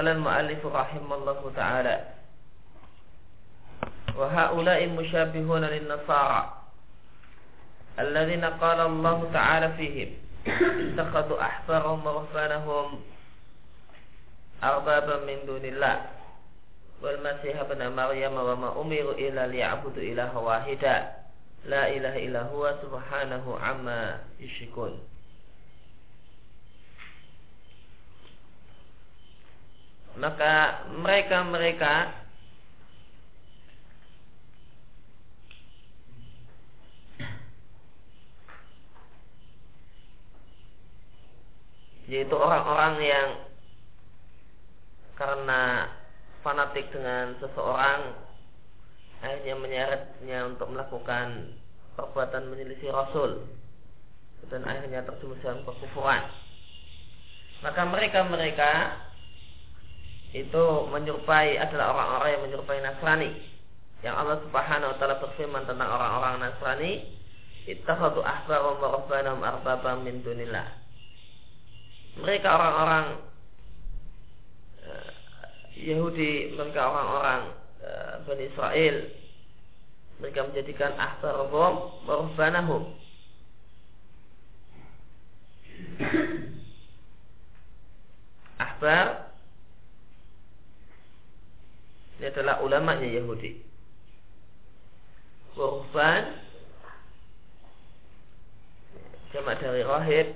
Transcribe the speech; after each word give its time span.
Qala 0.00 0.16
al-mu'allif 0.16 0.64
rahimallahu 0.64 1.52
ta'ala 1.52 1.96
wa 4.16 4.32
haula'i 4.32 4.88
mushabihuna 4.88 5.68
lin-nasara 5.68 6.48
alladhina 8.00 8.56
qala 8.56 8.88
Allah 8.88 9.20
ta'ala 9.28 9.68
fihim 9.76 10.16
ittakhadhu 10.48 11.36
ahbarahum 11.36 12.00
wa 12.00 12.24
rahbanahum 12.24 13.04
arbaban 14.64 15.28
min 15.28 15.44
dunillah 15.44 16.08
wal 17.04 17.20
masih 17.20 17.52
ibn 17.60 17.84
maryam 17.92 18.32
wa 18.40 18.56
ma 18.56 18.72
umiru 18.80 19.12
illa 19.20 19.52
liya'budu 19.52 20.00
ilaha 20.00 20.40
wahida 20.40 21.28
la 21.68 21.92
ilaha 21.92 22.16
illa 22.16 22.48
huwa 22.48 22.72
subhanahu 22.80 23.52
amma 23.60 24.24
yushrikun 24.40 24.96
maka 30.20 30.84
mereka-mereka 30.92 32.12
yaitu 42.10 42.36
orang-orang 42.36 42.94
yang 43.00 43.28
karena 45.16 45.88
fanatik 46.44 46.90
dengan 46.92 47.38
seseorang 47.40 48.12
akhirnya 49.20 49.54
menyeretnya 49.56 50.38
untuk 50.52 50.68
melakukan 50.68 51.56
perbuatan 51.96 52.48
menyelisih 52.48 52.92
Rasul. 52.92 53.44
Dan 54.48 54.64
akhirnya 54.64 55.04
terjumus 55.04 55.38
dalam 55.44 55.62
kekufuran. 55.68 56.24
Maka 57.60 57.84
mereka-mereka 57.84 58.72
itu 60.30 60.64
menyerupai 60.94 61.58
adalah 61.58 61.94
orang-orang 61.94 62.30
yang 62.30 62.42
menyerupai 62.46 62.78
Nasrani. 62.82 63.30
Yang 64.00 64.14
Allah 64.16 64.38
Subhanahu 64.46 64.90
wa 64.94 64.96
taala 64.96 65.16
berfirman 65.20 65.64
tentang 65.66 65.90
orang-orang 65.90 66.34
Nasrani 66.40 66.92
ittakhadhu 67.68 68.22
ahbarahum 68.24 68.78
wa 68.78 68.88
rabbanahum 68.96 69.40
arbabam 69.42 70.06
min 70.06 70.22
dunillah. 70.22 70.68
Mereka 72.22 72.48
orang-orang 72.48 73.06
uh, 74.86 75.10
Yahudi, 75.76 76.54
mereka 76.54 76.80
orang-orang 76.90 77.40
uh, 77.82 78.14
Bani 78.24 78.44
Israel, 78.48 78.96
mereka 80.20 80.40
menjadikan 80.46 80.92
ahbarahum 81.00 81.74
warahbanahum 82.04 82.82
ahbar 88.60 89.29
ini 92.20 92.28
adalah 92.28 92.60
ulamanya 92.60 93.08
Yahudi. 93.08 93.64
Warufan 95.56 96.36
jamak 99.32 99.56
dari 99.56 99.80
rahib 99.80 100.28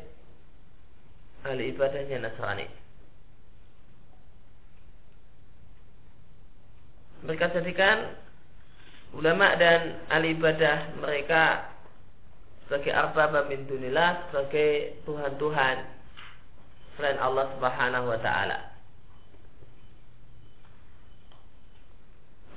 ahli 1.44 1.76
ibadahnya 1.76 2.24
Nasrani. 2.24 2.64
Mereka 7.28 7.52
jadikan 7.52 8.16
ulama 9.12 9.52
dan 9.60 10.00
ahli 10.08 10.32
ibadah 10.40 10.96
mereka 11.04 11.68
sebagai 12.64 12.96
arbaba 12.96 13.44
min 13.44 13.68
dunillah, 13.68 14.32
sebagai 14.32 15.04
Tuhan-Tuhan 15.04 15.76
selain 16.96 17.20
Allah 17.20 17.44
Subhanahu 17.52 18.08
wa 18.08 18.20
taala. 18.24 18.73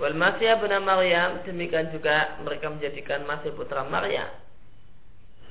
Wal 0.08 0.16
Masih 0.16 0.56
bin 0.64 0.72
Maryam 0.88 1.44
demikian 1.44 1.92
juga 1.92 2.40
mereka 2.40 2.72
menjadikan 2.72 3.28
Masih 3.28 3.52
putra 3.52 3.84
Maryam 3.84 4.32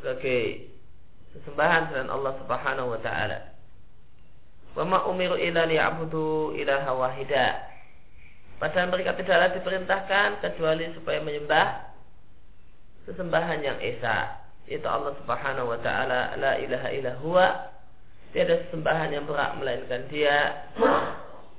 sebagai 0.00 0.72
sesembahan 1.36 1.92
selain 1.92 2.08
Allah 2.08 2.32
Subhanahu 2.40 2.96
wa 2.96 3.00
taala. 3.04 3.52
Wa 4.72 4.88
ma 4.88 5.04
umiru 5.12 5.36
illa 5.36 5.68
liya'budu 5.68 6.56
ilaha 6.56 6.88
wahida. 6.96 7.68
Padahal 8.56 8.88
mereka 8.96 9.12
tidaklah 9.20 9.52
diperintahkan 9.60 10.40
kecuali 10.40 10.88
supaya 10.96 11.20
menyembah 11.20 11.92
sesembahan 13.12 13.60
yang 13.60 13.76
esa, 13.84 14.40
yaitu 14.72 14.88
Allah 14.88 15.12
Subhanahu 15.20 15.68
wa 15.68 15.80
taala 15.84 16.32
la 16.40 16.56
ilaha 16.56 16.88
illa 16.96 17.12
huwa. 17.20 17.76
Tiada 18.32 18.56
sesembahan 18.64 19.20
yang 19.20 19.28
berhak 19.28 19.52
melainkan 19.60 20.08
Dia. 20.08 20.64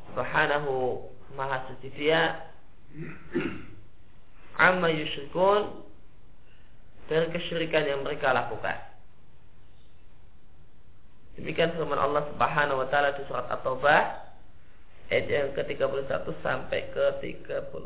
Subhanahu 0.09 0.97
Maha 1.37 1.61
suci 1.69 1.93
Dia. 1.93 2.47
Amma 4.57 4.89
yusyrikun 4.89 5.85
dari 7.07 7.27
kesyirikan 7.31 7.85
yang 7.87 8.01
mereka 8.03 8.33
lakukan. 8.33 8.87
Demikian 11.37 11.77
firman 11.77 12.01
Allah 12.01 12.25
Subhanahu 12.33 12.81
wa 12.81 12.87
taala 12.89 13.13
di 13.13 13.21
surat 13.29 13.45
At-Taubah 13.53 14.01
ayat 15.13 15.25
yang 15.29 15.53
ke-31 15.53 16.25
sampai 16.41 16.89
ke-30. 16.91 17.85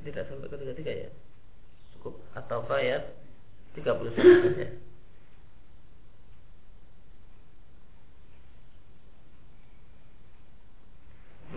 Tidak 0.00 0.24
sampai 0.32 0.48
ke 0.48 0.56
33 0.56 1.04
ya. 1.04 1.10
Cukup 1.92 2.16
At-Taubah 2.32 2.80
ayat 2.80 3.12
31 3.76 4.16
saja. 4.16 4.89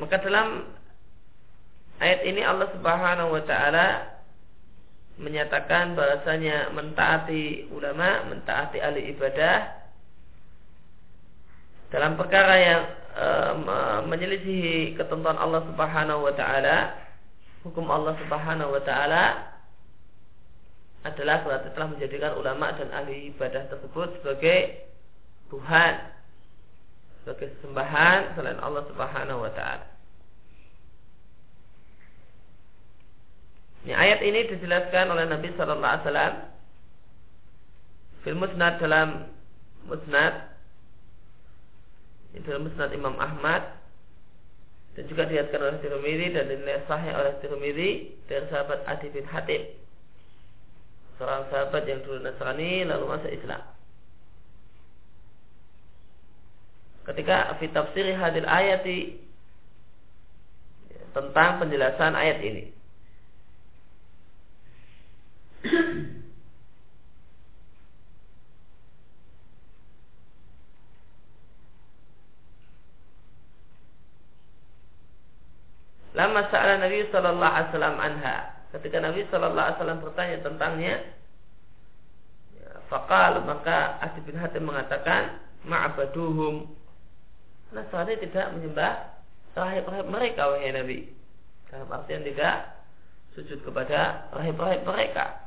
Maka 0.03 0.19
dalam 0.19 0.67
Ayat 2.03 2.19
ini 2.27 2.43
Allah 2.43 2.67
Subhanahu 2.75 3.31
wa 3.31 3.43
taala 3.47 3.87
menyatakan 5.15 5.95
bahasanya 5.95 6.73
mentaati 6.75 7.71
ulama, 7.71 8.27
mentaati 8.27 8.83
ahli 8.83 9.13
ibadah 9.15 9.71
dalam 11.93 12.17
perkara 12.19 12.55
yang 12.59 12.83
e, 13.13 13.27
menyelisihi 14.09 14.99
ketentuan 14.99 15.39
Allah 15.39 15.63
Subhanahu 15.69 16.27
wa 16.27 16.33
taala, 16.35 16.97
hukum 17.63 17.87
Allah 17.87 18.19
Subhanahu 18.19 18.75
wa 18.75 18.81
taala 18.81 19.53
adalah 21.07 21.45
berarti 21.45 21.71
telah 21.71 21.87
menjadikan 21.87 22.35
ulama 22.35 22.73
dan 22.75 22.91
ahli 22.91 23.31
ibadah 23.31 23.69
tersebut 23.69 24.17
sebagai 24.19 24.91
Tuhan, 25.53 25.93
sebagai 27.21 27.53
sembahan 27.63 28.33
selain 28.33 28.59
Allah 28.59 28.83
Subhanahu 28.89 29.45
wa 29.45 29.53
taala. 29.55 29.92
Ini 33.83 33.91
ayat 33.91 34.19
ini 34.23 34.47
dijelaskan 34.47 35.11
oleh 35.11 35.27
Nabi 35.27 35.51
Shallallahu 35.59 35.83
Alaihi 35.83 36.05
Wasallam 36.07 36.35
film 38.23 38.37
musnad 38.39 38.73
dalam 38.79 39.27
musnad 39.91 40.33
dalam 42.47 42.61
musnad 42.63 42.89
Imam 42.95 43.19
Ahmad 43.19 43.83
dan 44.95 45.03
juga 45.11 45.27
dilihatkan 45.27 45.59
oleh 45.59 45.77
Tirmidzi 45.83 46.27
dan 46.31 46.47
dinilai 46.47 46.79
sahih 46.87 47.11
oleh 47.11 47.33
Tirmidzi 47.43 47.89
dari 48.31 48.47
sahabat 48.47 48.87
Adi 48.87 49.07
bin 49.11 49.27
Hatim 49.27 49.61
seorang 51.19 51.43
sahabat 51.51 51.83
yang 51.83 51.99
dulu 52.07 52.23
Nasrani 52.23 52.87
lalu 52.87 53.05
masuk 53.05 53.31
Islam. 53.35 53.61
Ketika 57.03 57.51
fi 57.59 57.67
tafsir 57.67 58.15
hadil 58.15 58.47
ayati 58.47 59.19
tentang 61.11 61.59
penjelasan 61.59 62.15
ayat 62.15 62.39
ini 62.39 62.71
Lama 76.33 76.49
sa'ala 76.49 76.81
Nabi 76.81 77.05
sallallahu 77.13 77.45
alaihi 77.45 77.69
wasallam 77.69 77.97
anha. 78.01 78.37
Ketika 78.73 78.97
Nabi 78.97 79.21
sallallahu 79.29 79.53
alaihi 79.53 79.77
wasallam 79.77 79.99
bertanya 80.01 80.37
tentangnya, 80.41 80.95
ya, 82.57 82.69
faqal 82.89 83.45
maka 83.45 84.01
Adi 84.01 84.25
bin 84.25 84.41
Hatim 84.41 84.65
mengatakan, 84.65 85.37
ma'abaduhum. 85.61 86.73
Nasrani 87.77 88.17
tidak 88.17 88.49
menyembah 88.49 89.13
rahib-rahib 89.53 90.09
mereka 90.09 90.41
wahai 90.49 90.73
Nabi. 90.73 90.99
Dalam 91.69 91.85
artian 91.93 92.25
tidak 92.25 92.81
sujud 93.37 93.61
kepada 93.61 94.25
rahib-rahib 94.33 94.81
mereka. 94.89 95.37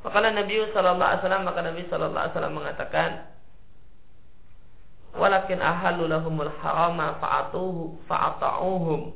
Maka 0.00 0.32
Nabi 0.32 0.64
Sallallahu 0.72 0.96
Alaihi 1.12 1.20
Wasallam 1.20 1.44
maka 1.44 1.60
Nabi 1.60 1.82
Sallallahu 1.92 2.24
Alaihi 2.24 2.32
Wasallam 2.32 2.56
mengatakan, 2.56 3.08
walakin 5.16 5.62
ahalu 5.62 6.10
lahumul 6.10 6.52
harama 6.60 7.16
fa'atuhu 7.22 8.04
fa'ata'uhum. 8.04 9.14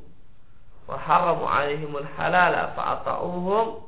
Wa 0.89 0.97
haramu 0.97 1.45
alaihimul 1.45 2.09
halala 2.17 2.73
fa'ata'uhum. 2.73 3.85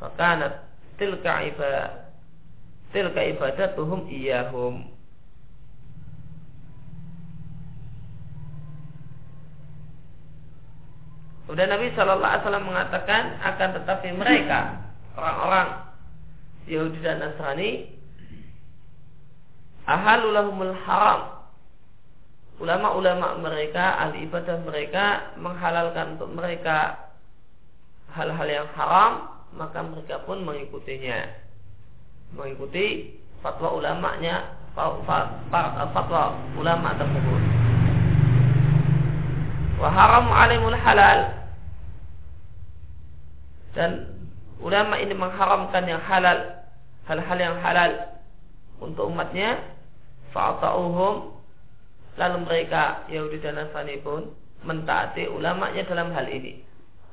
Fakanat 0.00 0.64
tilka 0.96 1.44
ibadah 1.48 2.10
tilka 2.90 3.22
ibadatuhum 3.22 4.10
iyahum. 4.10 4.90
Kemudian 11.46 11.66
Nabi 11.66 11.90
Shallallahu 11.98 12.30
Alaihi 12.30 12.42
Wasallam 12.46 12.66
mengatakan 12.70 13.22
akan 13.42 13.68
tetapi 13.82 14.08
mereka 14.14 14.86
orang-orang 15.18 15.68
Yahudi 16.70 17.02
dan 17.02 17.18
Nasrani 17.18 17.90
ahalulahumul 19.90 20.74
haram. 20.86 21.42
Ulama-ulama 22.62 23.40
mereka 23.40 23.98
ahli 23.98 24.28
ibadah 24.28 24.62
mereka 24.62 25.34
menghalalkan 25.40 26.14
untuk 26.14 26.30
mereka 26.30 27.08
hal-hal 28.14 28.46
yang 28.46 28.68
haram 28.76 29.32
maka 29.56 29.82
mereka 29.82 30.22
pun 30.22 30.46
mengikutinya. 30.46 31.26
Mengikuti 32.36 33.18
fatwa 33.42 33.74
ulamanya 33.74 34.54
fatwa 34.76 36.38
ulama 36.54 36.94
tersebut. 36.94 37.42
Wa 39.80 39.88
haram 39.90 40.30
alimul 40.30 40.78
halal. 40.78 41.18
Dan 43.74 43.90
ulama 44.60 45.00
ini 45.00 45.14
mengharamkan 45.16 45.88
yang 45.88 46.02
halal 46.04 46.60
hal-hal 47.08 47.38
yang 47.40 47.56
halal 47.58 47.90
untuk 48.78 49.08
umatnya 49.08 49.58
fa'ata'uhum. 50.32 51.14
Lalu 52.18 52.36
mereka 52.44 53.06
Yahudi 53.08 53.38
dan 53.40 53.56
Nasrani 53.56 54.02
pun 54.02 54.34
mentaati 54.66 55.30
ulamanya 55.30 55.86
dalam 55.88 56.12
hal 56.12 56.28
ini. 56.28 56.60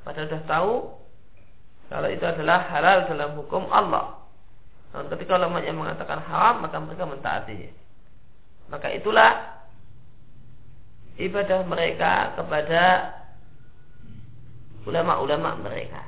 Padahal 0.04 0.28
sudah 0.28 0.42
tahu 0.44 0.72
kalau 1.88 2.08
itu 2.12 2.24
adalah 2.24 2.68
halal 2.68 3.08
dalam 3.08 3.30
hukum 3.40 3.64
Allah. 3.72 4.20
Dan 4.92 5.08
ketika 5.12 5.40
ulamanya 5.40 5.72
mengatakan 5.72 6.20
haram 6.20 6.64
maka 6.64 6.76
mereka 6.80 7.04
mentaatinya. 7.08 7.70
Maka 8.68 8.88
itulah 8.92 9.32
ibadah 11.16 11.64
mereka 11.64 12.36
kepada 12.36 12.82
ulama-ulama 14.84 15.56
mereka. 15.60 16.04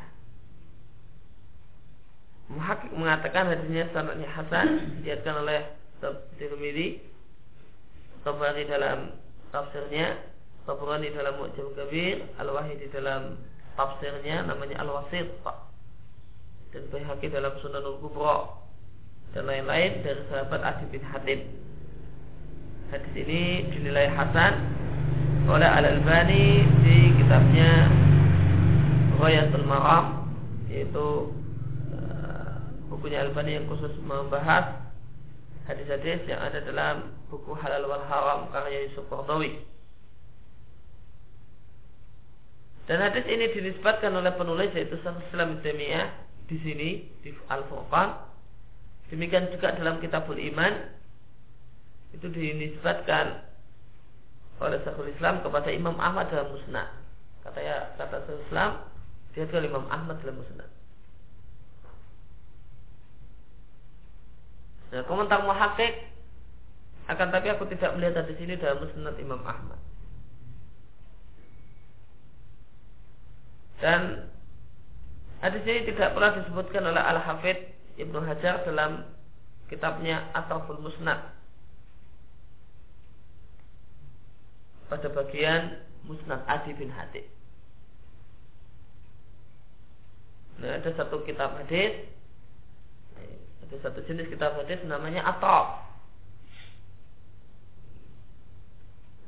Muhakkik 2.50 2.92
mengatakan 2.92 3.46
hadisnya 3.46 3.88
sanadnya 3.94 4.28
Hasan 4.28 4.98
dijadikan 5.00 5.46
oleh 5.46 5.79
Tirmidzi 6.40 7.00
Tabari 8.24 8.64
dalam 8.68 9.16
tafsirnya 9.52 10.16
Tabrani 10.68 11.08
dalam 11.12 11.40
Mu'jam 11.40 11.72
Kabir 11.72 12.20
Al-Wahidi 12.36 12.92
dalam 12.92 13.40
tafsirnya 13.76 14.44
namanya 14.44 14.84
Al-Wasit 14.84 15.28
dan 16.70 16.82
Baihaqi 16.92 17.32
dalam 17.32 17.56
Sunanul 17.64 17.98
Kubra 18.04 18.60
dan 19.32 19.48
lain-lain 19.48 20.04
dari 20.04 20.22
sahabat 20.28 20.60
Adi 20.62 20.84
bin 20.92 21.02
Hatim 21.02 21.40
hadis 22.92 23.14
ini 23.14 23.66
dinilai 23.72 24.10
Hasan 24.12 24.54
oleh 25.48 25.66
Al-Albani 25.66 26.66
di 26.84 26.98
kitabnya 27.18 27.88
Ghayatul 29.18 29.66
Maram 29.66 30.28
yaitu 30.68 31.34
bukunya 32.90 33.24
Albani 33.24 33.58
yang 33.58 33.66
khusus 33.70 33.94
membahas 34.04 34.79
hadis-hadis 35.68 36.24
yang 36.28 36.40
ada 36.40 36.62
dalam 36.64 37.12
buku 37.28 37.52
Halal 37.56 37.88
wal 37.88 38.04
Haram 38.06 38.48
karya 38.54 38.88
Yusuf 38.88 39.04
Qardawi. 39.10 39.60
Dan 42.90 42.98
hadis 43.06 43.22
ini 43.30 43.46
dinisbatkan 43.54 44.10
oleh 44.16 44.34
penulis 44.34 44.74
yaitu 44.74 44.98
Islam 44.98 45.62
Taimiyah 45.62 46.10
di 46.50 46.56
sini 46.58 46.90
di 47.22 47.30
Al 47.46 47.62
Furqan. 47.70 48.18
Demikian 49.14 49.50
juga 49.54 49.74
dalam 49.78 50.02
Kitabul 50.02 50.38
Iman 50.38 50.90
itu 52.10 52.26
dinisbatkan 52.26 53.46
oleh 54.58 54.78
Syekhul 54.82 55.10
Islam 55.14 55.38
kepada 55.40 55.70
Imam 55.70 55.94
Ahmad 56.02 56.34
dalam 56.34 56.50
Musnad. 56.50 56.90
Kata 57.46 57.58
ya 57.62 57.94
kata 57.94 58.26
Syekhul 58.26 58.44
Islam 58.50 58.70
dia 59.30 59.46
Imam 59.46 59.86
Ahmad 59.86 60.18
dalam 60.22 60.42
Musnad. 60.42 60.79
Nah, 64.90 65.06
komentar 65.06 65.46
muhakkik 65.46 66.10
akan 67.06 67.28
tapi 67.30 67.46
aku 67.50 67.66
tidak 67.70 67.94
melihat 67.94 68.26
di 68.26 68.34
sini 68.38 68.58
dalam 68.58 68.82
musnad 68.82 69.14
Imam 69.18 69.42
Ahmad. 69.46 69.78
Dan 73.80 74.28
hadis 75.40 75.64
ini 75.64 75.88
tidak 75.94 76.12
pernah 76.12 76.36
disebutkan 76.36 76.84
oleh 76.84 77.00
Al 77.00 77.18
Hafidh 77.22 77.70
Ibnu 77.96 78.18
Hajar 78.22 78.66
dalam 78.66 79.08
kitabnya 79.72 80.28
Asraful 80.36 80.82
Musnad 80.82 81.32
pada 84.90 85.06
bagian 85.14 85.86
Musnad 86.04 86.42
Adi 86.50 86.74
bin 86.74 86.90
Hatib. 86.90 87.24
Nah, 90.60 90.76
ada 90.76 90.90
satu 90.92 91.24
kitab 91.24 91.56
hadis 91.56 92.04
ada 93.70 93.86
satu 93.86 94.02
jenis 94.02 94.26
kitab 94.26 94.58
hadis 94.58 94.82
namanya 94.82 95.22
atraf. 95.30 95.86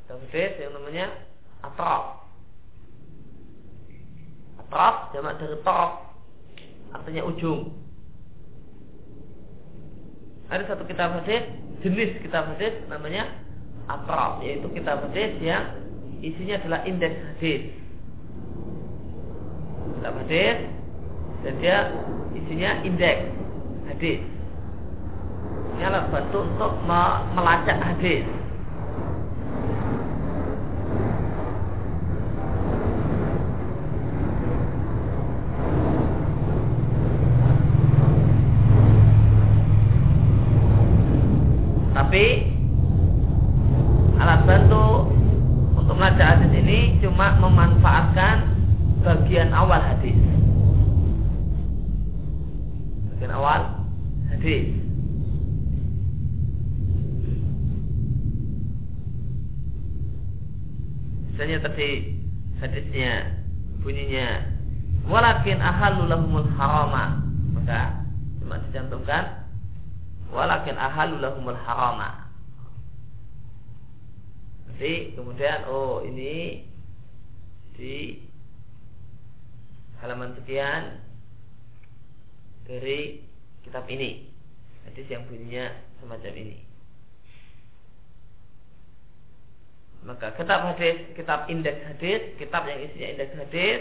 Kitab 0.03 0.19
hadis 0.27 0.59
yang 0.59 0.75
namanya 0.75 1.15
atraf. 1.63 2.27
Atraf 4.67 5.15
jamak 5.15 5.39
dari 5.39 5.55
taraf 5.63 6.11
artinya 6.91 7.23
ujung. 7.23 7.71
Ada 10.51 10.75
satu 10.75 10.91
kitab 10.91 11.23
hadis 11.23 11.47
jenis 11.87 12.19
kitab 12.27 12.51
hadis 12.51 12.75
namanya 12.91 13.31
atraf 13.87 14.43
yaitu 14.43 14.67
kitab 14.75 15.07
hadis 15.07 15.39
yang 15.39 15.71
isinya 16.19 16.59
adalah 16.59 16.83
indeks 16.83 17.15
hadis. 17.39 17.71
Kitab 20.03 20.19
hadis 20.27 20.59
dan 21.47 21.55
dia 21.63 21.79
isinya 22.35 22.83
indeks. 22.83 23.42
Ini 24.03 24.19
alat 25.87 26.11
bantu 26.11 26.43
untuk 26.43 26.75
melacak 27.39 27.79
hadis. 27.79 28.27
Tapi 41.95 42.25
alat 44.19 44.41
bantu 44.51 45.15
untuk 45.79 45.95
melacak 45.95 46.43
hadis 46.43 46.51
ini 46.59 46.99
cuma 46.99 47.39
memanfaatkan 47.39 48.51
bagian 49.07 49.55
awal 49.55 49.79
hadis. 49.79 50.19
Bagian 53.15 53.31
awal 53.31 53.79
hadis. 54.43 54.75
Misalnya 61.31 61.52
tadi 61.63 62.19
hadisnya 62.59 63.39
bunyinya. 63.81 64.51
Walakin 65.07 65.59
ahalul 65.63 66.11
lahumul 66.11 66.51
harama. 66.59 67.23
Maka 67.55 68.03
cuma 68.43 68.59
dicantumkan 68.67 69.47
walakin 70.31 70.75
ahalul 70.79 71.23
lahumul 71.23 71.59
harama. 71.59 72.31
Jadi 74.75 75.15
kemudian 75.15 75.67
oh 75.71 76.03
ini 76.03 76.67
di 77.79 78.19
halaman 80.03 80.35
sekian 80.39 80.99
dari 82.67 83.23
kitab 83.63 83.87
ini. 83.87 84.31
Hadis 84.83 85.07
yang 85.07 85.23
bunyinya 85.31 85.71
semacam 86.03 86.35
ini 86.35 86.72
maka 90.03 90.35
kitab 90.35 90.67
hadis 90.67 90.99
kitab 91.15 91.47
indeks 91.47 91.79
hadis 91.87 92.35
kitab 92.35 92.67
yang 92.67 92.83
isinya 92.83 93.09
indeks 93.15 93.35
hadis 93.39 93.81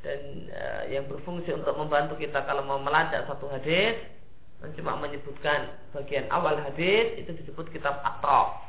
dan 0.00 0.20
e, 0.48 0.64
yang 0.92 1.04
berfungsi 1.04 1.52
untuk 1.52 1.76
membantu 1.76 2.16
kita 2.16 2.44
kalau 2.48 2.64
mau 2.64 2.80
melacak 2.80 3.28
satu 3.28 3.48
hadis 3.52 3.96
dan 4.64 4.72
cuma 4.72 4.96
menyebutkan 4.96 5.68
bagian 5.92 6.24
awal 6.32 6.56
hadis 6.56 7.12
itu 7.20 7.28
disebut 7.36 7.68
kitab 7.72 8.00
atrof 8.00 8.64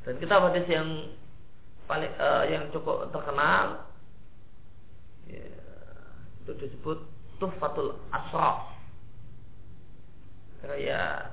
Dan 0.00 0.18
kita 0.18 0.42
hadis 0.42 0.66
yang 0.66 1.12
paling 1.86 2.10
uh, 2.18 2.42
yang 2.50 2.66
cukup 2.74 3.14
terkenal 3.14 3.89
itu 5.30 6.52
disebut 6.56 6.98
Tuhfatul 7.38 7.96
Asraf 8.10 8.74
karya 10.60 11.24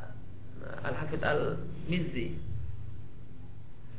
Al-Hafidh 0.88 1.24
Al-Mizzi. 1.24 2.40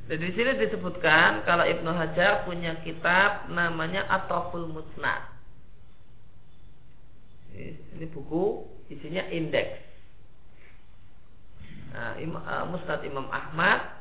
Dan 0.09 0.25
di 0.25 0.33
sini 0.33 0.57
disebutkan 0.57 1.45
kalau 1.45 1.69
Ibnu 1.69 1.93
Hajar 1.93 2.49
punya 2.49 2.81
kitab 2.81 3.53
namanya 3.53 4.09
Atraful 4.09 4.65
Musnad. 4.73 5.21
Ini 7.53 8.09
buku 8.17 8.65
isinya 8.89 9.29
indeks. 9.29 9.85
Nah, 11.93 12.17
Musnad 12.73 13.05
Imam 13.05 13.29
Ahmad 13.29 14.01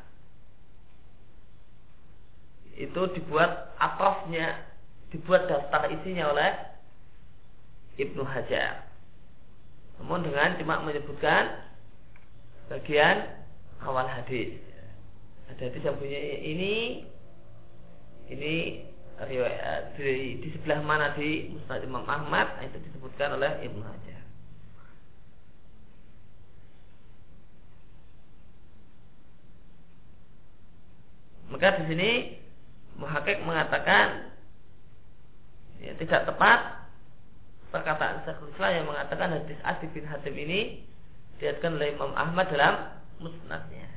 itu 2.78 3.02
dibuat 3.18 3.74
atrafnya, 3.82 4.64
dibuat 5.14 5.48
daftar 5.48 5.88
isinya 5.92 6.32
oleh 6.36 6.52
Ibnu 7.98 8.24
Hajar. 8.24 8.88
Namun 9.98 10.28
dengan 10.28 10.60
cuma 10.62 10.84
menyebutkan 10.86 11.66
bagian 12.68 13.26
awal 13.82 14.06
hadis 14.06 14.60
ada 15.48 15.72
hadis 15.72 15.80
yang 15.80 15.96
punya 15.96 16.20
ini 16.44 17.08
ini 18.28 18.84
riwayat 19.18 19.96
di, 19.96 20.44
di 20.44 20.48
sebelah 20.54 20.84
mana 20.84 21.16
di 21.16 21.50
Musnad 21.56 21.82
Imam 21.82 22.04
Ahmad 22.06 22.60
itu 22.62 22.78
disebutkan 22.92 23.40
oleh 23.40 23.50
Ibnu 23.66 23.82
Hajar. 23.82 24.22
Maka 31.48 31.80
di 31.82 31.84
sini 31.96 32.12
Muhakkik 33.00 33.42
mengatakan 33.48 34.27
ya, 35.82 35.92
tidak 35.98 36.26
tepat 36.30 36.60
perkataan 37.70 38.24
Syekhul 38.24 38.52
Islam 38.56 38.72
yang 38.74 38.88
mengatakan 38.88 39.28
hadis 39.36 39.60
Adi 39.62 39.86
bin 39.92 40.06
Hatim 40.08 40.36
ini 40.36 40.88
diatkan 41.38 41.78
oleh 41.78 41.94
Imam 41.94 42.16
Ahmad 42.16 42.50
dalam 42.50 42.98
musnadnya. 43.22 43.88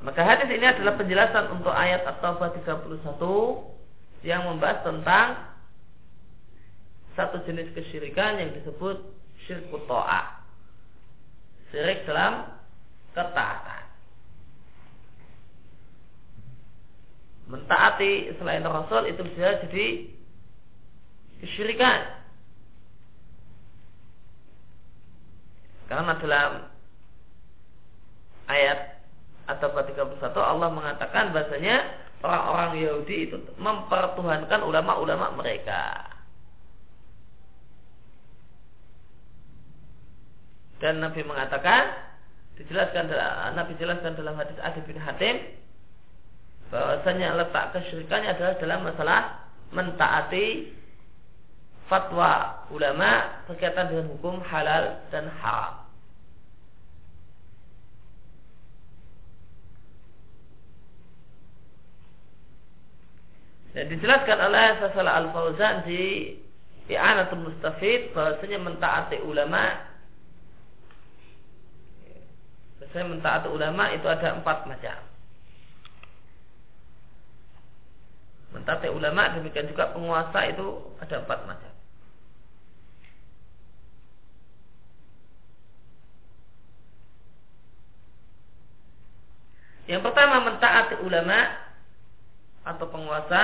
Maka 0.00 0.24
hadis 0.24 0.48
ini 0.48 0.64
adalah 0.64 0.96
penjelasan 0.96 1.60
untuk 1.60 1.76
ayat 1.76 2.08
At-Taubah 2.08 2.56
31 2.56 4.24
yang 4.24 4.48
membahas 4.48 4.80
tentang 4.80 5.28
satu 7.12 7.44
jenis 7.44 7.68
kesyirikan 7.76 8.40
yang 8.40 8.50
disebut 8.56 8.96
syirku 9.44 9.76
to'ah. 9.84 10.40
Syirik 11.68 12.08
dalam 12.08 12.48
ketaatan. 13.12 13.89
Mentaati 17.50 18.30
selain 18.38 18.62
Rasul 18.62 19.10
itu 19.10 19.26
bisa 19.26 19.58
jadi 19.66 19.86
kesyirikan. 21.42 22.00
Karena 25.90 26.14
dalam 26.22 26.70
ayat 28.46 29.02
atau 29.50 29.74
31 29.74 30.22
Allah 30.38 30.70
mengatakan 30.70 31.34
bahasanya 31.34 31.82
orang-orang 32.22 32.78
Yahudi 32.78 33.16
itu 33.26 33.36
mempertuhankan 33.58 34.62
ulama-ulama 34.62 35.34
mereka. 35.34 36.06
Dan 40.78 41.02
Nabi 41.02 41.26
mengatakan 41.26 41.92
dijelaskan 42.56 43.10
Nabi 43.58 43.74
jelaskan 43.76 44.14
dalam 44.14 44.38
hadis 44.38 44.56
Adi 44.62 44.80
bin 44.86 44.96
Hatim 44.96 45.59
bahwasanya 46.70 47.34
letak 47.34 47.74
kesyirikannya 47.74 48.30
adalah 48.38 48.54
dalam 48.62 48.80
masalah 48.86 49.20
mentaati 49.74 50.70
fatwa 51.90 52.62
ulama 52.70 53.42
berkaitan 53.50 53.90
dengan 53.90 54.06
hukum 54.14 54.38
halal 54.46 55.02
dan 55.10 55.26
haram. 55.42 55.82
Dan 63.70 63.86
dijelaskan 63.86 64.38
oleh 64.50 64.66
Sasalah 64.82 65.14
Al-Fauzan 65.22 65.86
di 65.86 66.34
I'anatul 66.90 67.46
Mustafid 67.46 68.10
bahwasanya 68.10 68.58
mentaati 68.58 69.22
ulama 69.22 69.90
Saya 72.90 73.06
mentaati 73.06 73.46
ulama 73.46 73.94
itu 73.94 74.02
ada 74.10 74.34
empat 74.34 74.66
macam. 74.66 75.09
Mentaati 78.50 78.90
ulama 78.90 79.30
demikian 79.38 79.70
juga 79.70 79.94
penguasa 79.94 80.42
itu 80.50 80.90
ada 80.98 81.22
empat 81.22 81.40
macam. 81.46 81.72
Yang 89.90 90.02
pertama 90.06 90.36
mentaati 90.46 91.02
ulama 91.02 91.38
atau 92.62 92.86
penguasa 92.90 93.42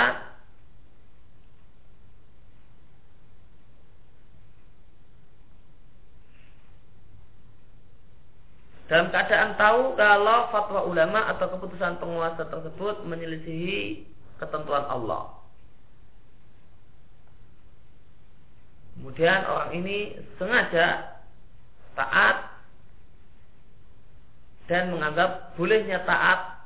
dalam 8.86 9.10
keadaan 9.10 9.58
tahu 9.58 9.98
kalau 9.98 10.46
fatwa 10.54 10.86
ulama 10.86 11.26
atau 11.34 11.50
keputusan 11.58 11.98
penguasa 11.98 12.46
tersebut 12.46 13.02
menyelisihi 13.02 14.06
ketentuan 14.40 14.84
Allah. 14.88 15.36
Kemudian 18.96 19.44
orang 19.44 19.70
ini 19.76 20.16
sengaja 20.40 21.20
taat 21.92 22.48
dan 24.66 24.90
menganggap 24.90 25.54
bolehnya 25.54 26.00
taat 26.08 26.64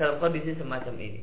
dalam 0.00 0.18
kondisi 0.18 0.56
semacam 0.56 0.94
ini. 0.98 1.22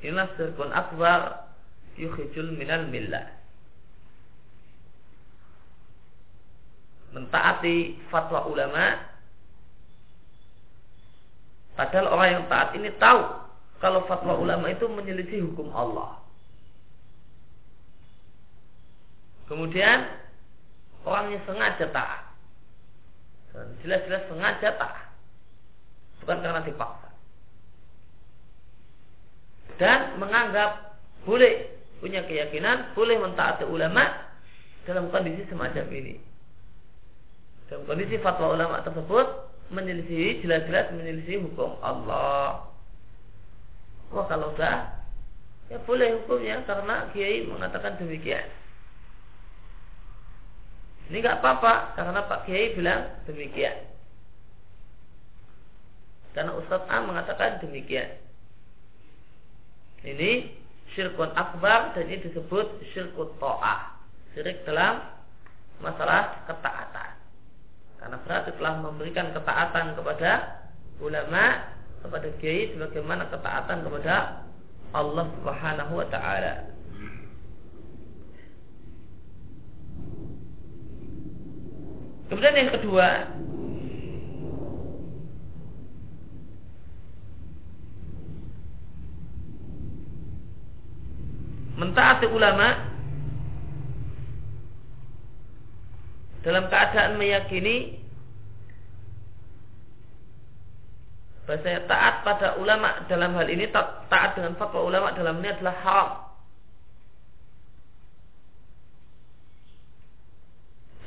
Inilah 0.00 0.32
sirkun 0.36 0.72
akbar 0.72 1.50
yukhijul 2.00 2.56
minal 2.56 2.88
millah. 2.88 3.39
Mentaati 7.10 7.98
fatwa 8.08 8.46
ulama 8.46 9.08
Padahal 11.74 12.12
orang 12.12 12.28
yang 12.28 12.44
taat 12.52 12.68
ini 12.76 12.92
tahu 13.00 13.20
kalau 13.80 14.04
fatwa 14.04 14.36
ulama 14.36 14.68
itu 14.68 14.84
menyelisih 14.84 15.48
hukum 15.48 15.72
Allah. 15.72 16.20
Kemudian 19.48 20.04
orangnya 21.08 21.40
sengaja 21.48 21.88
taat. 21.88 22.22
Jelas-jelas 23.80 24.28
sengaja 24.28 24.76
taat. 24.76 25.08
Bukan 26.20 26.44
karena 26.44 26.60
dipaksa 26.60 27.10
dan 29.80 30.20
menganggap 30.20 31.00
boleh 31.24 31.72
punya 32.04 32.20
keyakinan 32.28 32.92
boleh 32.92 33.16
mentaati 33.16 33.64
ulama 33.64 34.04
dalam 34.84 35.08
kondisi 35.08 35.48
semacam 35.48 35.88
ini. 35.88 36.20
Dalam 37.70 37.86
kondisi 37.86 38.18
fatwa 38.18 38.58
ulama 38.58 38.82
tersebut 38.82 39.26
menyelisih 39.70 40.42
jelas-jelas 40.42 40.90
menyelisih 40.90 41.46
hukum 41.46 41.78
Allah. 41.78 42.66
Wah 44.10 44.26
kalau 44.26 44.50
enggak 44.58 44.98
ya 45.70 45.78
boleh 45.86 46.18
hukumnya 46.18 46.66
karena 46.66 47.06
kiai 47.14 47.46
mengatakan 47.46 47.94
demikian. 48.02 48.42
Ini 51.10 51.26
nggak 51.26 51.42
apa-apa 51.42 51.98
karena 51.98 52.22
Pak 52.22 52.46
Kiai 52.46 52.70
bilang 52.78 53.02
demikian. 53.26 53.74
Karena 56.30 56.54
Ustadz 56.54 56.86
A 56.86 57.02
mengatakan 57.02 57.58
demikian. 57.58 58.14
Ini 60.06 60.54
syirkun 60.94 61.34
akbar 61.34 61.98
dan 61.98 62.06
ini 62.06 62.22
disebut 62.22 62.78
syirkun 62.94 63.34
to'ah. 63.42 63.98
Syirik 64.38 64.62
dalam 64.62 65.02
masalah 65.82 66.46
ketaatan. 66.46 66.99
Karena 68.00 68.16
berarti 68.24 68.50
telah 68.56 68.74
memberikan 68.80 69.28
ketaatan 69.36 69.92
kepada 69.92 70.30
ulama, 71.04 71.44
kepada 72.00 72.28
kiai 72.40 72.72
sebagaimana 72.72 73.28
ketaatan 73.28 73.84
kepada 73.84 74.44
Allah 74.96 75.24
Subhanahu 75.36 75.92
wa 76.00 76.06
taala. 76.08 76.54
Kemudian 82.32 82.56
yang 82.56 82.70
kedua, 82.78 83.08
mentaati 91.76 92.26
ulama 92.30 92.89
dalam 96.40 96.68
keadaan 96.72 97.20
meyakini 97.20 98.00
bahasanya 101.44 101.82
taat 101.90 102.22
pada 102.22 102.48
ulama 102.62 103.04
dalam 103.10 103.34
hal 103.34 103.48
ini 103.50 103.66
taat 103.74 104.38
dengan 104.38 104.54
fatwa 104.54 104.86
ulama 104.86 105.10
dalam 105.18 105.42
ini 105.42 105.50
adalah 105.50 105.76
haram 105.82 106.10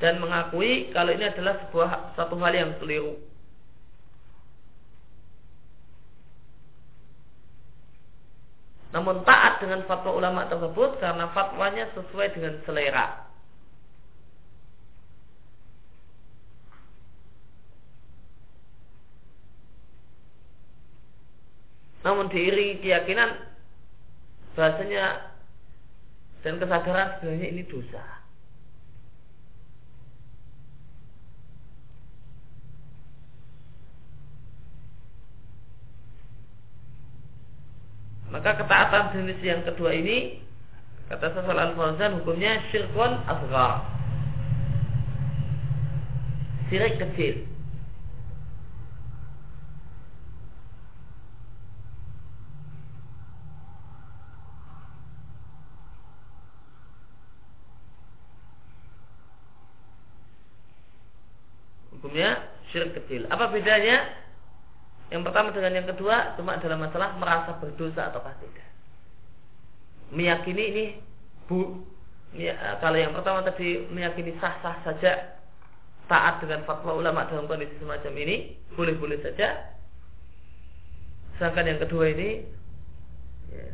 dan 0.03 0.19
mengakui 0.19 0.91
kalau 0.91 1.15
ini 1.15 1.31
adalah 1.31 1.63
sebuah 1.63 2.19
satu 2.19 2.35
hal 2.43 2.51
yang 2.51 2.75
keliru. 2.75 3.15
Namun 8.91 9.23
taat 9.23 9.63
dengan 9.63 9.87
fatwa 9.87 10.11
ulama 10.11 10.45
tersebut 10.51 10.99
karena 10.99 11.31
fatwanya 11.31 11.87
sesuai 11.95 12.35
dengan 12.35 12.59
selera. 12.67 13.32
Namun 22.03 22.27
diiringi 22.27 22.83
keyakinan 22.83 23.39
bahasanya 24.59 25.33
dan 26.43 26.59
kesadaran 26.59 27.17
sebenarnya 27.17 27.47
ini 27.55 27.63
dosa. 27.63 28.03
Maka 38.33 38.59
ketaatan 38.59 39.13
jenis 39.13 39.39
yang 39.45 39.61
kedua 39.63 39.93
ini 39.93 40.41
kata 41.07 41.31
Sasal 41.37 41.53
al 41.53 41.77
Fauzan 41.77 42.17
hukumnya 42.19 42.59
syirkun 42.73 43.23
asghar. 43.29 43.85
Syirik 46.67 46.97
kecil. 46.97 47.52
Hukumnya 62.13 62.45
syirik 62.69 62.93
kecil. 62.93 63.25
Apa 63.25 63.49
bedanya? 63.49 64.05
Yang 65.09 65.25
pertama 65.25 65.49
dengan 65.49 65.81
yang 65.81 65.89
kedua 65.89 66.37
cuma 66.37 66.61
dalam 66.61 66.85
masalah 66.85 67.17
merasa 67.17 67.57
berdosa 67.57 68.13
atau 68.13 68.21
tidak. 68.21 68.69
Meyakini 70.13 70.63
ini 70.69 70.85
bu 71.49 71.81
ya, 72.37 72.77
kalau 72.85 73.01
yang 73.01 73.17
pertama 73.17 73.41
tadi 73.41 73.89
meyakini 73.89 74.37
sah-sah 74.37 74.77
saja 74.85 75.41
taat 76.05 76.37
dengan 76.45 76.61
fatwa 76.69 77.01
ulama 77.01 77.25
dalam 77.33 77.49
kondisi 77.49 77.73
semacam 77.81 78.13
ini 78.13 78.61
boleh-boleh 78.77 79.17
saja. 79.25 79.73
Sedangkan 81.41 81.65
yang 81.65 81.81
kedua 81.81 82.13
ini 82.13 82.45
ya, 83.49 83.65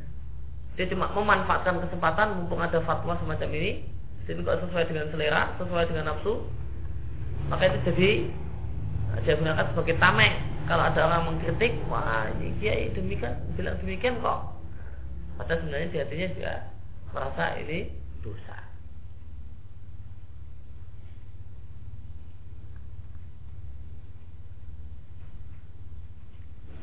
dia 0.79 0.87
cuma 0.95 1.11
memanfaatkan 1.11 1.83
kesempatan 1.83 2.39
mumpung 2.39 2.63
ada 2.63 2.79
fatwa 2.87 3.19
semacam 3.19 3.51
ini 3.51 3.83
jadi 4.31 4.39
kok 4.47 4.63
sesuai 4.63 4.87
dengan 4.87 5.11
selera, 5.11 5.59
sesuai 5.59 5.91
dengan 5.91 6.15
nafsu, 6.15 6.47
maka 7.47 7.71
itu 7.71 7.79
jadi 7.87 8.09
dia 9.23 9.33
gunakan 9.39 9.65
sebagai 9.71 9.95
tameng 9.97 10.35
kalau 10.69 10.85
ada 10.85 11.01
orang 11.01 11.33
mengkritik, 11.33 11.81
wah 11.89 12.29
ini 12.37 12.53
kiai 12.61 12.93
demikian, 12.93 13.33
bilang 13.57 13.73
demikian 13.81 14.21
kok. 14.21 14.53
Padahal 15.41 15.65
sebenarnya 15.65 15.89
di 15.89 15.97
hatinya 15.97 16.27
juga 16.37 16.53
merasa 17.09 17.43
ini 17.57 17.89
dosa. 18.21 18.57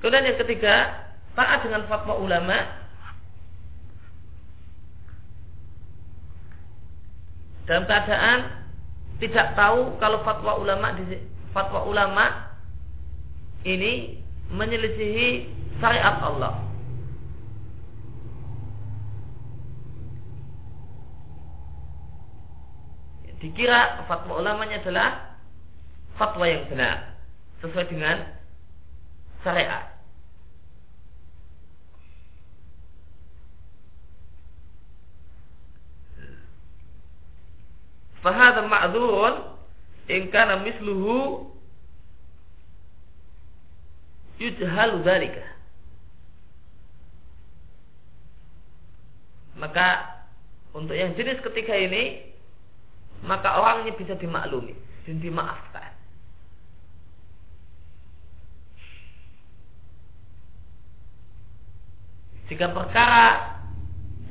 Kemudian 0.03 0.35
yang 0.35 0.39
ketiga, 0.43 1.07
taat 1.39 1.63
dengan 1.63 1.87
fatwa 1.87 2.19
ulama 2.19 2.59
dalam 7.71 7.87
keadaan 7.87 8.39
tidak 9.17 9.57
tahu 9.57 9.97
kalau 9.97 10.21
fatwa 10.21 10.61
ulama 10.61 10.93
fatwa 11.57 11.89
ulama 11.89 12.53
ini 13.65 14.21
menyelisihi 14.53 15.49
syariat 15.81 16.21
Allah. 16.21 16.63
Dikira 23.37 24.05
fatwa 24.09 24.41
ulamanya 24.41 24.81
adalah 24.81 25.37
fatwa 26.17 26.45
yang 26.49 26.65
benar 26.73 27.17
sesuai 27.61 27.89
dengan 27.89 28.17
syariat. 29.45 29.96
Fahadha 38.27 38.67
ma'dzurun 38.67 39.55
in 40.11 40.35
kana 40.35 40.59
misluhu 40.67 41.47
yujhalu 44.43 45.07
dzalika 45.07 45.47
maka 49.63 50.11
untuk 50.75 50.99
yang 50.99 51.15
jenis 51.15 51.39
ketiga 51.39 51.73
ini 51.79 52.35
maka 53.25 53.63
orangnya 53.63 53.97
bisa 53.97 54.13
dimaklumi 54.21 54.77
dan 55.09 55.23
dimaafkan. 55.23 55.91
Jika 62.47 62.71
perkara 62.71 63.27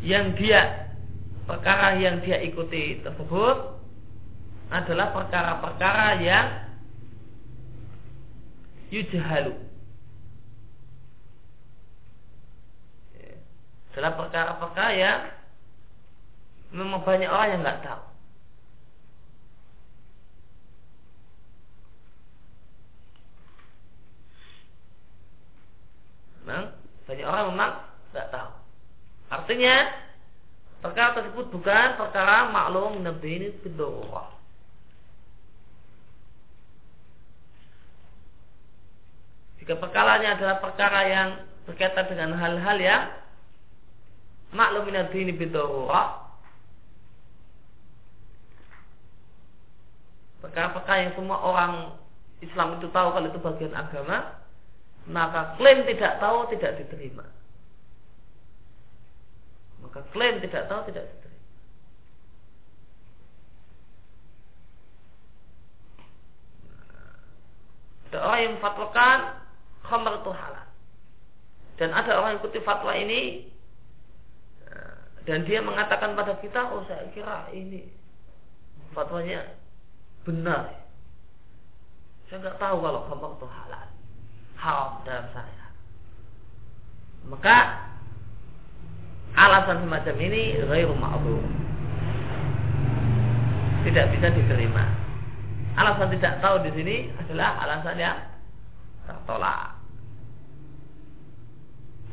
yang 0.05 0.37
dia 0.39 0.93
perkara 1.49 1.99
yang 1.99 2.23
dia 2.23 2.39
ikuti 2.45 3.03
tersebut 3.03 3.74
adalah 4.73 5.13
perkara-perkara 5.13 6.07
yang 6.21 6.47
yujhalu 8.89 9.65
dalam 13.95 14.11
perkara-perkara 14.19 14.91
yang 14.91 15.19
memang 16.75 16.99
banyak 17.07 17.31
orang 17.31 17.49
yang 17.55 17.61
nggak 17.63 17.79
tahu. 17.79 18.03
Memang 26.43 26.67
banyak 27.07 27.25
orang 27.25 27.45
memang 27.55 27.71
nggak 28.11 28.27
tahu. 28.35 28.51
Artinya 29.31 29.75
perkara 30.83 31.15
tersebut 31.15 31.45
bukan 31.55 31.87
perkara 31.95 32.51
maklum 32.51 32.99
nabi 32.99 33.29
ini 33.39 33.47
bidorah. 33.63 34.34
Jika 39.65 39.81
perkaranya 39.81 40.37
adalah 40.37 40.61
perkara 40.61 40.99
yang 41.09 41.29
berkaitan 41.65 42.05
dengan 42.05 42.37
hal-hal 42.37 42.77
yang 42.77 43.09
maklum 44.53 44.85
minad 44.85 45.09
dini 45.09 45.33
perkara-perkara 50.45 51.09
yang 51.09 51.13
semua 51.17 51.41
orang 51.41 51.97
Islam 52.45 52.77
itu 52.77 52.93
tahu 52.93 53.09
kalau 53.09 53.25
itu 53.25 53.41
bagian 53.41 53.73
agama 53.73 54.37
maka 55.09 55.57
klaim 55.57 55.81
tidak 55.89 56.21
tahu 56.21 56.45
tidak 56.53 56.77
diterima. 56.77 57.25
Maka 59.81 60.05
klaim 60.13 60.37
tidak 60.45 60.69
tahu 60.69 60.85
tidak 60.93 61.09
diterima. 61.09 61.33
Orang 68.15 68.41
yang 68.45 68.55
fatwakan 68.63 69.44
khamar 69.95 70.19
itu 70.19 70.31
halal 70.35 70.67
dan 71.79 71.89
ada 71.95 72.11
orang 72.19 72.35
yang 72.35 72.39
ikuti 72.43 72.59
fatwa 72.59 72.91
ini 72.91 73.47
dan 75.25 75.41
dia 75.49 75.57
mengatakan 75.57 76.13
pada 76.13 76.37
kita, 76.37 76.69
oh 76.69 76.85
saya 76.85 77.09
kira 77.09 77.49
ini 77.49 77.89
fatwanya 78.93 79.57
benar. 80.21 80.69
Saya 82.29 82.45
nggak 82.45 82.61
tahu 82.61 82.77
kalau 82.85 83.01
khamar 83.09 83.31
itu 83.33 83.47
halal, 83.49 83.87
haram 84.61 84.91
dalam 85.01 85.25
saya. 85.33 85.65
Maka 87.25 87.57
alasan 89.33 89.81
semacam 89.81 90.15
ini 90.21 90.61
ghairu 90.61 90.93
ma'bur. 90.93 91.41
Tidak 93.89 94.05
bisa 94.13 94.27
diterima. 94.29 94.85
Alasan 95.73 96.13
tidak 96.13 96.37
tahu 96.37 96.61
di 96.69 96.71
sini 96.77 96.95
adalah 97.17 97.65
alasan 97.65 97.97
yang 97.97 98.17
tertolak. 99.09 99.74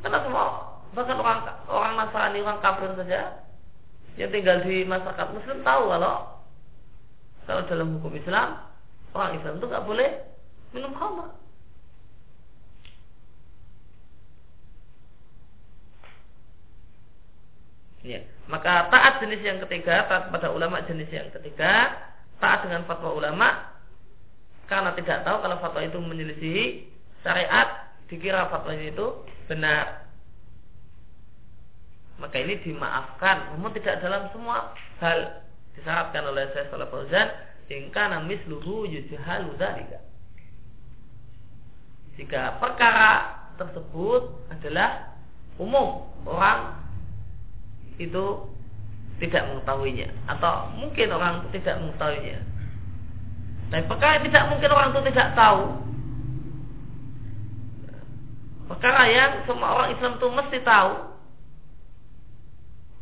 Karena 0.03 0.19
semua 0.27 0.45
bahkan 0.93 1.17
orang 1.17 1.41
orang 1.73 1.93
Nasrani, 1.97 2.45
orang 2.45 2.61
kafir 2.61 2.93
saja 3.01 3.21
yang 4.21 4.29
tinggal 4.29 4.61
di 4.61 4.85
masyarakat 4.85 5.29
Muslim 5.33 5.65
tahu 5.65 5.83
kalau 5.89 6.15
kalau 7.49 7.63
dalam 7.65 7.97
hukum 7.97 8.13
Islam 8.13 8.61
orang 9.17 9.41
Islam 9.41 9.57
itu 9.57 9.67
nggak 9.73 9.87
boleh 9.89 10.11
minum 10.77 10.93
khamr. 10.93 11.33
Ya. 18.03 18.19
Maka 18.51 18.91
taat 18.91 19.23
jenis 19.23 19.39
yang 19.47 19.63
ketiga, 19.63 20.11
taat 20.11 20.35
pada 20.35 20.51
ulama 20.51 20.83
jenis 20.91 21.07
yang 21.09 21.31
ketiga, 21.31 21.95
taat 22.43 22.67
dengan 22.67 22.83
fatwa 22.85 23.15
ulama 23.15 23.71
karena 24.67 24.91
tidak 24.99 25.23
tahu 25.23 25.39
kalau 25.47 25.57
fatwa 25.63 25.81
itu 25.87 25.99
menyelisihi 26.03 26.65
syariat 27.23 27.93
dikira 28.11 28.51
fatwa 28.51 28.75
itu 28.75 29.07
benar. 29.47 30.07
Maka 32.21 32.39
ini 32.39 32.61
dimaafkan, 32.63 33.57
namun 33.57 33.75
tidak 33.75 33.99
dalam 33.99 34.31
semua 34.31 34.71
hal 35.03 35.43
disyaratkan 35.75 36.23
oleh 36.29 36.47
saya 36.55 36.71
Salah 36.71 36.87
Fauzan, 36.93 37.29
ingkana 37.67 38.23
misluhu 38.23 38.87
yujhalu 38.87 39.57
dzalika. 39.59 39.99
Jika 42.15 42.61
perkara 42.61 43.41
tersebut 43.57 44.29
adalah 44.53 45.17
umum, 45.57 46.05
orang 46.29 46.77
itu 47.97 48.47
tidak 49.21 49.47
mengetahuinya 49.49 50.09
atau 50.27 50.69
mungkin 50.77 51.09
orang 51.15 51.43
itu 51.43 51.63
tidak 51.63 51.81
mengetahuinya. 51.81 52.39
Tapi 53.73 53.85
perkara 53.89 54.21
tidak 54.21 54.45
mungkin 54.53 54.71
orang 54.75 54.89
itu 54.93 55.01
tidak 55.15 55.29
tahu. 55.33 55.63
Perkara 58.73 59.05
yang 59.05 59.45
semua 59.45 59.77
orang 59.77 59.93
Islam 59.93 60.17
itu 60.17 60.27
mesti 60.33 60.59
tahu, 60.65 60.93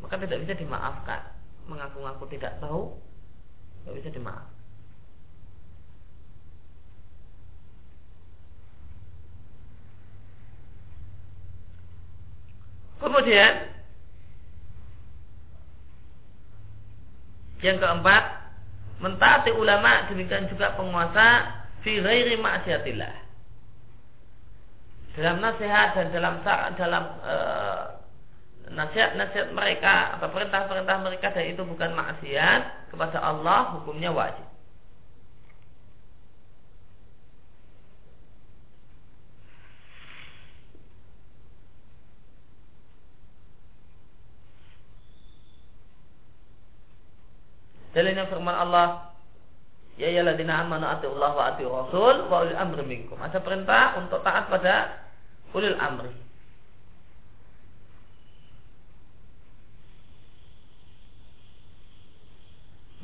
maka 0.03 0.19
tidak 0.19 0.43
bisa 0.43 0.55
dimaafkan. 0.59 1.21
Mengaku-ngaku 1.71 2.27
tidak 2.35 2.59
tahu, 2.59 2.99
tidak 3.87 3.95
bisa 4.03 4.11
dimaafkan. 4.11 4.59
Kemudian 13.01 13.71
Yang 17.61 17.77
keempat, 17.85 18.25
mentaati 19.05 19.53
ulama 19.53 20.09
demikian 20.09 20.49
juga 20.49 20.73
penguasa 20.81 21.61
fi 21.85 22.01
ghairi 22.01 22.41
ma'siyatillah. 22.41 23.30
Dalam 25.11 25.43
nasihat 25.43 25.99
dan 25.99 26.07
dalam 26.15 26.35
dalam 26.79 27.05
e, 27.27 27.35
nasihat-nasihat 28.71 29.51
mereka 29.51 30.17
atau 30.17 30.31
perintah-perintah 30.31 30.97
mereka 31.03 31.35
dan 31.35 31.51
itu 31.51 31.63
bukan 31.67 31.91
maksiat 31.99 32.95
kepada 32.95 33.19
Allah 33.19 33.75
hukumnya 33.75 34.15
wajib. 34.15 34.47
Dalilnya 47.91 48.31
firman 48.31 48.55
Allah, 48.55 49.10
Ya 50.01 50.09
ayyuhalladzina 50.09 50.65
amanu 50.65 50.89
Allah 50.89 51.31
wa 51.37 51.45
ati 51.53 51.63
rasul 51.69 52.25
wa 52.33 52.41
ulil 52.41 52.57
amri 52.57 52.85
minkum. 52.89 53.21
Ada 53.21 53.37
perintah 53.45 54.01
untuk 54.01 54.25
taat 54.25 54.49
pada 54.49 55.05
ulil 55.53 55.77
amri. 55.77 56.09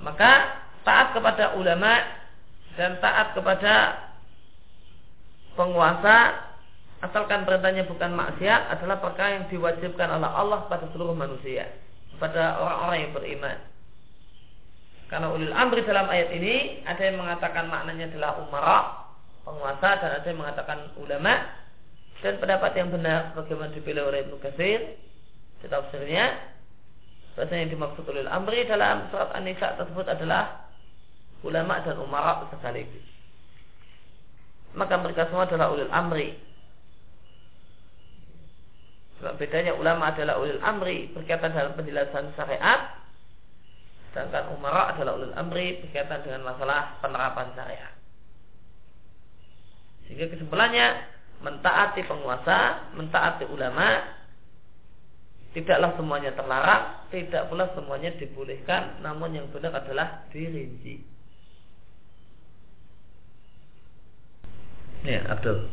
Maka 0.01 0.33
taat 0.89 1.13
kepada 1.13 1.53
ulama 1.61 2.01
dan 2.81 2.97
taat 3.05 3.37
kepada 3.37 3.75
penguasa 5.53 6.49
asalkan 7.05 7.45
perintahnya 7.45 7.85
bukan 7.85 8.17
maksiat 8.17 8.73
adalah 8.73 9.05
perkara 9.05 9.37
yang 9.37 9.45
diwajibkan 9.53 10.09
oleh 10.17 10.31
Allah 10.33 10.65
pada 10.65 10.89
seluruh 10.97 11.13
manusia, 11.13 11.69
pada 12.17 12.57
orang-orang 12.57 12.99
yang 13.05 13.13
beriman. 13.13 13.76
Karena 15.07 15.31
ulil 15.31 15.55
amri 15.55 15.87
dalam 15.87 16.11
ayat 16.11 16.35
ini 16.35 16.83
ada 16.83 16.99
yang 16.99 17.23
mengatakan 17.23 17.71
maknanya 17.71 18.11
adalah 18.11 18.43
umara, 18.43 18.79
penguasa 19.47 20.03
dan 20.03 20.11
ada 20.19 20.27
yang 20.27 20.41
mengatakan 20.43 20.79
ulama 20.99 21.35
dan 22.19 22.35
pendapat 22.43 22.73
yang 22.75 22.91
benar 22.91 23.31
bagaimana 23.39 23.71
dipilih 23.71 24.03
oleh 24.03 24.27
Ibnu 24.27 24.43
Katsir 24.43 24.99
di 25.63 25.67
tafsirnya 25.71 26.57
bahasanya 27.37 27.69
yang 27.69 27.73
dimaksud 27.77 28.03
ulil 28.09 28.27
amri 28.33 28.65
dalam 28.65 29.13
surat 29.13 29.31
An-Nisa 29.37 29.77
tersebut 29.77 30.09
adalah 30.09 30.67
ulama 31.45 31.85
dan 31.85 32.01
umara 32.01 32.43
sekaligus. 32.49 33.05
Maka 34.73 34.97
mereka 34.99 35.29
semua 35.29 35.45
adalah 35.45 35.71
ulil 35.71 35.93
amri. 35.93 36.33
Sebab 39.21 39.37
bedanya 39.37 39.77
ulama 39.77 40.13
adalah 40.13 40.41
ulil 40.41 40.61
amri 40.65 41.13
berkaitan 41.13 41.53
dalam 41.53 41.77
penjelasan 41.77 42.33
syariat 42.35 43.06
Sedangkan 44.12 44.52
umara 44.52 44.92
adalah 44.92 45.16
ulul 45.16 45.36
amri 45.40 45.80
berkaitan 45.80 46.20
dengan 46.28 46.52
masalah 46.52 47.00
penerapan 47.00 47.48
syariat. 47.56 47.94
Sehingga 50.04 50.28
kesimpulannya 50.28 50.88
mentaati 51.40 52.04
penguasa, 52.04 52.92
mentaati 53.00 53.48
ulama 53.48 54.04
tidaklah 55.56 55.96
semuanya 55.96 56.32
terlarang, 56.36 57.08
tidak 57.12 57.48
pula 57.48 57.72
semuanya 57.72 58.12
dibolehkan, 58.20 59.00
namun 59.00 59.36
yang 59.36 59.48
benar 59.52 59.80
adalah 59.80 60.28
dirinci. 60.32 61.04
Ya, 65.08 65.24
Abdul. 65.32 65.72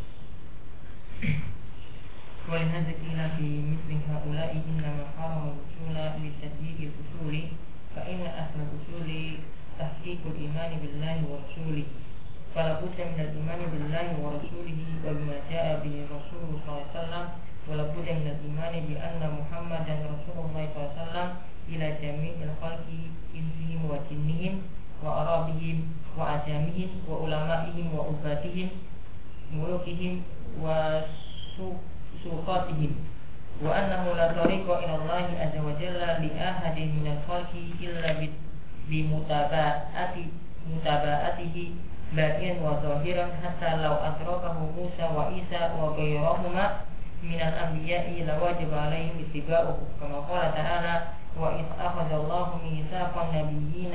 ولهذا 2.48 2.92
قيل 3.04 3.20
في 3.36 3.48
مثل 3.60 3.90
هؤلاء 4.08 4.50
إنما 4.56 5.04
حرم 5.20 5.52
الوصول 5.52 5.96
لتدقيق 6.24 6.78
الأصول 6.80 7.34
فإن 7.96 8.20
أهل 8.26 8.56
الأصول 8.66 9.08
تحقيق 9.78 10.20
الإيمان 10.26 10.70
بالله 10.82 11.16
ورسوله 11.30 11.84
فلا 12.54 12.72
بد 12.80 12.98
من 12.98 13.20
الإيمان 13.26 13.60
بالله 13.72 14.06
ورسوله 14.24 14.78
وبما 15.06 15.36
جاء 15.50 15.66
به 15.84 15.94
الرسول 16.06 16.42
صلى 16.66 16.68
الله 16.68 16.84
عليه 16.86 16.98
وسلم 16.98 17.24
ولا 17.68 17.82
بد 17.92 18.08
من 18.18 18.26
الإيمان 18.34 18.74
بأن 18.88 19.20
محمدا 19.38 19.94
رسول 20.14 20.36
الله 20.44 20.64
صلى 20.74 20.80
الله 20.82 20.92
عليه 20.92 21.02
وسلم 21.02 21.28
إلى 21.68 21.86
جميع 22.02 22.34
الخلق 22.48 22.86
إنسهم 23.38 23.80
وجنهم 23.90 24.54
وأرابهم 25.04 25.76
وأجامهم 26.18 26.88
وعلمائهم 27.08 27.86
وعبادهم 27.94 28.68
ملوكهم 29.52 30.12
وسوقاتهم 31.58 32.92
وأنه 33.62 34.12
لا 34.16 34.26
طريق 34.42 34.66
إلى 34.78 34.94
الله 34.94 35.26
عز 35.40 35.56
وجل 35.66 35.98
لأحد 35.98 36.78
من 36.78 37.06
الخلق 37.16 37.52
إلا 37.80 38.28
بمتابعة 38.88 40.16
متابعته 40.74 41.56
باطنا 42.12 42.52
وظاهرا 42.64 43.26
حتى 43.44 43.70
لو 43.76 43.94
أدركه 43.94 44.56
موسى 44.76 45.04
وعيسى 45.16 45.70
وغيرهما 45.80 46.64
من 47.22 47.34
الأنبياء 47.34 48.06
لوجب 48.28 48.74
عليهم 48.74 49.16
اتباعه 49.24 49.78
كما 50.00 50.18
قال 50.18 50.54
تعالى 50.54 51.02
وإذ 51.40 51.64
أخذ 51.80 52.12
الله 52.12 52.48
ميثاق 52.64 53.14
النبيين 53.28 53.94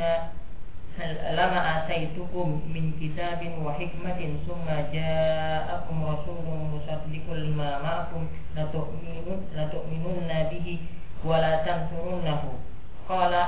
lama 1.37 1.61
ataitukum 1.63 2.67
min 2.67 2.91
kitabin 2.99 3.63
wa 3.63 3.71
hikmatin 3.79 4.43
summa 4.43 4.91
ja'akum 4.91 6.03
rasulun 6.03 6.75
musaddiqul 6.75 7.55
ma 7.55 7.79
ma'akum 7.79 8.27
la 8.59 8.67
tu'minun 8.75 9.47
la 9.55 9.71
tu'minunna 9.71 10.51
bihi 10.51 10.83
wa 11.23 11.39
la 11.39 11.63
tansurunahu 11.63 12.59
qala 13.07 13.43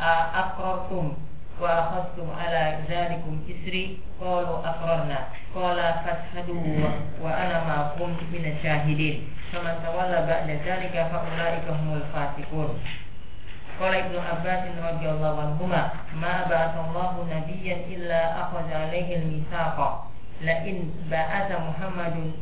aqrartum 0.00 1.12
wa 1.60 1.68
akhadtum 1.68 2.32
ala 2.32 2.80
zalikum 2.88 3.44
isri 3.44 4.00
qalu 4.18 4.64
aqrarna. 4.64 5.28
Qala 5.52 6.00
fashhadu 6.00 6.56
wa 7.20 7.28
ana 7.28 7.60
ma'akum 7.68 8.16
min 8.32 8.48
asyahidin 8.48 9.28
faman 9.52 9.76
tawalla 9.84 10.24
ba'da 10.24 10.56
zalika 10.64 11.12
fa 11.12 11.20
ulaika 11.28 11.76
humul 11.76 12.00
fasiqun 12.08 12.80
illa 17.88 18.20
akhadha 18.46 18.88
alaihi 18.88 19.14
al-mithaqa. 19.18 19.88
La 20.42 20.54
in 20.66 20.90
ba'atha 21.08 21.56
Muhammadun 21.62 22.34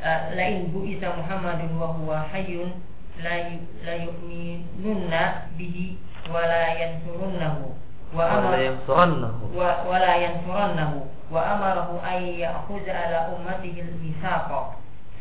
uh, 0.00 0.20
la 0.34 0.44
in 0.48 0.70
bu'itha 0.72 1.14
Muhammadun 1.18 1.76
wa 1.78 1.86
huwa 1.98 2.24
hayyun 2.32 2.72
la 3.20 3.58
la 3.84 3.94
yu'minunna 4.06 5.50
bihi 5.58 5.98
wa 6.30 6.40
la 6.46 6.62
yansurunnahu." 6.80 7.74
Wa 8.10 8.26
amara 8.26 8.58
yansurannahu 8.58 9.54
wa 9.54 9.86
wa 9.86 9.98
la 10.02 10.12
yansurannahu 10.18 11.06
wa 11.30 11.40
amarahu 11.46 12.02
ay 12.02 12.42
ya'khudha 12.42 12.90
ala 12.90 13.18
ummatihi 13.38 13.86
al-mithaqa. 13.86 14.74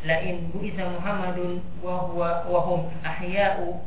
La 0.05 0.17
in 0.25 0.49
bu'itha 0.49 0.87
Muhammadun 0.87 1.61
wa 1.83 2.09
huwa 2.09 2.47
wa 2.47 2.59
hum 2.65 2.89
ahya'u 3.03 3.77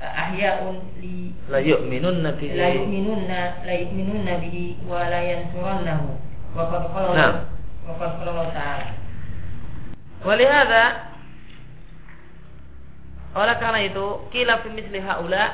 ahyaun 0.00 0.82
li 1.00 1.32
la 1.48 1.60
yu'minun 1.60 2.20
nabi 2.20 2.52
la 2.52 2.68
yu'minunna 2.76 3.40
la 3.64 3.74
yu'minun 3.74 4.22
nabi 4.24 4.76
wa 4.84 5.08
la 5.08 5.20
yansurunnahu 5.24 6.08
wa 6.56 6.64
qad 6.68 6.84
qala 6.92 7.08
nah. 7.16 7.32
wa 7.88 7.92
qad 7.96 8.12
qala 8.20 8.30
wa 8.32 8.48
ta'ala 8.52 8.86
hadha 10.26 10.84
oleh 13.36 13.56
karena 13.60 13.80
itu 13.84 14.06
kila 14.32 14.64
fi 14.64 15.00
haula 15.04 15.44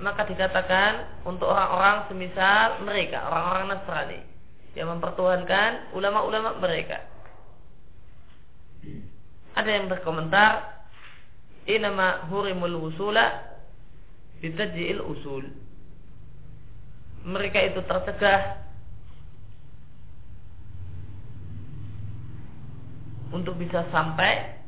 maka 0.00 0.28
dikatakan 0.28 1.24
untuk 1.24 1.48
orang-orang 1.48 2.08
semisal 2.08 2.80
mereka 2.84 3.24
orang-orang 3.28 3.64
Nasrani 3.72 4.20
yang 4.76 4.92
mempertuhankan 4.92 5.96
ulama-ulama 5.96 6.60
mereka. 6.60 7.00
Ada 9.56 9.70
yang 9.72 9.88
berkomentar 9.88 10.84
inama 11.64 12.28
hurimul 12.28 12.76
wusula 12.84 13.55
bitajil 14.40 15.00
usul. 15.02 15.44
Mereka 17.26 17.74
itu 17.74 17.80
tercegah 17.84 18.62
untuk 23.34 23.58
bisa 23.58 23.82
sampai 23.90 24.62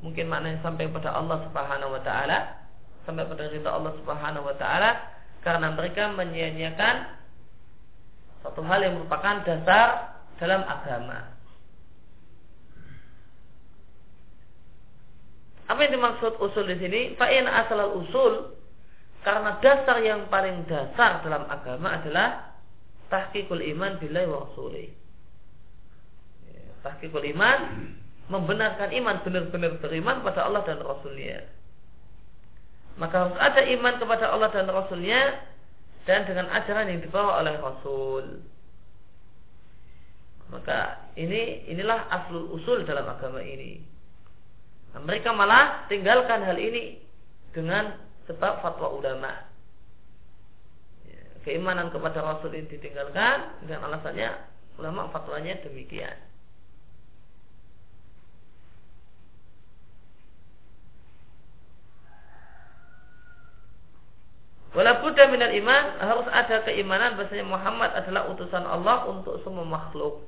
mungkin 0.00 0.32
maknanya 0.32 0.64
sampai 0.64 0.88
pada 0.88 1.12
Allah 1.12 1.44
Subhanahu 1.48 1.94
wa 1.94 2.02
taala 2.02 2.38
sampai 3.04 3.28
pada 3.28 3.44
ridha 3.52 3.70
Allah 3.70 3.92
Subhanahu 4.00 4.48
wa 4.48 4.56
taala 4.56 4.90
karena 5.44 5.70
mereka 5.76 6.10
menyia-nyiakan 6.16 6.96
satu 8.42 8.64
hal 8.64 8.80
yang 8.82 8.98
merupakan 8.98 9.42
dasar 9.46 10.16
dalam 10.38 10.62
agama. 10.64 11.35
Apa 15.66 15.78
yang 15.86 15.98
dimaksud 15.98 16.38
usul 16.38 16.70
di 16.70 16.76
sini? 16.78 17.00
Fa'in 17.18 17.46
asal 17.50 17.82
usul 17.98 18.54
karena 19.26 19.58
dasar 19.58 19.98
yang 20.02 20.30
paling 20.30 20.62
dasar 20.70 21.22
dalam 21.26 21.50
agama 21.50 21.98
adalah 21.98 22.54
tahqiqul 23.10 23.62
iman 23.74 23.98
billahi 23.98 24.26
wa 24.30 24.46
rasulih. 24.46 24.88
Tahqiqul 26.86 27.26
iman 27.34 27.58
membenarkan 28.30 28.94
iman 28.94 29.16
benar-benar 29.26 29.82
beriman 29.82 30.22
pada 30.22 30.46
Allah 30.46 30.62
dan 30.66 30.82
Rasulnya 30.82 31.46
maka 32.96 33.28
harus 33.28 33.36
ada 33.36 33.60
iman 33.60 33.94
kepada 34.00 34.32
Allah 34.32 34.48
dan 34.52 34.72
Rasulnya 34.72 35.20
dan 36.08 36.24
dengan 36.24 36.48
ajaran 36.48 36.88
yang 36.88 37.00
dibawa 37.04 37.44
oleh 37.44 37.54
Rasul. 37.60 38.40
Maka 40.48 41.10
ini 41.18 41.66
inilah 41.68 42.08
aslul 42.08 42.56
usul 42.56 42.88
dalam 42.88 43.04
agama 43.04 43.44
ini. 43.44 43.82
Nah, 44.96 45.04
mereka 45.04 45.28
malah 45.36 45.84
tinggalkan 45.92 46.40
hal 46.40 46.56
ini 46.56 46.96
dengan 47.52 48.00
sebab 48.24 48.64
fatwa 48.64 48.96
ulama. 48.96 49.44
Ya, 51.04 51.20
keimanan 51.44 51.92
kepada 51.92 52.24
Rasul 52.24 52.56
ini 52.56 52.64
ditinggalkan 52.64 53.60
dengan 53.68 53.92
alasannya 53.92 54.40
ulama 54.80 55.12
fatwanya 55.12 55.60
demikian. 55.60 56.16
Walaupun 64.72 65.12
minal 65.28 65.52
iman 65.60 65.84
harus 66.00 66.28
ada 66.32 66.64
keimanan 66.64 67.20
bahasanya 67.20 67.44
Muhammad 67.44 67.92
adalah 67.92 68.32
utusan 68.32 68.64
Allah 68.64 69.04
untuk 69.12 69.44
semua 69.44 69.64
makhluk. 69.68 70.24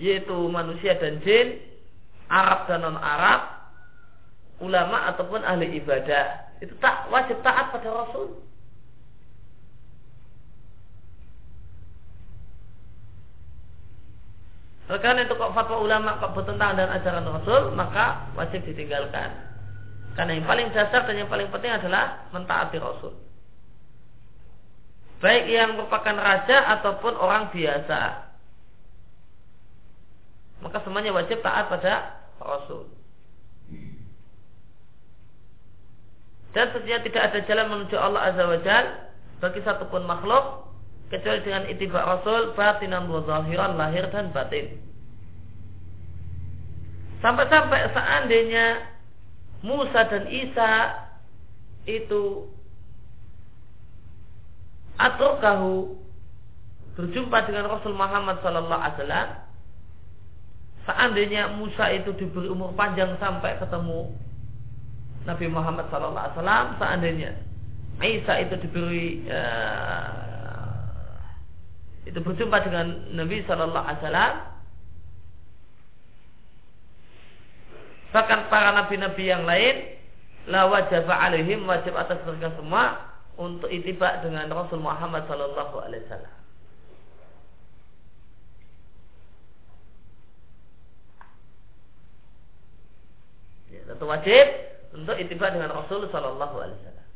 Yaitu 0.00 0.32
manusia 0.48 0.96
dan 0.96 1.20
jin, 1.20 1.60
Arab 2.32 2.64
dan 2.66 2.80
non 2.80 2.96
Arab, 2.96 3.60
ulama 4.64 5.12
ataupun 5.12 5.44
ahli 5.44 5.76
ibadah. 5.76 6.56
Itu 6.64 6.72
tak 6.80 7.12
wajib 7.12 7.40
taat 7.44 7.68
pada 7.72 7.88
Rasul. 7.92 8.40
Karena 14.90 15.22
itu 15.22 15.38
kok 15.38 15.54
fatwa 15.54 15.78
ulama 15.78 16.18
kok 16.18 16.34
bertentangan 16.34 16.74
dengan 16.74 16.92
ajaran 16.98 17.26
Rasul, 17.30 17.62
maka 17.78 18.26
wajib 18.34 18.66
ditinggalkan. 18.66 19.30
Karena 20.18 20.34
yang 20.34 20.46
paling 20.50 20.74
dasar 20.74 21.06
dan 21.06 21.14
yang 21.14 21.30
paling 21.30 21.46
penting 21.54 21.70
adalah 21.70 22.26
mentaati 22.34 22.76
Rasul. 22.82 23.14
Baik 25.22 25.46
yang 25.46 25.76
merupakan 25.76 26.16
raja 26.16 26.80
ataupun 26.80 27.14
orang 27.14 27.52
biasa. 27.54 28.29
Maka 30.60 30.84
semuanya 30.84 31.16
wajib 31.16 31.40
taat 31.40 31.72
pada 31.72 32.20
Rasul. 32.40 32.88
Dan 36.50 36.74
tentunya 36.74 36.98
tidak 37.00 37.22
ada 37.30 37.38
jalan 37.46 37.66
menuju 37.70 37.96
Allah 37.96 38.22
Azza 38.32 38.44
wa 38.44 38.58
Jal 38.60 38.84
bagi 39.38 39.60
satupun 39.62 40.02
makhluk 40.04 40.66
kecuali 41.08 41.40
dengan 41.46 41.64
itibak 41.70 42.02
Rasul 42.02 42.52
batinan 42.58 43.06
wa 43.06 43.22
zahiran 43.22 43.78
lahir 43.78 44.10
dan 44.10 44.34
batin. 44.34 44.78
Sampai-sampai 47.22 47.92
seandainya 47.92 48.66
Musa 49.60 50.08
dan 50.08 50.24
Isa 50.32 50.72
itu 51.84 52.48
kahu 55.40 55.96
berjumpa 56.96 57.38
dengan 57.48 57.68
Rasul 57.72 57.96
Muhammad 57.96 58.40
Sallallahu 58.44 58.80
Alaihi 58.80 58.96
Wasallam 59.00 59.28
seandainya 60.90 61.54
Musa 61.54 61.86
itu 61.94 62.10
diberi 62.18 62.50
umur 62.50 62.74
panjang 62.74 63.14
sampai 63.22 63.62
ketemu 63.62 64.10
Nabi 65.22 65.46
Muhammad 65.46 65.86
Wasallam 65.86 66.74
seandainya 66.82 67.30
Isa 68.02 68.42
itu 68.42 68.58
diberi 68.58 69.22
uh, 69.30 71.30
itu 72.10 72.18
berjumpa 72.18 72.58
dengan 72.66 73.06
Nabi 73.14 73.46
Sallallahu 73.46 73.86
Alaihi 73.86 74.02
Wasallam 74.02 74.50
Bahkan 78.10 78.50
para 78.50 78.74
nabi-nabi 78.74 79.30
yang 79.30 79.46
lain 79.46 79.86
la 80.50 80.66
wajib 80.66 81.06
alaihim 81.06 81.62
wajib 81.62 81.94
atas 81.94 82.18
mereka 82.26 82.50
semua 82.58 83.06
untuk 83.38 83.70
itibak 83.70 84.26
dengan 84.26 84.50
Rasul 84.50 84.82
Muhammad 84.82 85.30
sallallahu 85.30 85.78
alaihi 85.78 86.02
wasallam. 86.10 86.34
Ya, 93.70 93.79
tentu 93.90 94.04
wajib 94.06 94.46
untuk 94.94 95.18
itibak 95.18 95.50
dengan 95.50 95.74
Rasul 95.74 96.06
sallallahu 96.10 96.56
alaihi 96.62 96.78
wasallam. 96.78 97.08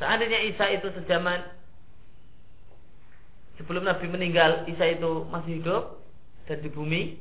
Seandainya 0.00 0.40
Isa 0.48 0.64
itu 0.74 0.88
sejaman 0.96 1.44
sebelum 3.60 3.84
Nabi 3.84 4.08
meninggal 4.08 4.64
Isa 4.66 4.96
itu 4.96 5.28
masih 5.28 5.60
hidup 5.60 6.00
dan 6.48 6.64
di 6.64 6.72
bumi 6.72 7.20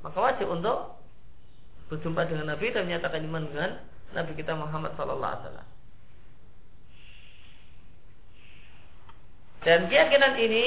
maka 0.00 0.16
wajib 0.16 0.48
untuk 0.48 0.98
berjumpa 1.92 2.28
dengan 2.28 2.54
Nabi 2.54 2.70
dan 2.70 2.86
menyatakan 2.86 3.24
iman 3.28 3.44
dengan 3.50 3.70
Nabi 4.16 4.32
kita 4.38 4.56
Muhammad 4.56 4.94
Wasallam. 4.96 5.66
Dan 9.66 9.90
keyakinan 9.90 10.38
ini 10.38 10.64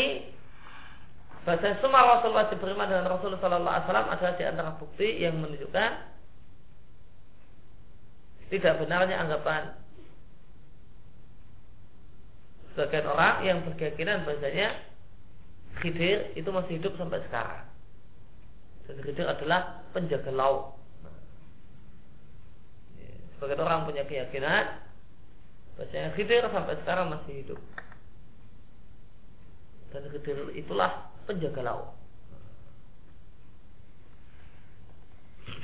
bahasa 1.41 1.73
semua 1.82 2.06
Rasul 2.06 2.38
wajib 2.38 2.62
beriman 2.62 2.86
dengan 2.86 3.10
Rasul 3.10 3.34
Sallallahu 3.41 3.73
Alaihi 3.73 3.86
Wasallam 3.89 4.10
adalah 4.13 4.34
di 4.38 4.43
antara 4.45 4.69
bukti 4.77 5.10
yang 5.17 5.41
menunjukkan 5.41 5.91
tidak 8.51 8.73
benarnya 8.84 9.15
anggapan 9.17 9.73
sebagian 12.71 13.08
orang 13.10 13.36
yang 13.47 13.58
berkeyakinan 13.65 14.23
bahasanya 14.27 14.91
Khidir 15.82 16.36
itu 16.36 16.49
masih 16.51 16.77
hidup 16.77 16.93
sampai 16.99 17.23
sekarang. 17.25 17.63
Dan 18.86 18.99
Khidir 19.01 19.23
adalah 19.23 19.82
penjaga 19.95 20.30
laut. 20.36 20.75
Sebagai 23.39 23.63
orang 23.63 23.88
punya 23.88 24.04
keyakinan 24.06 24.77
bahasanya 25.80 26.12
Khidir 26.13 26.43
sampai 26.51 26.75
sekarang 26.84 27.08
masih 27.10 27.34
hidup. 27.39 27.60
Dan 29.95 30.12
Khidir 30.12 30.51
itulah 30.60 31.11
penjaga 31.25 31.62
laut. 31.65 31.89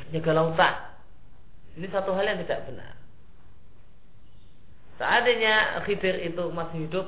Penjaga 0.08 0.32
lautan. 0.34 0.74
Ini 1.78 1.88
satu 1.94 2.16
hal 2.18 2.26
yang 2.26 2.40
tidak 2.42 2.66
benar. 2.66 2.98
Seandainya 4.98 5.78
Khidir 5.86 6.18
itu 6.26 6.44
masih 6.50 6.90
hidup 6.90 7.06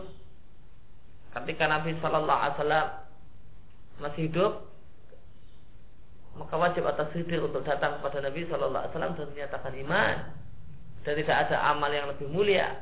ketika 1.33 1.65
Nabi 1.65 1.97
Shallallahu 1.97 2.39
Alaihi 2.41 2.57
Wasallam 2.61 2.87
masih 3.99 4.21
hidup 4.29 4.53
maka 6.37 6.55
wajib 6.55 6.85
atas 6.85 7.09
Khidir 7.11 7.41
untuk 7.41 7.65
datang 7.65 7.97
kepada 7.97 8.29
Nabi 8.29 8.45
Shallallahu 8.45 8.81
Alaihi 8.81 8.93
Wasallam 8.93 9.13
dan 9.17 9.27
menyatakan 9.33 9.73
iman 9.73 10.15
dan 11.01 11.13
tidak 11.17 11.37
ada 11.49 11.57
amal 11.73 11.89
yang 11.89 12.07
lebih 12.13 12.29
mulia 12.29 12.77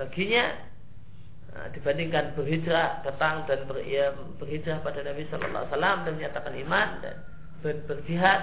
baginya 0.00 0.56
nah, 1.54 1.70
dibandingkan 1.70 2.34
berhijrah 2.34 3.00
datang 3.06 3.46
dan 3.46 3.62
ber, 3.70 3.78
ya, 3.86 4.10
berhijrah 4.42 4.82
pada 4.82 5.06
Nabi 5.06 5.22
Shallallahu 5.30 5.62
Alaihi 5.62 5.72
Wasallam 5.72 5.96
dan 6.02 6.12
menyatakan 6.18 6.52
iman 6.66 6.88
dan 7.00 7.16
ber, 7.62 7.78
berjihad 7.86 8.40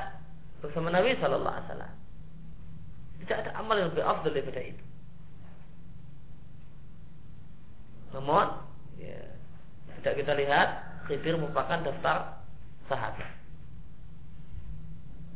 bersama 0.64 0.90
Nabi 0.90 1.20
Shallallahu 1.20 1.52
Alaihi 1.52 1.68
Wasallam. 1.68 1.94
Tidak 3.22 3.38
ada 3.38 3.52
amal 3.60 3.76
yang 3.78 3.94
lebih 3.94 4.02
afdal 4.08 4.34
daripada 4.34 4.62
itu. 4.64 4.84
Namun 8.16 8.48
ya, 8.98 9.20
tidak 10.02 10.14
kita 10.26 10.34
lihat 10.36 10.70
Khidir 11.06 11.36
merupakan 11.36 11.80
daftar 11.84 12.42
sahabat. 12.88 13.30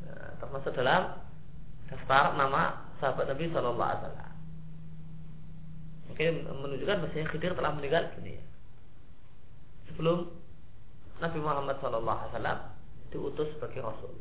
Nah, 0.07 0.29
termasuk 0.39 0.71
dalam 0.73 1.19
daftar 1.91 2.23
nama 2.39 2.63
sahabat 2.97 3.29
Nabi 3.29 3.51
Shallallahu 3.51 3.83
Alaihi 3.83 4.03
Wasallam 4.07 4.24
mungkin 6.09 6.45
menunjukkan 6.47 6.97
bahwa 7.01 7.29
Khidir 7.33 7.53
telah 7.57 7.71
meninggal 7.73 8.09
dunia. 8.17 8.41
Sebelum 9.91 10.29
Nabi 11.21 11.37
Muhammad 11.39 11.79
Wasallam 11.79 12.57
diutus 13.13 13.47
sebagai 13.55 13.79
Rasul. 13.79 14.13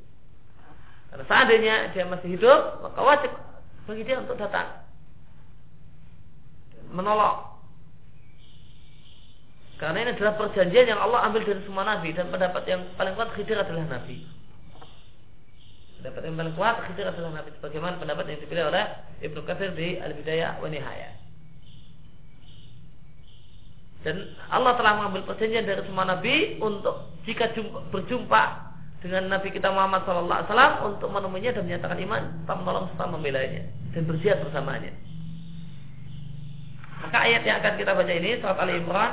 Karena 1.11 1.25
seandainya 1.27 1.75
dia 1.95 2.05
masih 2.07 2.39
hidup 2.39 2.83
maka 2.83 3.01
wajib 3.03 3.33
bagi 3.87 4.03
dia 4.07 4.23
untuk 4.23 4.39
datang. 4.39 4.87
Menolong. 6.95 7.55
Karena 9.83 10.07
ini 10.07 10.11
adalah 10.15 10.39
perjanjian 10.39 10.87
yang 10.87 11.03
Allah 11.03 11.27
ambil 11.27 11.43
dari 11.43 11.59
semua 11.67 11.83
nabi 11.83 12.15
dan 12.15 12.31
pendapat 12.31 12.63
yang 12.71 12.87
paling 12.95 13.19
kuat 13.19 13.35
Khidir 13.35 13.59
adalah 13.59 13.83
nabi. 13.91 14.23
Pendapat 15.99 16.23
yang 16.23 16.37
paling 16.39 16.55
kuat 16.55 16.77
Khidir 16.87 17.07
adalah 17.11 17.43
nabi. 17.43 17.51
Sebagaimana 17.59 17.99
pendapat 17.99 18.25
yang 18.31 18.39
dipilih 18.39 18.65
oleh 18.71 18.85
Ibnu 19.19 19.41
Katsir 19.43 19.75
di 19.75 19.99
Al-Bidayah 19.99 20.63
wa 20.63 20.69
Nihayah. 20.71 21.24
Dan 24.05 24.37
Allah 24.53 24.77
telah 24.77 25.01
mengambil 25.01 25.33
perjanjian 25.33 25.65
dari 25.65 25.81
semua 25.89 26.05
nabi 26.05 26.61
untuk 26.61 27.09
jika 27.25 27.57
jumpa, 27.57 27.89
berjumpa 27.89 28.43
dengan 29.01 29.33
Nabi 29.33 29.53
kita 29.53 29.69
Muhammad 29.69 30.05
SAW 30.05 30.93
untuk 30.93 31.09
menemuinya 31.13 31.57
dan 31.57 31.65
menyatakan 31.69 32.01
iman, 32.09 32.23
tak 32.49 32.57
menolong 32.57 32.89
serta 32.93 33.05
membelanya 33.09 33.65
dan 33.93 34.03
berjihad 34.09 34.41
bersamanya. 34.45 34.93
Maka 37.05 37.19
ayat 37.21 37.45
yang 37.45 37.61
akan 37.61 37.75
kita 37.77 37.93
baca 37.93 38.13
ini 38.17 38.41
surat 38.41 38.57
Ali 38.61 38.81
Imran 38.81 39.13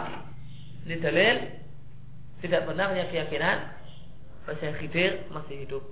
ini 0.87 0.95
dalil 1.03 1.35
tidak 2.39 2.65
benarnya 2.65 3.05
keyakinan 3.11 3.57
bahwa 4.47 4.71
Khidir 4.81 5.27
masih 5.29 5.55
hidup. 5.67 5.83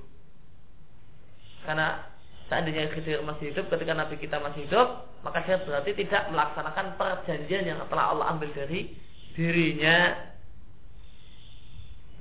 Karena 1.68 2.09
seandainya 2.50 2.90
Khidir 2.92 3.22
masih 3.22 3.54
hidup 3.54 3.70
ketika 3.70 3.94
Nabi 3.94 4.18
kita 4.18 4.42
masih 4.42 4.66
hidup, 4.66 5.06
maka 5.22 5.46
dia 5.46 5.62
berarti 5.62 5.94
tidak 5.94 6.34
melaksanakan 6.34 6.86
perjanjian 6.98 7.64
yang 7.70 7.78
telah 7.88 8.12
Allah 8.12 8.34
ambil 8.34 8.50
dari 8.52 8.98
dirinya. 9.38 10.28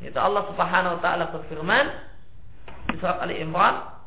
Itu 0.04 0.20
Allah 0.20 0.46
Subhanahu 0.52 0.96
wa 0.96 1.00
taala 1.02 1.24
berfirman 1.34 1.86
di 2.92 2.96
surat 3.02 3.18
Ali 3.18 3.42
Imran 3.42 3.98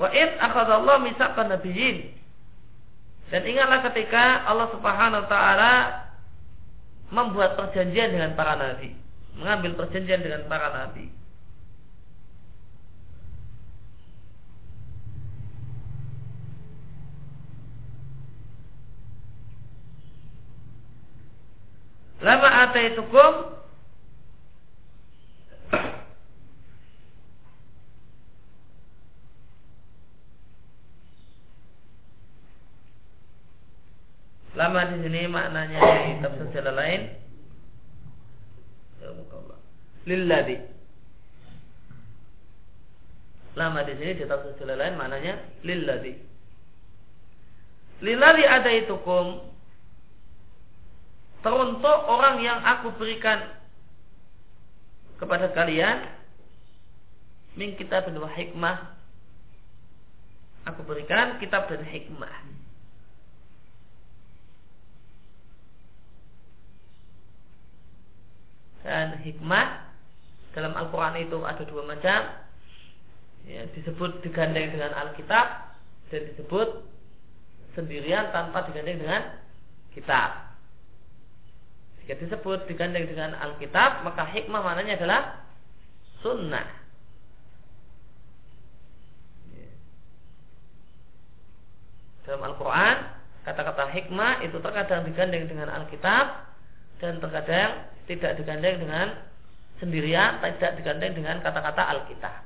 Wa 0.00 0.08
id 0.08 0.40
akhadallahu 0.40 1.04
mitsaqan 1.04 1.52
nabiyyin 1.52 2.16
dan 3.30 3.46
ingatlah 3.46 3.84
ketika 3.92 4.48
Allah 4.48 4.72
Subhanahu 4.74 5.22
wa 5.22 5.28
taala 5.30 5.72
membuat 7.14 7.54
perjanjian 7.54 8.10
dengan 8.10 8.34
para 8.34 8.58
nabi, 8.58 8.96
mengambil 9.38 9.78
perjanjian 9.78 10.24
dengan 10.24 10.46
para 10.50 10.72
nabi. 10.74 11.19
Lama 22.20 22.48
ataitukum 22.68 23.34
Lama 34.60 34.92
di 34.92 34.96
sini 35.00 35.24
maknanya 35.24 35.80
di 35.80 36.20
tafsir 36.20 36.46
jalan 36.52 36.74
lain. 36.76 37.02
Ya, 39.00 39.08
Lilladi. 40.04 40.56
Lama 43.56 43.80
di 43.88 43.96
sini 43.96 44.20
di 44.20 44.24
tafsir 44.28 44.52
jalan 44.60 44.76
lain 44.76 44.94
maknanya 45.00 45.40
lilladi. 45.64 46.12
Lilladi 48.04 48.44
ada 48.44 48.68
itu 48.68 49.00
kum 49.00 49.49
teruntuk 51.40 51.98
orang 52.08 52.44
yang 52.44 52.60
aku 52.60 52.92
berikan 53.00 53.56
kepada 55.16 55.52
kalian 55.52 56.08
min 57.56 57.76
kitab 57.76 58.08
dan 58.08 58.16
hikmah. 58.16 58.96
Aku 60.68 60.84
berikan 60.84 61.40
kitab 61.40 61.68
dan 61.72 61.84
hikmah. 61.84 62.36
Dan 68.80 69.20
hikmah 69.20 69.92
dalam 70.56 70.72
Al-Quran 70.76 71.20
itu 71.20 71.38
ada 71.44 71.62
dua 71.64 71.84
macam. 71.84 72.20
Ya, 73.48 73.64
disebut 73.72 74.20
digandeng 74.20 74.68
dengan 74.76 74.92
Alkitab 74.92 75.46
dan 76.12 76.20
disebut 76.32 76.84
sendirian 77.72 78.28
tanpa 78.36 78.68
digandeng 78.68 79.00
dengan 79.00 79.22
kitab 79.96 80.49
jika 82.10 82.26
disebut 82.26 82.66
digandeng 82.66 83.06
dengan 83.06 83.38
Alkitab 83.38 84.02
maka 84.02 84.26
hikmah 84.26 84.66
mananya 84.66 84.98
adalah 84.98 85.22
sunnah 86.26 86.66
dalam 92.26 92.42
Al-Quran 92.50 92.96
kata-kata 93.46 93.94
hikmah 93.94 94.42
itu 94.42 94.58
terkadang 94.58 95.06
digandeng 95.06 95.46
dengan 95.46 95.70
Alkitab 95.70 96.50
dan 96.98 97.22
terkadang 97.22 97.86
tidak 98.10 98.42
digandeng 98.42 98.82
dengan 98.82 99.06
sendirian, 99.80 100.42
tidak 100.42 100.76
digandeng 100.76 101.16
dengan 101.16 101.40
kata-kata 101.40 101.82
Alkitab. 101.96 102.44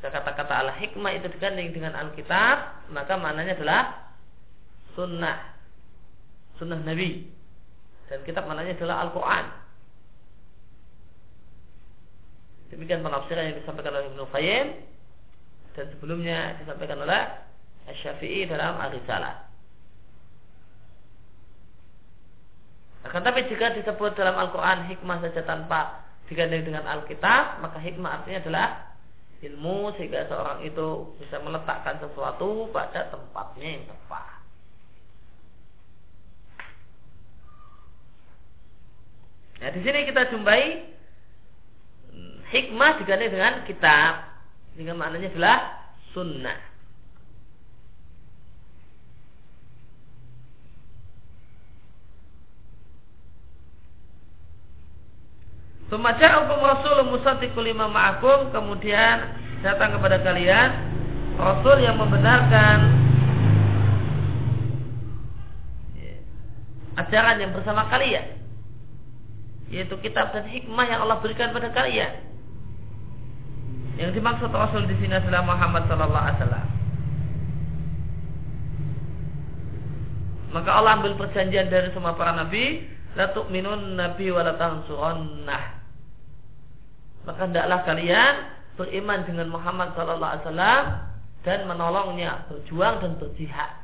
Jika 0.00 0.08
kata-kata 0.10 0.66
al-hikmah 0.66 1.12
itu 1.14 1.28
digandeng 1.30 1.70
dengan 1.70 1.94
Alkitab, 1.94 2.88
maka 2.90 3.14
maknanya 3.20 3.54
adalah 3.54 3.82
sunnah. 4.98 5.38
Sunnah 6.58 6.80
Nabi. 6.82 7.39
Dan 8.10 8.26
kitab 8.26 8.50
maknanya 8.50 8.74
adalah 8.74 9.06
Al-Quran. 9.06 9.44
Demikian 12.74 13.06
penafsiran 13.06 13.50
yang 13.50 13.58
disampaikan 13.62 13.94
oleh 13.94 14.10
Ibnu 14.14 14.24
Qayyim 14.30 14.66
dan 15.74 15.86
sebelumnya 15.94 16.58
disampaikan 16.58 17.02
oleh 17.02 17.22
Syafi'i 17.90 18.46
dalam 18.46 18.78
Ar-Risalah. 18.78 19.50
Akan 23.06 23.22
tapi 23.24 23.48
jika 23.48 23.74
disebut 23.74 24.12
dalam 24.14 24.36
Al-Quran 24.36 24.86
hikmah 24.90 25.18
saja 25.24 25.42
tanpa 25.46 26.04
digandeng 26.30 26.62
dengan 26.62 26.86
Alkitab, 26.86 27.58
maka 27.58 27.80
hikmah 27.82 28.22
artinya 28.22 28.38
adalah 28.44 28.68
ilmu 29.40 29.96
sehingga 29.96 30.28
seorang 30.28 30.62
itu 30.68 31.16
bisa 31.16 31.40
meletakkan 31.40 31.96
sesuatu 31.98 32.68
pada 32.70 33.08
tempatnya 33.08 33.80
yang 33.80 33.84
tepat. 33.88 34.39
Nah, 39.60 39.68
di 39.76 39.80
sini 39.84 40.08
kita 40.08 40.32
jumpai 40.32 40.62
hmm, 42.16 42.36
hikmah 42.48 42.96
digandeng 42.96 43.28
dengan 43.28 43.54
kitab, 43.68 44.24
sehingga 44.72 44.96
maknanya 44.96 45.28
adalah 45.36 45.58
sunnah. 46.16 46.58
Sumaja'akum 55.92 56.58
Rasul 56.62 56.98
musaddiqul 57.12 57.66
lima 57.66 57.90
ma'akum. 57.90 58.54
Kemudian 58.54 59.16
datang 59.60 59.98
kepada 59.98 60.22
kalian 60.22 60.70
Rasul 61.36 61.82
yang 61.84 61.98
membenarkan 62.00 62.78
Ajaran 67.00 67.40
yang 67.40 67.56
bersama 67.56 67.88
kalian 67.88 68.39
Yaitu 69.70 69.94
kitab 70.02 70.34
dan 70.34 70.50
hikmah 70.50 70.86
yang 70.86 71.06
Allah 71.06 71.22
berikan 71.22 71.54
pada 71.54 71.70
kalian. 71.70 72.26
Yang 73.96 74.18
dimaksud 74.18 74.50
Rasul 74.50 74.90
di 74.90 74.96
sini 74.98 75.14
adalah 75.14 75.46
Muhammad 75.46 75.86
Sallallahu 75.86 76.24
Alaihi 76.26 76.38
Wasallam. 76.42 76.66
Maka 80.50 80.70
Allah 80.74 80.92
ambil 80.98 81.14
perjanjian 81.14 81.70
dari 81.70 81.94
semua 81.94 82.18
para 82.18 82.34
nabi 82.34 82.82
La 83.18 83.30
tu'minun 83.34 83.98
nabi 83.98 84.30
wa 84.30 84.42
la 84.46 84.54
maka 87.26 87.40
hendaklah 87.44 87.84
kalian 87.84 88.34
beriman 88.80 89.20
dengan 89.28 89.52
Muhammad 89.52 89.92
sallallahu 89.92 90.30
alaihi 90.32 90.44
wasallam 90.48 90.84
dan 91.44 91.58
menolongnya 91.68 92.48
berjuang 92.48 93.04
dan 93.04 93.12
berjihad. 93.20 93.79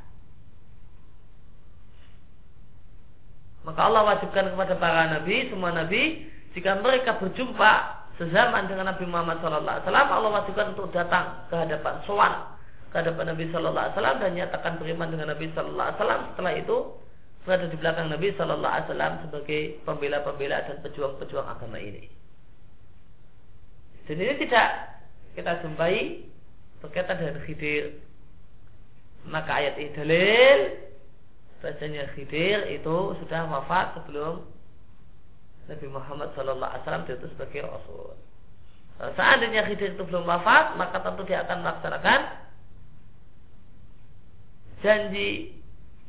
Maka 3.67 3.79
Allah 3.83 4.15
wajibkan 4.15 4.47
kepada 4.47 4.79
para 4.79 5.11
nabi, 5.11 5.51
semua 5.51 5.75
nabi, 5.75 6.23
jika 6.55 6.79
mereka 6.79 7.19
berjumpa 7.19 7.71
sezaman 8.15 8.65
dengan 8.71 8.89
Nabi 8.89 9.03
Muhammad 9.05 9.43
wasallam, 9.43 10.07
Allah 10.07 10.31
wajibkan 10.41 10.71
untuk 10.73 10.89
datang 10.95 11.45
ke 11.51 11.55
hadapan 11.59 11.99
sowan 12.07 12.33
ke 12.87 12.95
hadapan 13.03 13.35
Nabi 13.35 13.51
sallallahu 13.51 13.83
alaihi 13.83 13.95
wasallam 13.99 14.17
dan 14.23 14.31
nyatakan 14.39 14.73
beriman 14.79 15.11
dengan 15.11 15.27
Nabi 15.35 15.51
sallallahu 15.51 15.83
alaihi 15.83 15.99
wasallam. 15.99 16.21
Setelah 16.31 16.53
itu 16.55 16.77
berada 17.47 17.65
di 17.71 17.79
belakang 17.79 18.11
Nabi 18.11 18.27
Shallallahu 18.35 18.67
Alaihi 18.75 18.87
Wasallam 18.91 19.13
sebagai 19.23 19.61
pembela-pembela 19.87 20.67
dan 20.67 20.83
pejuang-pejuang 20.83 21.47
agama 21.47 21.79
ini. 21.79 22.11
Dan 24.03 24.19
ini 24.19 24.35
tidak 24.43 24.99
kita 25.31 25.63
jumpai 25.63 26.27
berkaitan 26.83 27.15
dengan 27.23 27.39
Khidir. 27.47 28.03
Maka 29.31 29.63
ayat 29.63 29.79
ini 29.79 29.95
dalil 29.95 30.59
bahasanya 31.61 32.09
Khidir 32.13 32.69
itu 32.69 32.97
sudah 33.23 33.49
wafat 33.49 33.97
sebelum 33.97 34.45
Nabi 35.67 35.87
Muhammad 35.91 36.31
Shallallahu 36.37 36.71
Alaihi 36.71 37.05
diutus 37.11 37.31
sebagai 37.35 37.67
Rasul. 37.67 38.15
Seandainya 38.97 39.65
Khidir 39.67 39.93
itu 39.93 40.03
belum 40.05 40.25
wafat, 40.25 40.77
maka 40.79 41.01
tentu 41.01 41.21
dia 41.25 41.45
akan 41.45 41.57
melaksanakan 41.61 42.19
janji 44.81 45.57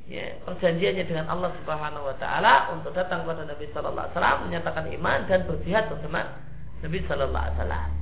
ya, 0.09 0.37
perjanjiannya 0.45 1.05
dengan 1.05 1.27
Allah 1.29 1.53
Subhanahu 1.61 2.05
wa 2.09 2.17
taala 2.21 2.73
untuk 2.77 2.93
datang 2.97 3.25
kepada 3.25 3.45
Nabi 3.49 3.65
wasallam 3.73 4.37
menyatakan 4.49 4.85
iman 4.93 5.19
dan 5.29 5.45
berjihad 5.49 5.89
bersama 5.93 6.37
Nabi 6.85 6.99
wasallam. 7.05 7.98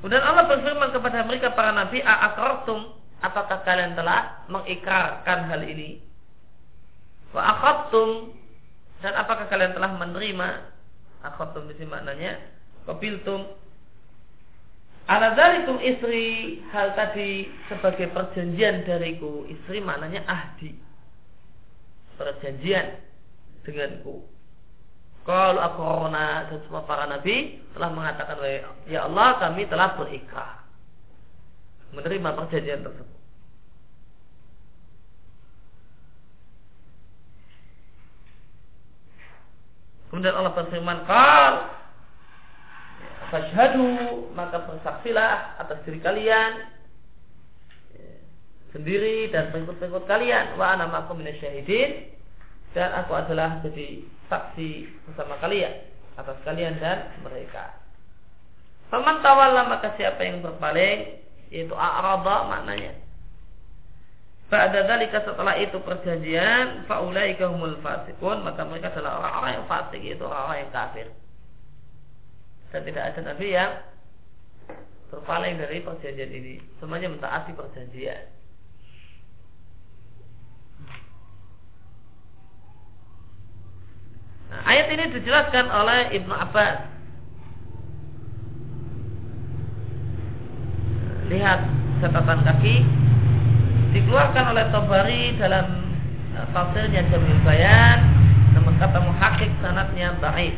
Kemudian 0.00 0.24
Allah 0.24 0.48
berfirman 0.48 0.96
kepada 0.96 1.28
mereka 1.28 1.52
para 1.52 1.76
nabi, 1.76 2.00
"A'aqartum 2.00 2.96
apakah 3.20 3.60
kalian 3.68 3.92
telah 3.92 4.48
mengikrarkan 4.48 5.52
hal 5.52 5.60
ini?" 5.68 6.00
Wa 7.36 7.52
akhadtum 7.56 8.32
dan 9.04 9.12
apakah 9.12 9.46
kalian 9.52 9.76
telah 9.76 9.92
menerima? 9.92 10.48
Akhadtum 11.20 11.68
di 11.68 11.76
sini 11.76 11.92
maknanya 11.92 12.40
qabiltum 12.88 13.44
ala 15.04 15.36
istri? 15.84 16.58
Hal 16.72 16.96
tadi 16.96 17.44
sebagai 17.68 18.08
perjanjian 18.08 18.88
dariku. 18.88 19.44
Istri 19.52 19.84
maknanya 19.84 20.24
ahdi. 20.24 20.72
Perjanjian 22.16 23.04
denganku 23.68 24.39
kalau 25.28 25.60
aku 25.60 25.82
dan 26.10 26.58
semua 26.64 26.82
para 26.88 27.04
nabi 27.04 27.60
telah 27.76 27.90
mengatakan 27.92 28.40
ya 28.88 29.04
Allah 29.04 29.36
kami 29.38 29.68
telah 29.68 29.94
berikrar 29.94 30.64
menerima 31.92 32.28
perjanjian 32.38 32.86
tersebut. 32.86 33.18
Kemudian 40.10 40.34
Allah 40.34 40.54
berfirman, 40.58 41.06
"Qal 41.06 41.54
fashhadu 43.30 43.86
maka 44.34 44.66
bersaksilah 44.66 45.62
atas 45.62 45.78
diri 45.86 46.02
kalian 46.02 46.66
sendiri 48.74 49.30
dan 49.30 49.50
pengikut-pengikut 49.54 50.04
kalian. 50.06 50.58
Wa 50.58 50.74
ana 50.74 50.90
ma'akum 50.90 51.18
minasyahidin 51.18 52.10
dan 52.76 52.94
aku 52.94 53.12
adalah 53.18 53.58
jadi 53.66 54.06
saksi 54.30 54.70
bersama 55.10 55.34
kalian 55.42 55.74
atas 56.14 56.38
kalian 56.46 56.78
dan 56.78 57.10
mereka. 57.24 57.74
Faman 58.90 59.22
tawalla 59.22 59.70
maka 59.70 59.94
siapa 59.94 60.20
yang 60.22 60.42
berpaling 60.42 61.22
yaitu 61.50 61.74
a'rada 61.74 62.46
maknanya 62.46 62.94
Ba'da 64.50 64.82
setelah 65.06 65.54
itu 65.62 65.78
perjanjian 65.78 66.82
faulaika 66.90 67.46
humul 67.46 67.78
fasikun 67.78 68.42
maka 68.42 68.66
mereka 68.66 68.90
adalah 68.90 69.22
orang-orang 69.22 69.62
yang 69.62 69.66
fasik 69.70 70.02
itu 70.02 70.24
orang-orang 70.26 70.58
yang 70.66 70.72
kafir. 70.74 71.06
Dan 72.74 72.82
tidak 72.82 73.04
ada 73.14 73.20
nabi 73.30 73.46
yang 73.54 73.72
berpaling 75.14 75.54
dari 75.54 75.78
perjanjian 75.86 76.30
ini. 76.34 76.54
Semuanya 76.82 77.14
mentaati 77.14 77.54
perjanjian. 77.54 78.26
Nah, 84.50 84.60
ayat 84.66 84.86
ini 84.90 85.04
dijelaskan 85.14 85.66
oleh 85.70 86.00
Ibnu 86.18 86.34
Abbas. 86.34 86.76
Lihat 91.30 91.60
catatan 92.02 92.40
kaki. 92.42 92.76
Dikeluarkan 93.94 94.44
oleh 94.54 94.64
Tabari 94.74 95.24
dalam 95.38 95.66
uh, 96.34 96.46
tafsirnya 96.50 97.06
Jamil 97.06 97.38
Bayan. 97.46 97.98
Namun 98.58 98.74
kata 98.82 98.98
muhakik 98.98 99.50
sanatnya 99.62 100.18
baik 100.18 100.54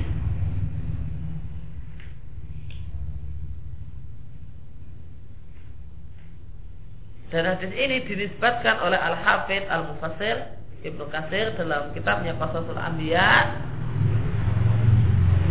dan 7.32 7.48
hadis 7.48 7.72
ini 7.72 8.04
dinisbatkan 8.04 8.76
oleh 8.84 9.00
Al-Hafidh 9.00 9.64
Al-Mufassir 9.72 10.52
Ibnu 10.84 11.08
Kasir 11.08 11.56
dalam 11.56 11.88
kitabnya 11.96 12.36
Qasasul 12.36 12.76
Anbiya 12.76 13.56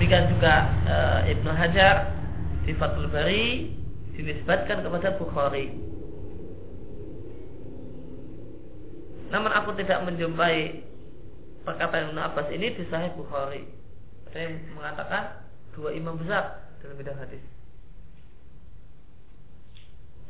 demikian 0.01 0.33
juga 0.33 0.65
e, 0.89 0.95
Ibnu 1.37 1.51
Hajar 1.53 2.09
di 2.65 2.73
Fathul 2.73 3.05
Bari 3.13 3.69
dinisbatkan 4.17 4.81
kepada 4.81 5.13
Bukhari 5.21 5.69
Namun 9.31 9.51
aku 9.55 9.71
tidak 9.79 10.03
menjumpai 10.03 10.83
perkataan 11.63 12.11
Ibn 12.11 12.19
Abbas 12.19 12.51
ini 12.51 12.75
di 12.75 12.83
Sahih 12.91 13.15
Bukhari. 13.15 13.63
Yang 14.35 14.75
mengatakan 14.75 15.43
dua 15.71 15.95
imam 15.95 16.19
besar 16.19 16.67
dalam 16.83 16.99
bidang 16.99 17.15
hadis. 17.15 17.39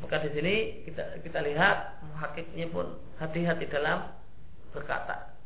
Maka 0.01 0.25
di 0.25 0.29
sini 0.33 0.55
kita 0.85 1.21
kita 1.21 1.39
lihat 1.45 2.01
muhakiknya 2.09 2.65
pun 2.73 2.97
hati-hati 3.21 3.69
dalam 3.69 4.09
berkata 4.73 5.37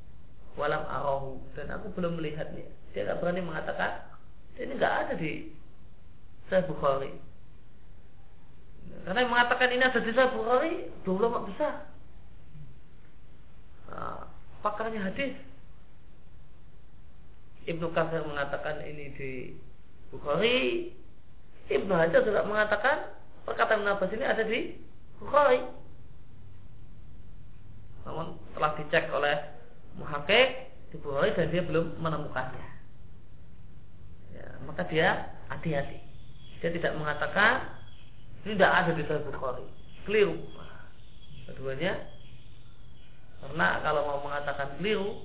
walam 0.55 0.83
arahu 0.87 1.39
dan 1.55 1.71
aku 1.75 1.91
belum 1.95 2.19
melihatnya. 2.19 2.63
Dia 2.95 3.07
tidak 3.07 3.19
berani 3.23 3.43
mengatakan 3.43 4.14
ini 4.59 4.71
nggak 4.75 4.95
ada 5.05 5.13
di 5.19 5.51
Sahih 6.47 6.67
Bukhari. 6.69 7.11
Karena 9.05 9.21
yang 9.25 9.33
mengatakan 9.33 9.69
ini 9.73 9.83
ada 9.83 9.99
di 9.99 10.11
Sahih 10.13 10.33
Bukhari 10.33 10.73
dua 11.03 11.15
ulama 11.19 11.47
besar. 11.49 11.89
Nah, 13.89 14.27
pakarnya 14.65 15.01
hadis 15.01 15.33
Ibnu 17.65 17.89
Katsir 17.93 18.21
mengatakan 18.25 18.81
ini 18.85 19.13
di 19.17 19.31
Bukhari 20.13 20.89
Ibnu 21.69 21.93
Hajar 21.93 22.21
juga 22.21 22.45
mengatakan 22.45 23.09
perkataan 23.45 23.81
Ibnu 23.81 23.91
Abbas 23.93 24.13
ini 24.13 24.25
ada 24.25 24.43
di 24.45 24.77
Bukhari 25.17 25.61
namun 28.05 28.37
telah 28.53 28.71
dicek 28.77 29.09
oleh 29.09 29.37
muhakik 29.97 30.69
di 30.93 30.95
Bukhari 31.01 31.33
dan 31.33 31.49
dia 31.49 31.65
belum 31.65 31.97
menemukannya 31.97 32.61
ya, 32.61 32.69
maka 34.65 34.83
dia 34.89 35.31
hati-hati. 35.49 36.01
Dia 36.59 36.69
tidak 36.73 36.97
mengatakan 36.97 37.77
ini 38.45 38.57
tidak 38.57 38.73
ada 38.73 38.91
di 38.93 39.03
Sahih 39.05 39.25
Bukhari. 39.25 39.65
Keliru. 40.05 40.37
Keduanya 41.45 41.93
karena 43.45 43.67
kalau 43.85 44.01
mau 44.09 44.19
mengatakan 44.25 44.81
keliru, 44.81 45.21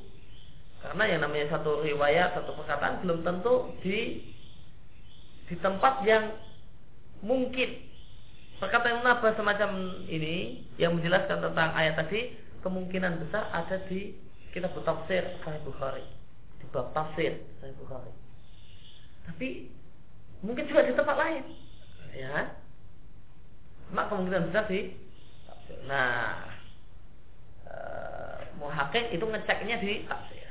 karena 0.85 1.05
yang 1.09 1.21
namanya 1.25 1.57
satu 1.57 1.81
riwayat, 1.81 2.37
satu 2.37 2.53
perkataan 2.53 3.01
belum 3.01 3.25
tentu 3.25 3.73
di 3.81 4.29
di 5.49 5.57
tempat 5.65 6.05
yang 6.05 6.37
mungkin. 7.25 7.89
Perkataan 8.61 9.01
Nabi 9.01 9.33
semacam 9.41 9.71
ini 10.05 10.69
yang 10.77 11.01
menjelaskan 11.01 11.41
tentang 11.41 11.73
ayat 11.73 11.97
tadi 11.97 12.37
kemungkinan 12.61 13.25
besar 13.25 13.49
ada 13.57 13.81
di 13.89 14.13
kitab 14.53 14.77
tafsir 14.85 15.25
Sahih 15.41 15.65
Bukhari. 15.65 16.05
Di 16.61 16.69
bab 16.69 16.93
tafsir 16.93 17.41
Sahih 17.65 17.73
Bukhari 17.81 18.13
tapi 19.31 19.71
mungkin 20.43 20.67
juga 20.67 20.91
di 20.91 20.99
tempat 20.99 21.17
lain 21.17 21.45
ya 22.11 22.51
mak 23.95 24.11
kemungkinan 24.11 24.51
besar 24.51 24.67
di 24.67 24.99
nah 25.87 26.51
muhakik 28.61 29.09
itu 29.11 29.25
ngeceknya 29.25 29.77
di 29.81 30.05
tafsir. 30.05 30.49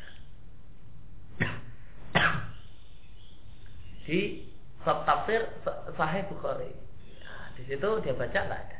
di 4.09 4.19
bab 4.81 5.05
tafsir 5.05 5.45
Sahih 5.93 6.25
Bukhari. 6.33 6.73
Nah, 7.21 7.53
di 7.53 7.63
situ 7.69 7.89
dia 8.01 8.17
baca 8.17 8.39
nggak 8.41 8.61
ada. 8.65 8.79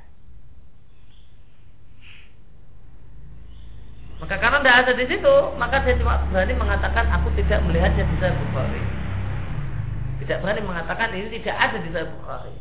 Maka 4.19 4.35
karena 4.41 4.57
tidak 4.59 4.79
ada 4.83 4.93
di 4.97 5.05
situ, 5.05 5.35
maka 5.61 5.85
dia 5.85 6.01
cuma 6.01 6.25
berani 6.33 6.57
mengatakan 6.57 7.05
aku 7.13 7.29
tidak 7.37 7.61
melihatnya 7.61 8.09
di 8.09 8.15
Sahih 8.17 8.37
Bukhari. 8.49 8.98
Tidak 10.29 10.45
berani 10.45 10.61
mengatakan 10.61 11.09
ini 11.17 11.41
tidak 11.41 11.57
ada 11.57 11.77
di 11.81 11.89
Sahih 11.89 12.09
Bukhari. 12.21 12.53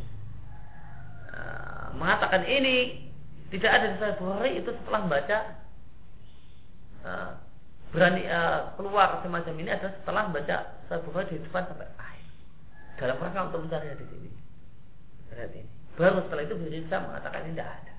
Nah, 1.36 1.92
mengatakan 2.00 2.48
ini 2.48 3.04
tidak 3.52 3.76
ada 3.76 3.86
di 3.92 3.96
Sahih 4.00 4.16
Bukhari 4.16 4.50
itu 4.56 4.72
setelah 4.72 5.04
membaca 5.04 5.38
Eh, 7.08 7.30
berani 7.88 8.26
uh, 8.28 8.76
keluar 8.76 9.24
semacam 9.24 9.54
ini 9.64 9.70
adalah 9.72 9.94
setelah 10.02 10.24
baca 10.28 10.56
Sahih 10.90 11.02
Bukhari 11.08 11.38
di 11.38 11.40
depan 11.40 11.64
sampai 11.70 11.88
akhir. 11.96 12.26
dalam 12.98 13.16
rangka 13.22 13.40
untuk 13.48 13.60
mencari 13.64 13.86
hadis 13.94 14.08
ini. 14.12 14.30
Hadis 15.30 15.62
ini. 15.62 15.70
Baru 15.94 16.20
setelah 16.26 16.44
itu 16.44 16.54
bisa 16.58 16.96
mengatakan 17.00 17.40
ini 17.46 17.54
tidak 17.54 17.70
ada. 17.70 17.94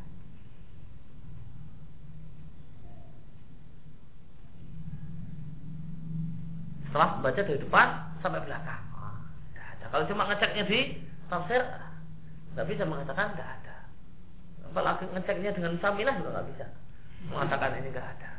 Setelah 6.90 7.10
baca 7.24 7.42
dari 7.42 7.60
depan 7.64 7.88
sampai 8.20 8.42
belakang. 8.44 8.89
Kalau 9.90 10.04
cuma 10.06 10.30
ngeceknya 10.30 10.64
di 10.70 10.80
tafsir, 11.30 11.62
nggak 12.54 12.68
bisa 12.70 12.84
mengatakan 12.86 13.34
tidak 13.34 13.50
ada. 13.62 13.76
Apalagi 14.70 15.06
ngeceknya 15.10 15.52
dengan 15.58 15.74
samilah 15.82 16.14
juga 16.22 16.30
nggak 16.38 16.50
bisa 16.54 16.66
mengatakan 17.28 17.78
ini 17.82 17.90
nggak 17.90 18.10
ada. 18.18 18.32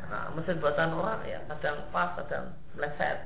Karena 0.00 0.18
mesin 0.36 0.60
buatan 0.60 0.92
orang 0.96 1.20
ya 1.24 1.40
kadang 1.48 1.76
pas, 1.88 2.12
kadang 2.20 2.52
meleset. 2.76 3.18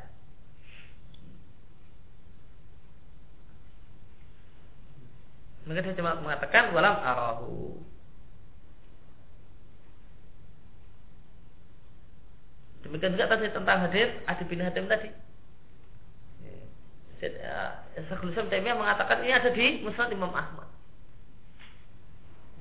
Maka 5.64 5.80
dia 5.80 5.97
cuma 5.97 6.20
mengatakan 6.20 6.76
walam 6.76 6.97
arahu. 7.01 7.80
Demikian 12.85 13.16
juga 13.16 13.32
tadi 13.32 13.49
tentang 13.49 13.80
hadis 13.89 14.12
Adi 14.28 14.45
bin 14.45 14.61
Hatim 14.61 14.85
tadi. 14.85 15.09
Syekhul 17.95 18.33
Islam 18.35 18.51
Taimiyah 18.51 18.77
mengatakan 18.77 19.22
ini 19.22 19.33
ada 19.33 19.51
di 19.53 19.81
Musnad 19.81 20.11
Imam 20.11 20.33
Ahmad. 20.35 20.68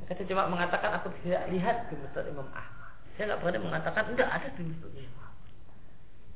Maka 0.03 0.20
dia 0.20 0.30
cuma 0.30 0.51
mengatakan 0.51 0.99
aku 0.99 1.09
tidak 1.24 1.47
lihat 1.49 1.89
di 1.89 1.95
Musnad 1.97 2.28
Imam 2.30 2.47
Ahmad. 2.53 2.91
Saya 3.16 3.34
nggak 3.34 3.39
berani 3.41 3.59
mengatakan 3.61 4.03
tidak 4.14 4.30
ada 4.30 4.47
di 4.53 4.61
Musnad 4.64 4.93
Imam 4.93 5.18
Ahmad. 5.20 5.32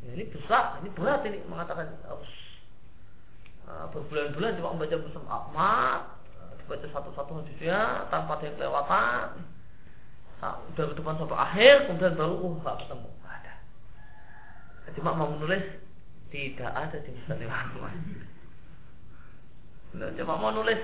ini 0.08 0.24
besar, 0.30 0.64
ini 0.80 0.90
berat 0.94 1.22
ini 1.28 1.38
mengatakan 1.52 1.86
harus 2.08 2.32
uh, 3.68 3.86
berbulan-bulan 3.92 4.58
cuma 4.58 4.74
membaca 4.76 4.96
Musnad 4.98 5.28
Ahmad, 5.28 6.02
baca 6.68 6.88
satu-satu 6.92 7.32
hadisnya 7.44 8.10
tanpa 8.12 8.40
ada 8.40 8.44
yang 8.48 8.56
kelewatan. 8.60 9.28
Dari 10.78 10.94
depan 10.94 11.18
sampai 11.18 11.34
akhir, 11.34 11.90
kemudian 11.90 12.14
baru 12.14 12.38
uh 12.38 12.54
nggak 12.62 12.78
ketemu 12.86 13.10
cuma 14.98 15.14
mau 15.14 15.30
menulis 15.30 15.62
tidak 16.32 16.72
ada 16.72 16.98
di 17.00 17.10
Musnad 17.16 17.40
Imam 17.40 17.56
Ahmad. 17.56 17.96
Nah, 19.96 20.10
cuma 20.20 20.36
mau 20.36 20.52
nulis 20.52 20.80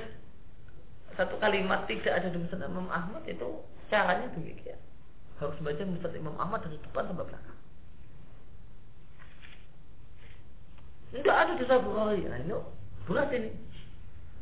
satu 1.13 1.37
kalimat 1.37 1.85
tidak 1.85 2.23
ada 2.23 2.27
di 2.31 2.37
Musnad 2.39 2.65
Imam 2.65 2.87
Ahmad 2.89 3.23
itu 3.27 3.61
caranya 3.91 4.31
demikian. 4.31 4.79
Harus 5.37 5.59
baca 5.59 5.83
Musnad 5.83 6.15
Imam 6.15 6.35
Ahmad 6.39 6.63
dari 6.63 6.79
depan 6.79 7.11
sampai 7.11 7.27
belakang. 7.27 7.59
Tidak 11.13 11.35
ada 11.35 11.53
di 11.53 11.65
Bukhari. 11.69 12.25
Nah, 12.25 12.39
ini 12.41 12.57
berat 13.05 13.29
ini. 13.37 13.51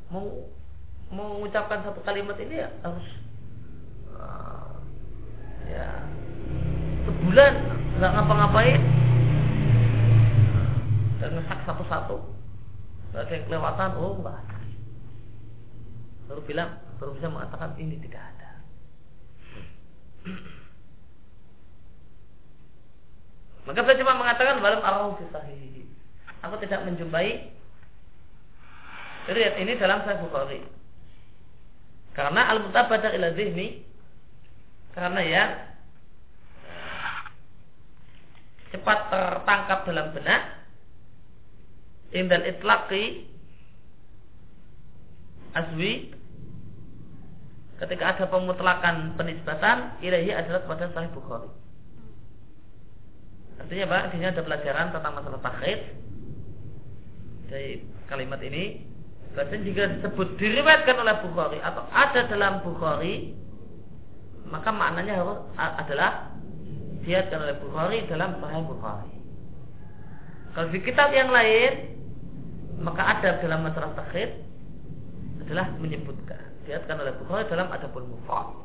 Mau 0.07 0.47
mengucapkan 1.11 1.83
satu 1.83 1.99
kalimat 2.07 2.39
ini 2.39 2.63
ya 2.63 2.71
harus 2.87 3.07
uh, 4.15 4.79
ya 5.67 6.07
sebulan 7.03 7.53
nggak 7.99 8.11
ngapa-ngapain 8.15 8.81
dan 11.21 11.37
ngesak 11.37 11.59
satu-satu. 11.69 12.17
Nggak 13.13 13.21
ada 13.21 13.33
yang 13.37 13.45
kelewatan 13.45 13.89
oh 14.01 14.17
enggak 14.17 14.35
ada. 14.41 14.57
Baru 16.25 16.41
bilang 16.49 16.69
baru 16.97 17.11
bisa 17.13 17.27
mengatakan 17.29 17.77
ini 17.77 18.01
tidak 18.01 18.23
ada. 18.25 18.51
Maka 23.69 23.79
saya 23.85 23.99
cuma 24.01 24.17
mengatakan 24.17 24.57
dalam 24.57 24.81
arau 24.81 25.13
sahih 25.29 25.85
aku 26.41 26.55
tidak 26.65 26.81
menjumpai 26.89 27.53
riwayat 29.29 29.55
ini 29.61 29.77
dalam 29.77 30.01
Sahih 30.01 30.25
Bukhari. 30.25 30.65
Karena 32.17 32.49
al-mutabadah 32.51 33.13
ila 33.13 33.37
zihni 33.37 33.85
karena 34.91 35.21
ya 35.23 35.43
cepat 38.73 38.99
tertangkap 39.07 39.79
dalam 39.87 40.11
benak 40.11 40.60
indal 42.11 42.43
itlaqi 42.43 43.27
aswi 45.55 46.11
ketika 47.81 48.03
ada 48.15 48.25
pemutlakan 48.29 49.17
penisbatan 49.17 49.97
ilahi 50.05 50.31
adalah 50.31 50.61
kepada 50.63 50.85
sahih 50.93 51.11
Bukhari. 51.17 51.49
Artinya 53.57 53.85
Pak, 53.89 54.01
di 54.01 54.09
sini 54.17 54.25
ada 54.29 54.41
pelajaran 54.41 54.87
tentang 54.93 55.13
masalah 55.17 55.41
takhid 55.41 55.79
dari 57.49 57.81
kalimat 58.05 58.41
ini. 58.45 58.85
Bahkan 59.31 59.63
jika 59.63 59.97
disebut 59.97 60.35
diriwayatkan 60.37 60.97
oleh 60.97 61.15
Bukhari 61.25 61.57
atau 61.63 61.87
ada 61.89 62.27
dalam 62.27 62.61
Bukhari, 62.61 63.33
maka 64.45 64.69
maknanya 64.69 65.23
harus 65.23 65.39
adalah 65.55 66.35
diatkan 67.01 67.39
oleh 67.39 67.55
Bukhari 67.57 67.97
dalam 68.11 68.37
Sahih 68.43 68.65
Bukhari. 68.67 69.13
Kalau 70.51 70.67
di 70.69 70.79
kitab 70.83 71.15
yang 71.15 71.31
lain 71.31 72.00
maka 72.81 73.01
adab 73.17 73.35
dalam 73.45 73.59
masalah 73.65 73.91
takhid 73.97 74.41
adalah 75.45 75.69
menyebutkan 75.77 76.41
diatkan 76.65 76.97
oleh 77.01 77.13
Bukhari 77.17 77.45
dalam 77.49 77.67
adabul 77.73 78.05
mufrad 78.05 78.61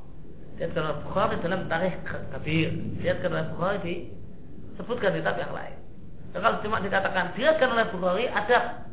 diatkan 0.57 0.83
oleh 0.89 0.99
Bukhari 1.05 1.35
dalam 1.45 1.69
tarikh 1.69 1.97
kabir. 2.33 2.69
Diatkan 3.01 3.31
oleh 3.33 3.47
Bukhari 3.53 3.97
disebutkan 4.73 5.13
di 5.13 5.21
kitab 5.21 5.37
yang 5.37 5.53
lain. 5.53 5.77
Dan 6.33 6.39
kalau 6.45 6.57
cuma 6.65 6.77
dikatakan 6.81 7.37
diatkan 7.37 7.69
oleh 7.73 7.87
Bukhari 7.93 8.25
ada 8.29 8.89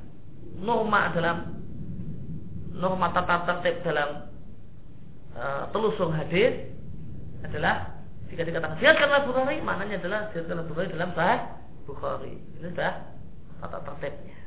norma 0.60 1.12
dalam 1.16 1.38
norma 2.76 3.08
tata 3.16 3.48
tertib 3.48 3.80
dalam 3.84 4.28
uh, 5.36 5.72
telusur 5.72 6.12
hadis 6.12 6.68
adalah 7.44 7.96
jika 8.28 8.44
dikatakan 8.44 8.76
diatkan 8.80 9.08
oleh 9.08 9.24
Bukhari 9.28 9.56
maknanya 9.64 9.96
adalah 10.04 10.22
diatkan 10.36 10.60
oleh 10.60 10.68
Bukhari 10.68 10.88
dalam 10.92 11.10
bahas 11.16 11.42
Bukhari. 11.88 12.36
Ini 12.60 12.68
sudah 12.76 12.94
tata 13.64 13.80
tertibnya 13.88 14.43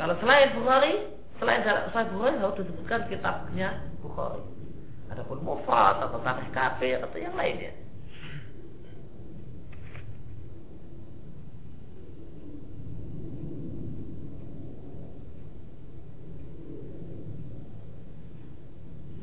kalau 0.00 0.16
selain 0.16 0.56
Bukhari, 0.56 1.12
selain 1.36 1.60
Sahih 1.92 2.08
Bukhari 2.16 2.40
harus 2.40 2.56
disebutkan 2.64 3.04
kitabnya 3.12 3.84
Bukhari. 4.00 4.40
Adapun 5.12 5.44
Mufrad 5.44 6.00
atau 6.00 6.16
Tarikh 6.24 6.48
Kafir 6.56 7.04
atau 7.04 7.18
yang 7.20 7.36
lainnya. 7.36 7.76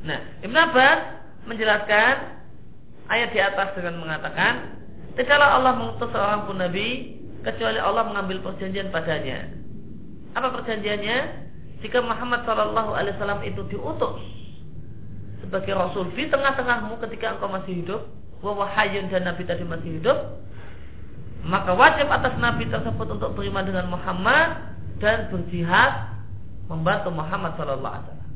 Nah, 0.05 0.21
Ibn 0.45 0.57
Abbas 0.61 0.99
menjelaskan 1.49 2.15
ayat 3.09 3.29
di 3.33 3.39
atas 3.41 3.73
dengan 3.73 3.97
mengatakan, 4.05 4.77
tidaklah 5.17 5.57
Allah 5.57 5.73
mengutus 5.73 6.13
seorang 6.13 6.45
pun 6.45 6.61
nabi 6.61 7.17
kecuali 7.41 7.81
Allah 7.81 8.05
mengambil 8.05 8.45
perjanjian 8.45 8.93
padanya 8.93 9.66
apa 10.37 10.53
perjanjiannya? 10.53 11.17
Jika 11.81 12.01
Muhammad 12.01 12.45
Shallallahu 12.45 12.93
Alaihi 12.93 13.13
Wasallam 13.17 13.41
itu 13.45 13.61
diutus 13.69 14.17
sebagai 15.45 15.77
Rasul 15.77 16.09
di 16.17 16.25
tengah-tengahmu 16.29 16.97
ketika 17.05 17.37
engkau 17.37 17.49
masih 17.49 17.85
hidup, 17.85 18.01
wahayun 18.41 19.09
dan 19.13 19.29
Nabi 19.29 19.45
tadi 19.45 19.61
masih 19.65 20.01
hidup, 20.01 20.41
maka 21.45 21.73
wajib 21.77 22.09
atas 22.09 22.33
Nabi 22.41 22.65
tersebut 22.69 23.07
untuk 23.17 23.37
beriman 23.37 23.65
dengan 23.65 23.89
Muhammad 23.93 24.77
dan 24.97 25.29
berjihad 25.29 26.17
membantu 26.65 27.09
Muhammad 27.13 27.53
Shallallahu 27.57 27.93
Alaihi 27.93 28.05
Wasallam. 28.09 28.31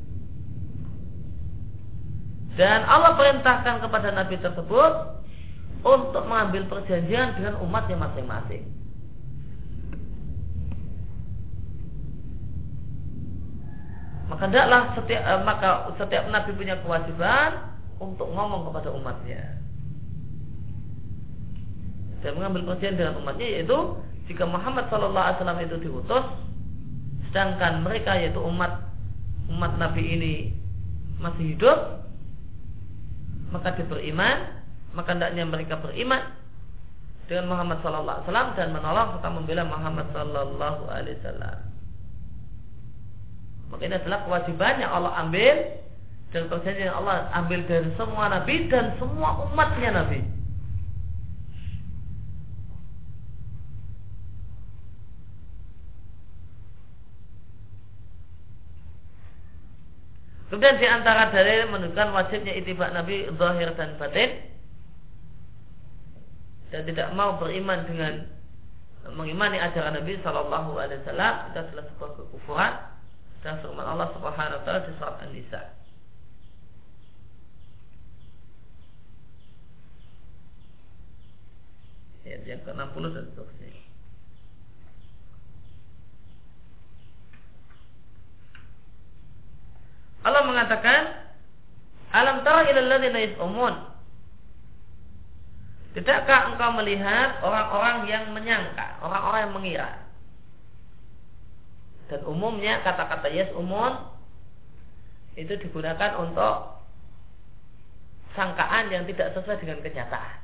Dan 2.59 2.79
Allah 2.83 3.15
perintahkan 3.15 3.75
kepada 3.81 4.09
Nabi 4.11 4.35
tersebut 4.37 4.93
untuk 5.81 6.23
mengambil 6.29 6.67
perjanjian 6.69 7.33
dengan 7.39 7.57
umatnya 7.63 7.97
masing-masing. 7.97 8.80
Maka 14.31 14.47
tidaklah 14.47 14.95
setiap 14.95 15.23
eh, 15.27 15.41
maka 15.43 15.69
setiap 15.99 16.23
nabi 16.31 16.55
punya 16.55 16.79
kewajiban 16.79 17.75
untuk 17.99 18.31
ngomong 18.31 18.71
kepada 18.71 18.89
umatnya 18.95 19.59
dan 22.23 22.39
mengambil 22.39 22.71
perhatian 22.71 22.95
dengan 22.95 23.19
umatnya 23.19 23.47
yaitu 23.59 23.77
jika 24.31 24.47
Muhammad 24.47 24.87
Shallallahu 24.87 25.25
Alaihi 25.27 25.37
Wasallam 25.43 25.61
itu 25.67 25.77
diutus 25.83 26.25
sedangkan 27.29 27.83
mereka 27.83 28.15
yaitu 28.15 28.39
umat 28.39 28.87
umat 29.51 29.75
Nabi 29.75 30.03
ini 30.15 30.33
masih 31.19 31.57
hidup 31.57 32.07
maka 33.51 33.75
dia 33.75 33.83
beriman 33.83 34.63
maka 34.95 35.11
hendaknya 35.11 35.43
mereka 35.43 35.75
beriman 35.83 36.39
dengan 37.27 37.47
Muhammad 37.51 37.79
Sallallahu 37.79 38.15
Alaihi 38.15 38.27
Wasallam 38.27 38.49
dan 38.59 38.67
menolong 38.75 39.07
serta 39.15 39.29
membela 39.31 39.63
Muhammad 39.63 40.07
Sallallahu 40.11 40.83
Alaihi 40.91 41.15
Wasallam 41.23 41.70
ini 43.81 43.97
adalah 43.97 44.23
kewajiban 44.29 44.77
yang 44.77 44.93
Allah 44.93 45.11
ambil 45.25 45.55
dan 46.31 46.47
perjanjian 46.47 46.87
yang 46.93 46.97
Allah 47.01 47.27
ambil 47.33 47.59
dari 47.65 47.89
semua 47.97 48.29
nabi 48.29 48.55
dan 48.69 48.95
semua 49.01 49.41
umatnya 49.49 49.89
nabi. 49.91 50.21
Kemudian 60.51 60.83
di 60.83 60.87
antara 60.91 61.31
dalil 61.31 61.71
menunjukkan 61.71 62.11
wajibnya 62.11 62.51
itibak 62.59 62.91
Nabi 62.91 63.23
zahir 63.39 63.71
dan 63.79 63.95
batin 63.95 64.51
dan 66.75 66.83
tidak 66.83 67.07
mau 67.15 67.39
beriman 67.39 67.87
dengan 67.87 68.27
mengimani 69.15 69.63
ajaran 69.63 69.95
Nabi 69.95 70.19
Shallallahu 70.19 70.75
Alaihi 70.75 70.99
Wasallam 71.07 71.33
itu 71.47 71.57
adalah 71.63 71.83
sebuah 71.87 72.11
kekufuran 72.19 72.73
dan 73.41 73.57
firman 73.61 73.85
Allah 73.85 74.13
Subhanahu 74.13 74.61
Wa 74.61 74.63
Taala 74.63 74.85
di 74.85 74.93
surat 75.01 75.17
An-Nisa. 75.25 75.61
Ayat 82.21 82.41
yang 82.45 82.61
ke-60 82.61 83.03
dan 83.17 83.23
seterusnya. 83.33 83.69
Allah 90.21 90.45
mengatakan 90.45 91.01
Alam 92.13 92.45
tara 92.45 92.69
ilal 92.69 92.93
ladzina 92.93 93.19
yas'umun 93.25 93.75
Tidakkah 95.91 96.55
engkau 96.55 96.71
melihat 96.79 97.43
orang-orang 97.43 98.07
yang 98.07 98.31
menyangka, 98.31 99.01
orang-orang 99.03 99.39
yang 99.43 99.53
mengira? 99.57 99.89
Dan 102.11 102.27
umumnya 102.27 102.83
kata-kata 102.83 103.31
yes 103.31 103.47
umum 103.55 103.95
itu 105.39 105.55
digunakan 105.55 106.19
untuk 106.19 106.83
sangkaan 108.35 108.91
yang 108.91 109.07
tidak 109.07 109.31
sesuai 109.31 109.63
dengan 109.63 109.79
kenyataan. 109.79 110.37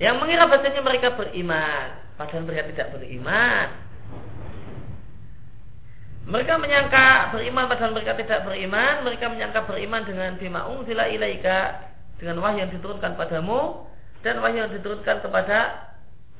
Yang 0.00 0.16
mengira 0.16 0.48
bahasanya 0.48 0.80
mereka 0.80 1.12
beriman, 1.12 1.86
padahal 2.16 2.42
mereka 2.48 2.72
tidak 2.72 2.88
beriman. 2.96 3.68
Mereka 6.22 6.54
menyangka 6.56 7.36
beriman 7.36 7.68
padahal 7.68 7.92
mereka 7.92 8.16
tidak 8.16 8.48
beriman. 8.48 9.04
Mereka 9.04 9.26
menyangka 9.28 9.60
beriman 9.68 10.02
dengan 10.08 10.40
bima 10.40 10.64
sila 10.88 11.04
ilaika 11.12 11.90
dengan 12.16 12.40
wahyu 12.40 12.64
yang 12.64 12.70
diturunkan 12.72 13.18
padamu 13.18 13.91
dan 14.22 14.38
wahyu 14.38 14.62
yang 14.64 14.70
diturunkan 14.70 15.18
kepada 15.22 15.58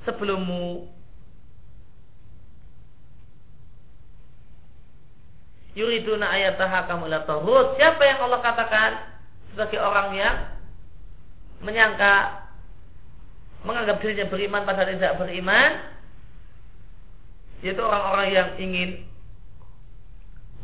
sebelummu. 0.07 0.87
Yuriduna 5.73 6.29
ayataha 6.29 6.85
kamula 6.87 7.25
tauhud. 7.25 7.81
Siapa 7.81 8.03
yang 8.05 8.29
Allah 8.29 8.41
katakan 8.45 8.91
sebagai 9.53 9.81
orang 9.81 10.09
yang 10.15 10.37
menyangka 11.65 12.45
menganggap 13.63 14.03
dirinya 14.03 14.27
beriman 14.27 14.67
padahal 14.67 14.91
tidak 14.91 15.17
beriman 15.23 15.71
yaitu 17.63 17.79
orang-orang 17.79 18.29
yang 18.35 18.49
ingin 18.59 18.91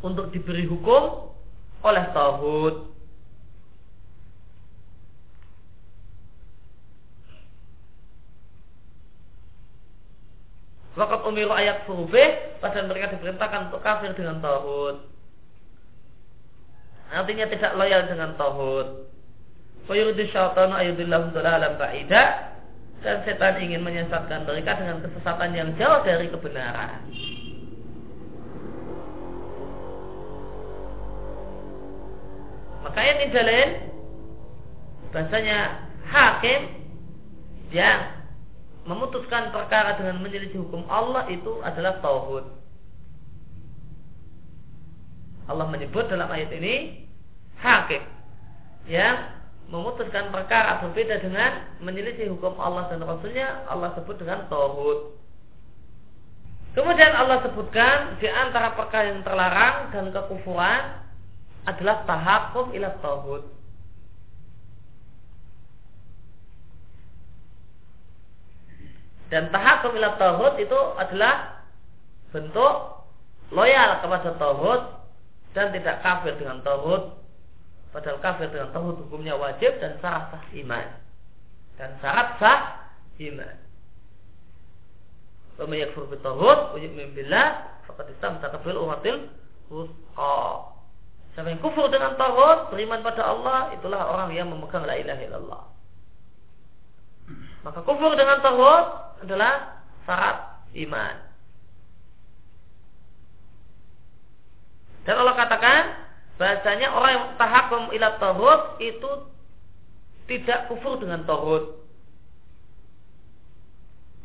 untuk 0.03 0.35
diberi 0.35 0.67
hukum 0.67 1.31
oleh 1.79 2.03
tauhid. 2.11 2.75
Wakat 10.99 11.23
umiru 11.23 11.55
ayat 11.55 11.87
furubih 11.87 12.59
Padahal 12.59 12.91
mereka 12.91 13.15
diperintahkan 13.15 13.71
untuk 13.71 13.79
kafir 13.79 14.11
dengan 14.19 14.43
tauhid. 14.43 14.99
Artinya 17.15 17.45
tidak 17.47 17.71
loyal 17.79 18.03
dengan 18.11 18.35
tauhid. 18.35 19.07
Wayuridu 19.87 20.27
syaitanu 20.27 20.75
ayudillahum 20.75 21.31
dolalam 21.31 21.79
ba'idah 21.79 22.51
Dan 22.99 23.23
setan 23.23 23.63
ingin 23.63 23.79
menyesatkan 23.79 24.43
mereka 24.43 24.75
dengan 24.75 24.99
kesesatan 24.99 25.55
yang 25.55 25.71
jauh 25.79 26.03
dari 26.03 26.27
kebenaran. 26.27 26.99
Maka 32.83 32.99
ini 32.99 33.25
dalil 33.31 33.69
bahasanya 35.15 35.87
hakim 36.11 36.61
yang 37.71 38.18
memutuskan 38.87 39.51
perkara 39.51 39.99
dengan 39.99 40.23
menyelisih 40.23 40.63
hukum 40.63 40.87
Allah 40.87 41.27
itu 41.27 41.59
adalah 41.65 41.99
tauhid. 41.99 42.45
Allah 45.49 45.65
menyebut 45.65 46.05
dalam 46.07 46.29
ayat 46.29 46.53
ini 46.53 47.07
hakim 47.57 48.05
yang 48.85 49.39
memutuskan 49.69 50.29
perkara 50.33 50.81
berbeda 50.85 51.21
dengan 51.21 51.77
menyelisih 51.81 52.33
hukum 52.37 52.57
Allah 52.57 52.89
dan 52.89 53.01
Rasulnya 53.01 53.65
Allah 53.69 53.93
sebut 53.97 54.17
dengan 54.17 54.45
tauhid. 54.49 55.17
Kemudian 56.77 57.13
Allah 57.17 57.41
sebutkan 57.43 58.21
di 58.21 58.29
antara 58.29 58.77
perkara 58.77 59.09
yang 59.09 59.25
terlarang 59.25 59.89
dan 59.89 60.13
kekufuran 60.13 61.01
adalah 61.65 62.05
tahakum 62.05 62.71
ila 62.77 62.89
tauhid. 63.01 63.58
Dan 69.29 69.53
tahakum 69.53 69.93
ila 69.93 70.17
tauhid 70.17 70.65
itu 70.65 70.79
adalah 70.97 71.61
bentuk 72.33 72.73
loyal 73.53 74.01
kepada 74.01 74.33
tauhid 74.41 74.81
dan 75.53 75.69
tidak 75.73 76.01
kafir 76.01 76.33
dengan 76.37 76.61
tauhid. 76.65 77.13
Padahal 77.93 78.17
kafir 78.21 78.49
dengan 78.49 78.73
tauhid 78.73 79.05
hukumnya 79.05 79.37
wajib 79.37 79.77
dan 79.77 80.01
syarat 80.01 80.33
sah 80.33 80.43
iman. 80.53 80.87
Dan 81.77 81.89
syarat 82.01 82.27
sah 82.41 82.59
iman. 83.21 83.55
Wa 85.61 85.65
may 85.69 85.85
yakfur 85.85 86.09
bi 86.09 86.17
tauhid 86.25 86.59
wa 86.73 86.77
yu'min 86.81 87.13
billah 87.13 87.81
faqad 87.85 88.09
istamsaka 88.17 88.57
bil 88.65 88.81
umatil 88.81 89.29
wusqa. 89.69 90.73
Siapa 91.37 91.53
yang 91.53 91.61
kufur 91.61 91.85
dengan 91.93 92.17
tauhid, 92.17 92.73
beriman 92.73 93.05
pada 93.05 93.29
Allah, 93.29 93.69
itulah 93.77 94.09
orang 94.09 94.33
yang 94.33 94.49
memegang 94.49 94.89
la 94.89 94.97
ilaha 94.97 95.21
illallah. 95.21 95.63
Maka 97.61 97.79
kufur 97.85 98.17
dengan 98.17 98.41
tauhid 98.41 99.08
adalah 99.23 99.83
syarat 100.03 100.37
iman. 100.75 101.15
Dan 105.07 105.15
Allah 105.19 105.35
katakan 105.35 105.81
bahasanya 106.37 106.87
orang 106.93 107.11
yang 107.11 107.25
tahakum 107.35 107.83
ila 107.95 108.07
tauhid 108.21 108.61
itu 108.83 109.11
tidak 110.29 110.69
kufur 110.69 111.01
dengan 111.01 111.25
tauhid. 111.25 111.65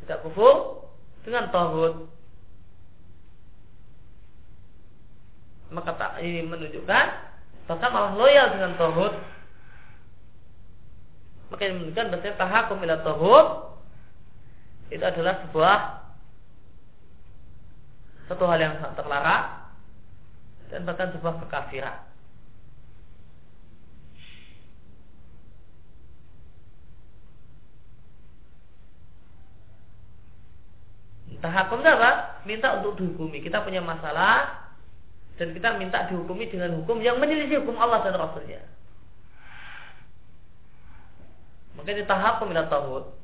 Tidak 0.05 0.19
kufur 0.21 0.85
dengan 1.25 1.49
tauhid. 1.49 2.15
maka 5.75 5.91
tak 5.99 6.13
ini 6.23 6.47
menunjukkan 6.47 7.07
bahkan 7.67 7.91
malah 7.91 8.15
loyal 8.15 8.47
dengan 8.55 8.79
tauhid 8.79 9.15
maka 11.51 11.61
ini 11.67 11.75
menunjukkan 11.83 12.07
bahwa 12.15 12.33
tahakum 12.39 12.79
ila 12.87 12.97
tauhid 13.03 13.47
itu 14.93 15.05
adalah 15.05 15.45
sebuah 15.47 15.79
satu 18.29 18.45
hal 18.49 18.59
yang 18.61 18.75
sangat 18.81 18.95
terlarang 18.97 19.45
dan 20.73 20.81
bahkan 20.89 21.13
sebuah 21.13 21.45
kekafiran. 21.45 21.99
Tahakum 31.45 31.85
apa? 31.85 32.41
Minta 32.49 32.81
untuk 32.81 32.97
dihukumi. 32.97 33.45
Kita 33.45 33.61
punya 33.61 33.85
masalah, 33.85 34.65
dan 35.35 35.51
kita 35.51 35.75
minta 35.77 36.07
dihukumi 36.07 36.47
dengan 36.47 36.79
hukum 36.79 37.03
yang 37.03 37.19
menyelisih 37.19 37.67
hukum 37.67 37.75
Allah 37.75 38.07
dan 38.07 38.15
Rasulnya. 38.15 38.63
Maka 41.75 41.91
ini 41.91 42.07
tahap 42.07 42.39
pemilah 42.39 42.71
tauhid. 42.71 43.24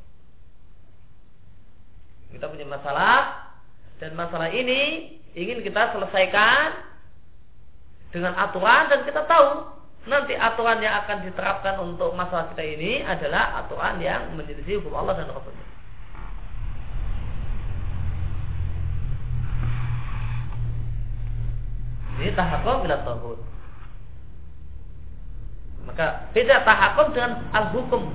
Kita 2.31 2.47
punya 2.47 2.67
masalah 2.67 3.51
dan 3.99 4.15
masalah 4.17 4.49
ini 4.51 5.15
ingin 5.35 5.61
kita 5.61 5.95
selesaikan 5.95 6.91
dengan 8.11 8.35
aturan 8.39 8.91
dan 8.91 9.07
kita 9.07 9.23
tahu 9.27 9.79
nanti 10.09 10.33
aturan 10.35 10.81
yang 10.81 11.05
akan 11.05 11.29
diterapkan 11.29 11.77
untuk 11.85 12.17
masalah 12.17 12.51
kita 12.55 12.65
ini 12.65 13.05
adalah 13.05 13.61
aturan 13.61 14.01
yang 14.01 14.33
menyelisih 14.35 14.81
hukum 14.81 14.97
Allah 14.97 15.21
dan 15.21 15.29
Rasulnya. 15.29 15.67
Ini 22.21 22.37
tahakum 22.37 22.85
bila. 22.85 23.01
Maka 25.89 26.07
beda 26.37 26.57
tahakum 26.69 27.07
dengan 27.17 27.49
al-hukum. 27.57 28.13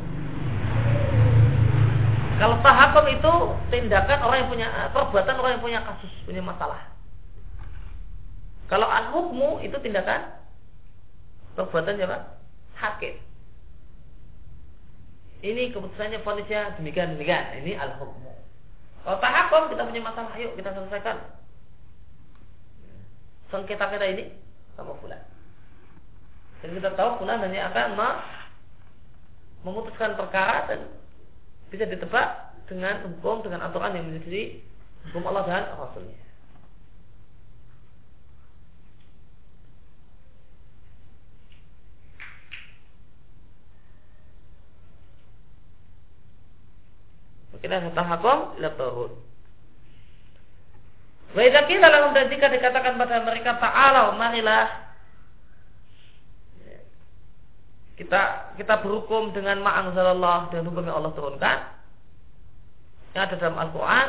Kalau 2.35 2.59
tahakum 2.59 3.05
itu 3.07 3.33
tindakan 3.71 4.19
orang 4.27 4.37
yang 4.43 4.49
punya 4.51 4.67
perbuatan 4.91 5.35
orang 5.39 5.51
yang 5.55 5.63
punya 5.63 5.79
kasus, 5.87 6.11
punya 6.27 6.43
masalah. 6.43 6.91
Kalau 8.67 8.89
al-hukmu 8.91 9.63
itu 9.63 9.77
tindakan 9.79 10.35
perbuatan 11.55 11.95
siapa? 11.95 12.35
Hakim. 12.75 13.15
Ini 15.45 15.71
keputusannya 15.71 16.25
fonisnya 16.25 16.75
demikian 16.75 17.15
demikian. 17.15 17.61
Ini 17.63 17.77
al-hukmu. 17.79 18.33
Kalau 19.05 19.21
tahakum 19.21 19.69
kita 19.69 19.85
punya 19.85 20.01
masalah, 20.01 20.33
yuk 20.35 20.57
kita 20.57 20.73
selesaikan. 20.73 21.17
sengketa 23.53 23.93
kita 23.93 24.05
ini 24.09 24.33
sama 24.73 24.97
fulan. 24.97 25.21
Dan 26.59 26.73
kita 26.73 26.97
tahu 26.97 27.21
fulan 27.21 27.45
hanya 27.45 27.69
akan 27.69 27.93
memutuskan 29.61 30.17
perkara 30.17 30.65
dan 30.65 30.89
bisa 31.73 31.85
ditebak 31.89 32.53
dengan 32.69 33.05
hukum 33.09 33.45
dengan 33.45 33.65
aturan 33.65 33.93
yang 33.97 34.05
menjadi 34.09 34.61
hukum 35.09 35.23
Allah 35.29 35.43
dan 35.45 35.63
Rasulnya. 35.77 36.25
Kita 47.65 47.81
tahakum 47.97 48.61
ila 48.61 48.69
turun. 48.77 49.11
Wa 51.33 51.41
idza 51.41 51.65
qila 51.65 51.89
lahum 51.89 52.13
dan 52.13 52.29
jika 52.29 52.45
dikatakan 52.45 52.93
pada 52.93 53.25
mereka 53.25 53.57
ta'ala 53.57 54.13
marilah 54.13 54.84
kita 57.95 58.51
kita 58.59 58.83
berhukum 58.83 59.31
dengan 59.31 59.63
ma'anzalallah 59.63 60.51
dan 60.51 60.67
hukum 60.67 60.83
yang 60.83 60.99
Allah 60.99 61.15
turunkan. 61.15 61.57
Yang 63.15 63.23
ada 63.31 63.35
dalam 63.39 63.57
Al-Quran 63.59 64.07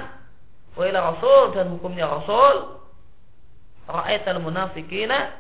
wa 0.76 1.03
rasul 1.14 1.43
dan 1.55 1.66
hukumnya 1.70 2.11
rasul. 2.11 2.82
Ra'aital 3.87 4.43
munafikina 4.43 5.30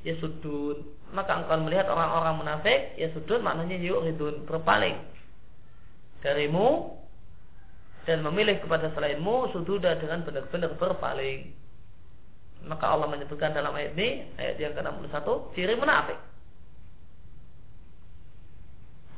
yasuddun 0.00 0.80
maka 1.12 1.44
engkau 1.44 1.60
melihat 1.60 1.92
orang-orang 1.92 2.40
munafik 2.40 2.96
yasuddun 2.96 3.44
maknanya 3.44 3.76
yuridun 3.76 4.48
berpaling 4.48 4.96
darimu 6.24 6.96
dan 8.08 8.24
memilih 8.24 8.64
kepada 8.64 8.88
selainmu 8.96 9.52
sudah 9.52 10.00
dengan 10.00 10.24
benar-benar 10.24 10.72
berpaling. 10.80 11.52
Maka 12.64 12.96
Allah 12.96 13.10
menyebutkan 13.10 13.52
dalam 13.52 13.74
ayat 13.76 13.92
ini, 13.98 14.32
ayat 14.38 14.56
yang 14.56 14.72
ke-61, 14.72 15.26
ciri 15.54 15.74
munafik 15.76 16.16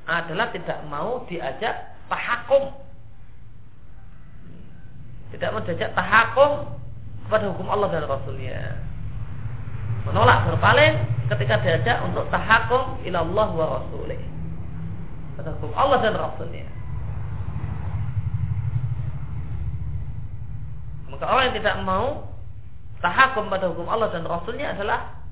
adalah 0.05 0.52
tidak 0.52 0.78
mau 0.88 1.24
diajak 1.28 1.96
tahakum. 2.12 2.72
Tidak 5.32 5.48
mau 5.50 5.61
diajak 5.64 5.96
tahakum 5.96 6.68
kepada 7.26 7.44
hukum 7.50 7.66
Allah 7.72 7.88
dan 7.90 8.05
Rasulnya. 8.05 8.78
Menolak 10.05 10.44
berpaling 10.52 10.94
ketika 11.32 11.64
diajak 11.64 12.05
untuk 12.05 12.28
tahakum 12.28 13.00
ilallah 13.09 13.48
wa 13.57 13.66
rasulih. 13.80 14.20
Pada 15.40 15.57
hukum 15.57 15.72
Allah 15.72 15.98
dan 16.05 16.14
Rasulnya. 16.14 16.68
Maka 21.09 21.24
orang 21.30 21.44
yang 21.50 21.57
tidak 21.62 21.76
mau 21.86 22.07
tahakum 23.00 23.48
pada 23.48 23.72
hukum 23.72 23.88
Allah 23.88 24.12
dan 24.12 24.28
Rasulnya 24.28 24.76
adalah 24.76 25.24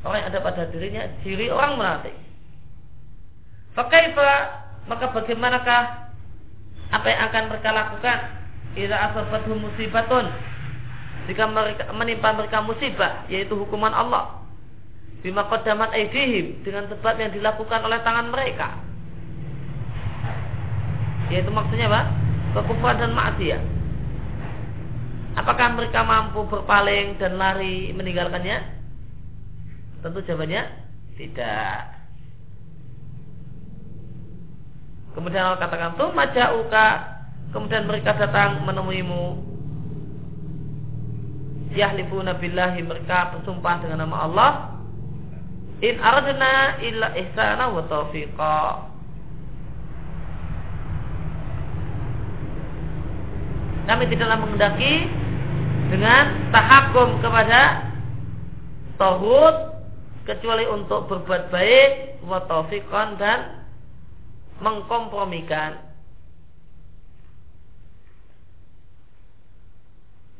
orang 0.00 0.24
yang 0.24 0.28
ada 0.32 0.40
pada 0.40 0.62
dirinya 0.72 1.02
ciri 1.20 1.52
orang 1.52 1.76
munafik. 1.76 2.16
Fakaifa 3.74 4.30
maka 4.90 5.14
bagaimanakah 5.14 5.82
apa 6.90 7.06
yang 7.06 7.20
akan 7.30 7.44
mereka 7.54 7.70
lakukan 7.70 8.18
jika 8.74 8.98
asabatuhum 9.10 9.62
musibatun 9.70 10.26
jika 11.30 11.46
mereka 11.46 11.86
menimpa 11.94 12.34
mereka 12.34 12.58
musibah 12.66 13.22
yaitu 13.30 13.54
hukuman 13.54 13.94
Allah 13.94 14.42
bima 15.22 15.46
qaddamat 15.46 15.94
aidihim 15.94 16.66
dengan 16.66 16.90
sebab 16.90 17.14
yang 17.22 17.30
dilakukan 17.30 17.86
oleh 17.86 18.02
tangan 18.02 18.34
mereka 18.34 18.74
yaitu 21.30 21.50
maksudnya 21.54 21.86
apa? 21.86 22.02
kekufuran 22.58 22.98
dan 22.98 23.14
maksiat 23.14 23.62
Apakah 25.38 25.78
mereka 25.78 26.02
mampu 26.02 26.42
berpaling 26.50 27.14
dan 27.22 27.38
lari 27.38 27.94
meninggalkannya? 27.94 28.66
Tentu 30.02 30.26
jawabannya 30.26 30.62
tidak. 31.14 31.99
Kemudian 35.14 35.42
Allah 35.42 35.60
katakan 35.60 35.98
tuh 35.98 36.14
majauka. 36.14 37.18
Kemudian 37.50 37.86
mereka 37.90 38.14
datang 38.14 38.62
menemuimu. 38.62 39.50
Yahlifuna 41.74 42.34
billahi 42.38 42.82
mereka 42.82 43.34
bersumpah 43.34 43.82
dengan 43.82 44.06
nama 44.06 44.16
Allah. 44.26 44.50
In 45.80 45.96
aradna 45.98 46.82
illa 46.82 47.14
ihsana 47.16 47.70
wa 47.70 47.82
taufiqa. 47.86 48.90
Kami 53.90 54.04
tidaklah 54.06 54.38
mengendaki 54.38 55.10
dengan 55.90 56.54
tahakum 56.54 57.18
kepada 57.18 57.90
tauhid 58.94 59.56
kecuali 60.28 60.62
untuk 60.70 61.10
berbuat 61.10 61.50
baik 61.50 62.22
wa 62.28 62.38
taufiqan 62.46 63.18
dan 63.18 63.59
mengkompromikan 64.60 65.80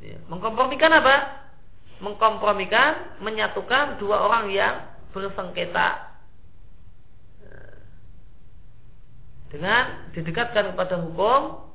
ya, 0.04 0.18
mengkompromikan 0.28 0.92
apa? 0.92 1.16
mengkompromikan 2.00 3.20
menyatukan 3.20 4.00
dua 4.00 4.24
orang 4.24 4.48
yang 4.48 4.74
bersengketa 5.12 6.16
ya, 7.44 7.60
dengan 9.52 10.08
didekatkan 10.16 10.72
kepada 10.72 10.96
hukum 11.04 11.68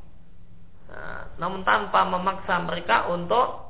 nah, 0.89 1.29
namun 1.37 1.61
tanpa 1.61 2.05
memaksa 2.09 2.61
mereka 2.65 3.09
untuk 3.13 3.65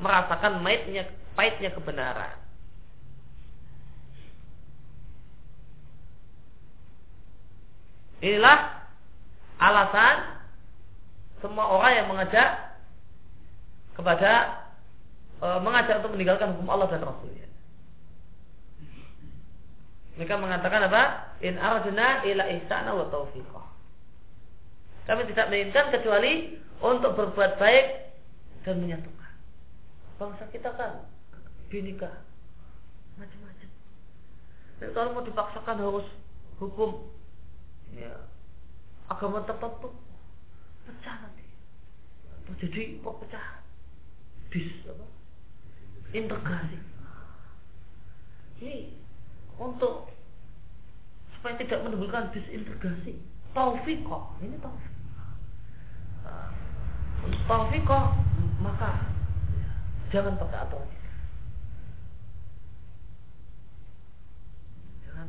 merasakan 0.00 0.64
pahitnya, 0.64 1.04
pahitnya 1.36 1.70
kebenaran. 1.76 2.40
Inilah 8.20 8.84
alasan 9.60 10.40
semua 11.40 11.68
orang 11.72 11.92
yang 11.96 12.06
mengajak 12.08 12.76
kepada 13.96 14.60
e, 15.40 15.46
mengajak 15.64 16.04
untuk 16.04 16.12
meninggalkan 16.16 16.52
hukum 16.56 16.68
Allah 16.68 16.88
dan 16.92 17.04
Rasulnya. 17.04 17.48
Mereka 20.20 20.36
mengatakan 20.36 20.84
apa? 20.84 21.32
In 21.40 21.56
arjuna 21.56 22.24
ila 22.28 22.44
ihsana 22.60 22.92
wa 22.92 23.08
taufiqah. 23.08 23.66
Kami 25.08 25.24
tidak 25.32 25.48
menginginkan 25.48 25.88
kecuali 25.96 26.60
untuk 26.84 27.16
berbuat 27.16 27.56
baik 27.56 27.86
dan 28.68 28.84
menyatukan 28.84 29.20
bangsa 30.20 30.44
kita 30.52 30.68
kan 30.76 31.08
binika 31.72 32.20
macam-macam. 33.16 33.70
Dan 34.76 34.88
kalau 34.92 35.16
mau 35.16 35.24
dipaksakan 35.24 35.76
harus 35.80 36.04
hukum 36.60 37.08
ya 37.94 38.12
agama 39.10 39.42
tertentu 39.46 39.90
pecah 40.86 41.16
nanti. 41.26 41.46
Jadi 42.60 42.98
pecah 43.02 43.46
bis 44.50 44.68
apa? 44.90 45.06
integrasi. 46.10 46.78
Ini 48.60 48.90
untuk 49.56 50.10
supaya 51.38 51.54
tidak 51.62 51.86
menimbulkan 51.86 52.34
disintegrasi. 52.34 53.14
Taufik 53.54 54.02
kok, 54.06 54.34
ini 54.42 54.58
taufik. 54.58 54.94
Nah, 56.26 56.50
taufik 57.46 57.82
kok, 57.86 58.06
maka 58.58 59.10
Jangan 60.10 60.34
pakai 60.42 60.58
aturan 60.66 60.90
Jangan 65.06 65.26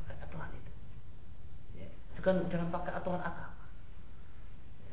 pakai 0.00 0.16
aturan 0.24 0.50
itu. 0.56 0.72
Ya. 2.26 2.34
Jangan, 2.50 2.74
pakai 2.74 2.92
aturan 2.98 3.22
agama. 3.22 3.54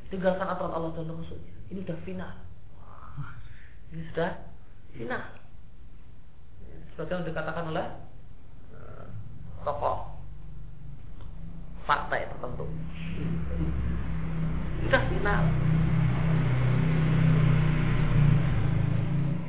Tinggalkan 0.06 0.46
aturan 0.46 0.70
Allah 0.70 0.94
dan 0.94 1.10
Rasulnya. 1.10 1.54
Ini 1.74 1.82
sudah 1.82 1.98
final. 2.06 2.34
Ini 3.90 4.02
sudah 4.14 4.30
final. 4.94 5.24
Sebagai 6.94 7.10
yang 7.18 7.26
dikatakan 7.26 7.64
oleh 7.74 7.86
uh, 8.70 9.06
tokoh 9.66 10.14
partai 11.90 12.30
tertentu. 12.30 12.70
Sudah 14.86 15.02
final. 15.10 15.42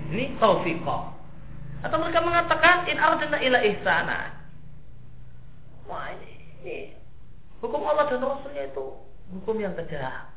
Ini 0.10 0.26
taufiqah. 0.42 1.04
Atau 1.86 2.02
mereka 2.02 2.26
mengatakan 2.26 2.90
in 2.90 2.98
ardana 2.98 3.38
ila 3.38 3.60
ihsana. 3.62 4.20
Wah 5.86 6.10
ini, 6.18 6.34
ini 6.66 6.95
hukum 7.64 7.82
Allah 7.88 8.10
dan 8.10 8.24
Rasulnya 8.24 8.64
itu 8.68 8.86
hukum 9.36 9.56
yang 9.60 9.76
kejam. 9.78 10.32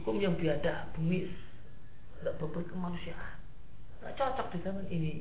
Hukum 0.00 0.16
yang 0.18 0.32
biadab, 0.40 0.88
bumi 0.96 1.28
tidak 2.22 2.38
berbuat 2.40 2.66
kemanusiaan. 2.72 3.36
Tidak 4.00 4.14
cocok 4.16 4.46
di 4.56 4.58
zaman 4.64 4.86
ini. 4.88 5.14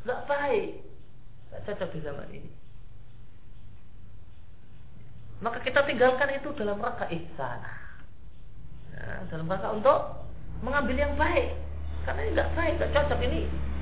Tidak 0.00 0.20
baik. 0.24 0.80
Tidak 1.50 1.60
cocok 1.66 1.88
di 1.92 2.00
zaman 2.00 2.28
ini. 2.32 2.52
Maka 5.44 5.58
kita 5.64 5.84
tinggalkan 5.84 6.36
itu 6.36 6.48
dalam 6.56 6.80
rangka 6.80 7.08
ihsan. 7.10 7.60
Nah, 8.96 9.20
dalam 9.28 9.48
rangka 9.48 9.68
untuk 9.76 10.00
mengambil 10.64 10.96
yang 10.96 11.14
baik. 11.16 11.56
Karena 12.04 12.20
ini 12.24 12.30
nggak 12.32 12.52
baik, 12.56 12.72
nggak 12.80 12.92
cocok 12.96 13.20
ini 13.28 13.40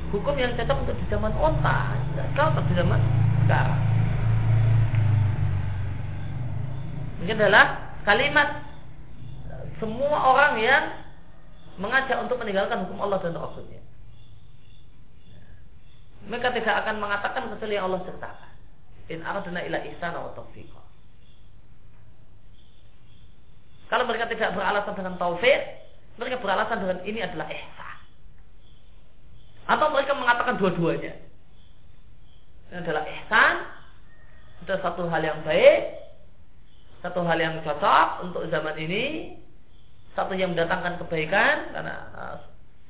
hukum 0.08 0.34
yang 0.40 0.56
cocok 0.56 0.76
untuk 0.88 0.96
di 0.96 1.06
zaman 1.12 1.32
onta, 1.36 1.92
tidak 2.12 2.28
cocok 2.34 2.64
di 2.66 2.74
zaman 2.74 3.00
sekarang. 3.44 3.97
Ini 7.22 7.34
adalah 7.34 7.98
kalimat 8.06 8.62
semua 9.82 10.18
orang 10.34 10.58
yang 10.62 10.84
mengajak 11.78 12.18
untuk 12.22 12.38
meninggalkan 12.42 12.86
hukum 12.86 12.98
Allah 13.02 13.18
dan 13.22 13.34
Rasulnya. 13.38 13.82
Mereka 16.28 16.52
tidak 16.60 16.84
akan 16.84 17.00
mengatakan 17.00 17.48
kecuali 17.50 17.74
yang 17.78 17.86
Allah 17.88 18.02
sertakan. 18.04 18.52
In 19.08 19.24
aradna 19.24 19.64
ila 19.64 19.78
ihsana 19.88 20.18
wa 20.20 20.32
taufiqa. 20.36 20.82
Kalau 23.88 24.04
mereka 24.04 24.28
tidak 24.28 24.52
beralasan 24.52 24.94
dengan 25.00 25.16
taufik, 25.16 25.58
mereka 26.20 26.36
beralasan 26.44 26.84
dengan 26.84 26.98
ini 27.08 27.24
adalah 27.24 27.48
ihsan. 27.48 27.96
Atau 29.64 29.88
mereka 29.96 30.12
mengatakan 30.12 30.60
dua-duanya. 30.60 31.16
Ini 32.68 32.84
adalah 32.84 33.08
ihsan, 33.08 33.54
itu 34.60 34.76
satu 34.84 35.08
hal 35.08 35.24
yang 35.24 35.40
baik, 35.40 36.07
satu 36.98 37.22
hal 37.22 37.38
yang 37.38 37.54
cocok 37.62 38.26
untuk 38.26 38.42
zaman 38.50 38.74
ini, 38.78 39.34
satu 40.18 40.34
yang 40.34 40.54
mendatangkan 40.54 40.98
kebaikan 40.98 41.70
karena 41.70 41.94
uh, 42.14 42.36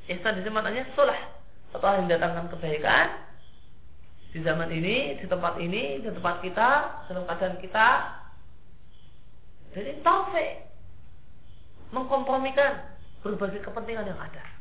ihsan 0.09 0.41
di 0.41 0.43
zaman 0.45 0.65
ini 0.73 0.83
sulah, 0.97 1.21
satu 1.77 1.85
hal 1.85 1.95
yang 2.01 2.07
mendatangkan 2.09 2.47
kebaikan 2.57 3.07
di 4.33 4.41
zaman 4.45 4.69
ini, 4.73 5.17
di 5.21 5.27
tempat 5.29 5.57
ini, 5.61 6.05
di 6.05 6.09
tempat 6.09 6.45
kita, 6.45 6.71
dalam 7.09 7.25
keadaan 7.25 7.57
kita. 7.65 7.89
Jadi 9.77 10.01
taufik 10.01 10.69
mengkompromikan 11.93 12.97
berbagai 13.25 13.65
kepentingan 13.65 14.09
yang 14.09 14.21
ada. 14.21 14.58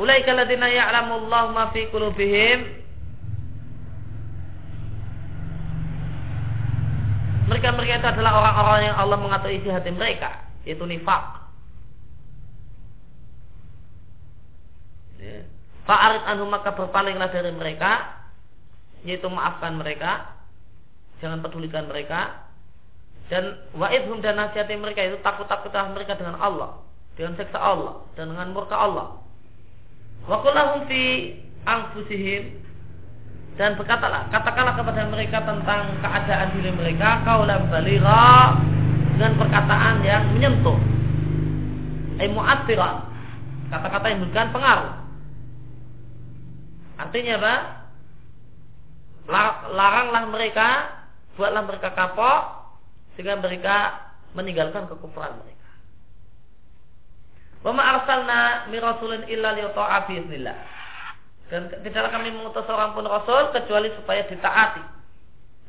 Ulaika 0.00 0.32
alladziina 0.32 0.72
ya'lamu 0.72 1.28
Allah 1.28 1.42
ma 1.52 1.64
fi 1.76 1.84
qulubihim. 1.92 2.80
Mereka-mereka 7.52 8.00
itu 8.00 8.08
adalah 8.08 8.32
orang-orang 8.40 8.82
yang 8.88 8.96
Allah 8.96 9.18
mengatur 9.20 9.50
isi 9.52 9.68
hati 9.68 9.90
mereka, 9.92 10.48
yaitu 10.64 10.86
nifak. 10.88 11.40
Fa'arid 15.84 16.22
anhu 16.24 16.48
maka 16.48 16.72
berpalinglah 16.72 17.28
dari 17.28 17.52
mereka 17.52 18.24
Yaitu 19.04 19.28
maafkan 19.28 19.76
mereka 19.76 20.32
Jangan 21.20 21.44
pedulikan 21.44 21.84
mereka. 21.92 22.48
Dan 23.28 23.60
wa'idhum 23.76 24.24
dan 24.24 24.40
nasihati 24.40 24.80
mereka 24.80 25.04
itu 25.04 25.20
takut-takutlah 25.20 25.92
mereka 25.92 26.16
dengan 26.16 26.40
Allah 26.40 26.80
Dengan 27.20 27.36
seksa 27.36 27.60
Allah 27.60 28.00
Dan 28.16 28.32
dengan 28.32 28.48
murka 28.56 28.80
Allah 28.80 29.19
Wakulahum 30.28 30.88
fi 30.90 31.36
angfusihim 31.64 32.60
dan 33.60 33.76
berkatalah, 33.76 34.32
katakanlah 34.32 34.72
kepada 34.72 35.04
mereka 35.12 35.44
tentang 35.44 36.00
keadaan 36.00 36.48
diri 36.56 36.72
mereka 36.72 37.20
kaulam 37.28 37.68
balira 37.68 38.56
dengan 39.12 39.36
perkataan 39.36 40.00
yang 40.00 40.24
menyentuh. 40.32 40.80
Ai 42.16 42.28
Kata-kata 43.70 44.06
yang 44.10 44.24
memberikan 44.24 44.48
pengaruh. 44.50 44.92
Artinya 47.00 47.34
apa? 47.36 47.54
Laranglah 49.76 50.24
mereka, 50.32 50.68
buatlah 51.36 51.62
mereka 51.68 51.92
kapok 51.92 52.42
sehingga 53.14 53.38
mereka 53.38 53.76
meninggalkan 54.32 54.88
kekufuran 54.88 55.36
mereka. 55.36 55.59
Wa 57.60 57.72
ma 57.76 57.82
arsalna 57.96 58.68
min 58.72 58.80
rasulin 58.80 59.28
illa 59.28 59.52
liyuta'a 59.52 60.08
biiznillah. 60.08 60.56
Dan 61.50 61.68
tidaklah 61.82 62.14
kami 62.14 62.30
mengutus 62.32 62.64
seorang 62.64 62.94
pun 62.94 63.04
rasul 63.04 63.50
kecuali 63.50 63.90
supaya 63.98 64.22
ditaati 64.24 64.84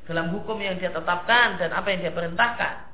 dalam 0.05 0.29
hukum 0.29 0.61
yang 0.61 0.77
dia 0.77 0.93
tetapkan 0.93 1.57
dan 1.57 1.73
apa 1.73 1.87
yang 1.91 1.99
dia 2.05 2.13
perintahkan. 2.13 2.91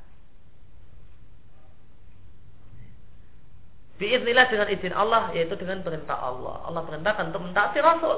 Biiznillah 3.97 4.45
dengan 4.53 4.69
izin 4.69 4.93
Allah 4.93 5.33
yaitu 5.33 5.57
dengan 5.57 5.81
perintah 5.81 6.17
Allah. 6.21 6.61
Allah 6.69 6.81
perintahkan 6.85 7.33
untuk 7.33 7.43
mentaati 7.49 7.81
Rasul. 7.81 8.17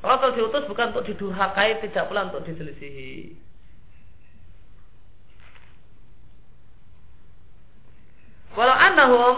Rasul 0.00 0.30
diutus 0.36 0.64
bukan 0.68 0.92
untuk 0.92 1.04
didurhakai, 1.08 1.80
tidak 1.84 2.08
pula 2.08 2.28
untuk 2.28 2.44
diselisihi. 2.44 3.36
Walau 8.60 8.76
annahum 8.76 9.36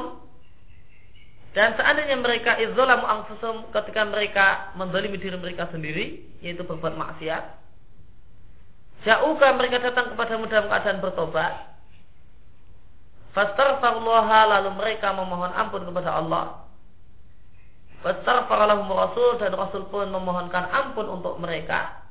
dan 1.55 1.79
seandainya 1.79 2.19
mereka 2.19 2.59
izzolamu 2.59 3.07
anfusum 3.07 3.71
ketika 3.71 4.03
mereka 4.03 4.75
mendolimi 4.75 5.15
diri 5.15 5.39
mereka 5.39 5.71
sendiri, 5.71 6.27
yaitu 6.43 6.67
berbuat 6.67 6.99
maksiat, 6.99 7.45
jauhkah 9.07 9.55
mereka 9.55 9.79
datang 9.79 10.11
kepadamu 10.11 10.51
dalam 10.51 10.67
keadaan 10.67 10.99
bertobat, 10.99 11.55
Fastaghfirullaha 13.33 14.59
lalu 14.59 14.71
mereka 14.77 15.15
memohon 15.15 15.55
ampun 15.55 15.89
kepada 15.89 16.21
Allah. 16.21 16.69
Fastaghfaralahum 18.05 18.91
Rasul 18.91 19.39
dan 19.39 19.55
Rasul 19.55 19.89
pun 19.89 20.11
memohonkan 20.11 20.69
ampun 20.69 21.09
untuk 21.09 21.39
mereka. 21.39 22.03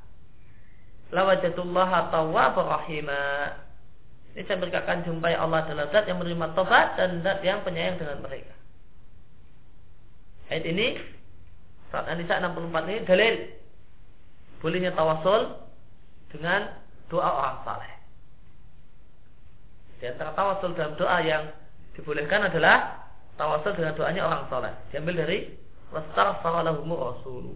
Lawajatullaha 1.14 2.08
tawwabur 2.10 2.66
rahimah. 2.66 3.61
Ini 4.32 4.48
saya 4.48 4.56
mereka 4.56 4.88
jumpai 5.04 5.36
Allah 5.36 5.60
adalah 5.68 5.92
zat 5.92 6.08
yang 6.08 6.16
menerima 6.16 6.56
tobat 6.56 6.96
dan 6.96 7.20
zat 7.20 7.44
yang 7.44 7.60
penyayang 7.60 8.00
dengan 8.00 8.24
mereka. 8.24 8.56
Ayat 10.48 10.64
ini 10.64 10.96
saat 11.92 12.08
An-Nisa 12.08 12.40
64 12.40 12.88
ini 12.88 13.00
dalil 13.04 13.34
bolehnya 14.64 14.96
tawasul 14.96 15.52
dengan 16.32 16.80
doa 17.12 17.28
orang 17.28 17.58
saleh. 17.68 17.92
Di 20.00 20.08
antara 20.08 20.32
tawasul 20.32 20.72
dalam 20.72 20.96
doa 20.96 21.18
yang 21.20 21.52
dibolehkan 21.92 22.48
adalah 22.48 23.04
tawasul 23.36 23.76
dengan 23.76 23.92
doanya 24.00 24.22
orang 24.24 24.42
soleh. 24.48 24.72
Diambil 24.88 25.14
dari 25.28 25.38
wastaghfaralahum 25.92 26.88
rasulu. 26.88 27.52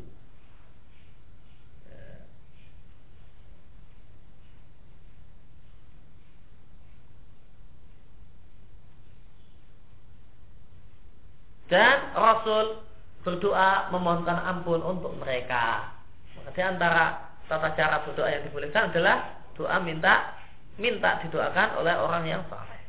Dan 11.66 12.14
Rasul 12.14 12.86
berdoa 13.26 13.90
memohonkan 13.90 14.38
ampun 14.46 14.78
untuk 14.86 15.10
mereka. 15.18 15.90
Maka 16.38 16.50
di 16.54 16.62
antara 16.62 17.04
tata 17.50 17.74
cara 17.74 18.06
berdoa 18.06 18.30
yang 18.30 18.46
dibolehkan 18.46 18.94
adalah 18.94 19.42
doa 19.58 19.82
minta 19.82 20.36
minta 20.78 21.18
didoakan 21.24 21.82
oleh 21.82 21.94
orang 21.96 22.24
yang 22.28 22.42
saleh. 22.46 22.82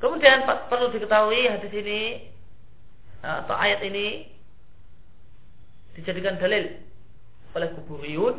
Kemudian 0.00 0.48
perlu 0.48 0.88
diketahui 0.96 1.44
hadis 1.44 1.72
ini 1.76 2.00
atau 3.20 3.52
ayat 3.52 3.84
ini 3.84 4.32
dijadikan 5.92 6.40
dalil 6.40 6.80
oleh 7.52 7.68
kuburiyun 7.76 8.36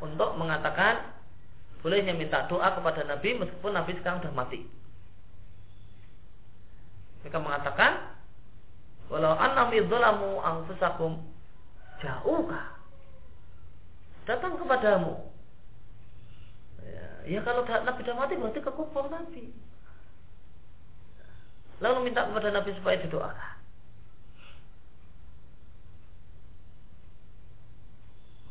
untuk 0.00 0.30
mengatakan 0.40 1.17
bolehnya 1.78 2.14
minta 2.14 2.46
doa 2.50 2.74
kepada 2.74 3.06
Nabi 3.06 3.38
meskipun 3.38 3.72
Nabi 3.74 3.92
sekarang 3.98 4.22
sudah 4.22 4.34
mati. 4.34 4.66
Mereka 7.22 7.38
mengatakan 7.38 8.18
Walau 9.08 9.32
annam 9.40 9.72
idzalamu 9.72 10.36
anfusakum 10.44 11.24
jauhkah 12.04 12.76
datang 14.28 14.60
kepadamu. 14.60 15.16
Ya, 16.84 17.08
ya 17.24 17.40
kalau 17.40 17.64
Nabi 17.64 18.04
sudah 18.04 18.16
mati 18.20 18.36
berarti 18.36 18.60
kekufur 18.60 19.08
Nabi. 19.08 19.48
Lalu 21.80 22.10
minta 22.10 22.28
kepada 22.28 22.52
Nabi 22.52 22.76
supaya 22.76 23.00
didoakan. 23.00 23.54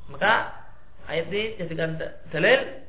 Maka 0.07 0.33
ayat 1.11 1.27
ini 1.29 1.59
jadikan 1.59 1.99
dalil 2.31 2.86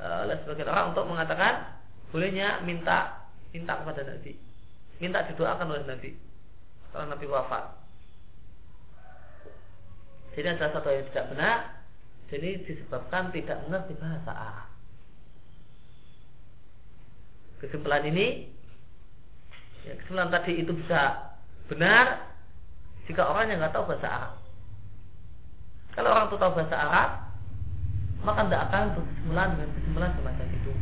oleh 0.00 0.36
sebagian 0.44 0.68
orang 0.68 0.92
untuk 0.92 1.08
mengatakan 1.08 1.80
bolehnya 2.12 2.60
minta 2.62 3.28
minta 3.50 3.80
kepada 3.80 4.04
Nabi, 4.04 4.36
minta 5.00 5.24
didoakan 5.28 5.66
oleh 5.72 5.84
Nabi 5.88 6.10
setelah 6.88 7.06
Nabi 7.16 7.26
wafat. 7.28 7.64
Jadi 10.36 10.46
ada 10.52 10.68
satu 10.68 10.92
yang 10.92 11.08
tidak 11.12 11.26
benar. 11.32 11.58
Jadi 12.26 12.50
disebabkan 12.66 13.30
tidak 13.32 13.62
mengerti 13.64 13.94
bahasa 13.96 14.32
Arab. 14.34 14.68
Kesimpulan 17.62 18.04
ini 18.04 18.56
Ya, 19.86 19.94
kesimpulan 20.02 20.34
tadi 20.34 20.58
itu 20.58 20.74
bisa 20.74 21.30
benar 21.70 22.34
jika 23.06 23.22
orang 23.22 23.54
yang 23.54 23.62
nggak 23.62 23.70
tahu 23.70 23.86
bahasa 23.86 24.08
Arab. 24.10 24.34
Kalau 25.94 26.10
orang 26.10 26.26
itu 26.26 26.36
tahu 26.42 26.52
bahasa 26.58 26.76
Arab, 26.76 27.10
maka 28.22 28.46
tidak 28.46 28.62
akan 28.70 28.82
berkesimpulan 28.96 29.48
dengan 29.54 29.70
kesimpulan 29.76 30.10
semacam 30.16 30.46
itu. 30.52 30.72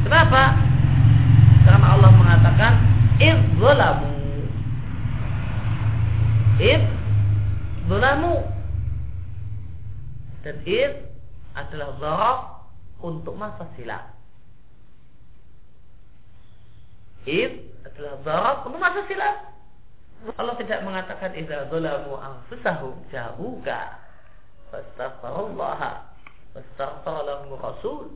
Kenapa? 0.00 0.42
Karena 1.68 1.86
Allah 1.92 2.10
mengatakan 2.16 2.72
idzolamu. 3.20 4.12
Idzolamu. 6.56 8.34
Dan 10.40 10.56
id 10.64 10.94
adalah 11.52 11.90
zaraf 12.00 12.40
untuk 13.04 13.36
masa 13.36 13.68
silam. 13.76 14.04
Id 17.28 17.60
adalah 17.84 18.14
zaraf 18.24 18.56
untuk 18.64 18.80
masa 18.80 19.04
silam. 19.04 19.36
Allah 20.36 20.52
tidak 20.60 20.84
mengatakan 20.84 21.32
idza 21.32 21.68
zalamu 21.72 22.12
anfusahum 22.20 22.92
jahuka 23.08 23.96
fastaghfirullaha 24.70 26.14
fastaghfara 26.54 27.20
lahum 27.26 27.54
rasul 27.58 28.06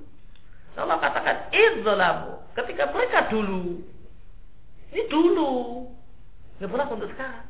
Allah 0.74 0.98
katakan 0.98 1.54
idzalamu 1.54 2.42
ketika 2.58 2.90
mereka 2.90 3.30
dulu. 3.30 3.78
Ini 4.90 5.02
dulu. 5.06 5.50
Tidak 6.58 6.70
berlaku 6.70 6.98
untuk 6.98 7.10
sekarang. 7.14 7.46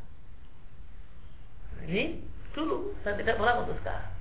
Ini 1.85 2.21
dulu 2.57 2.93
dan 3.05 3.17
tidak 3.21 3.37
berlaku 3.41 3.69
untuk 3.69 3.79
sekarang. 3.85 4.14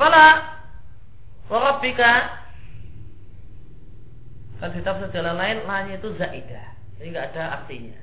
Fala 0.00 0.26
warabbika 1.52 2.42
kalau 4.62 4.78
di 4.78 4.86
tafsir 4.86 5.10
jalan 5.10 5.34
lain 5.34 5.58
lainnya 5.66 5.98
itu 5.98 6.14
zaidah. 6.14 6.66
Jadi 6.94 7.06
nggak 7.10 7.34
ada 7.34 7.42
artinya. 7.58 7.98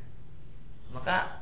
Maka 0.92 1.40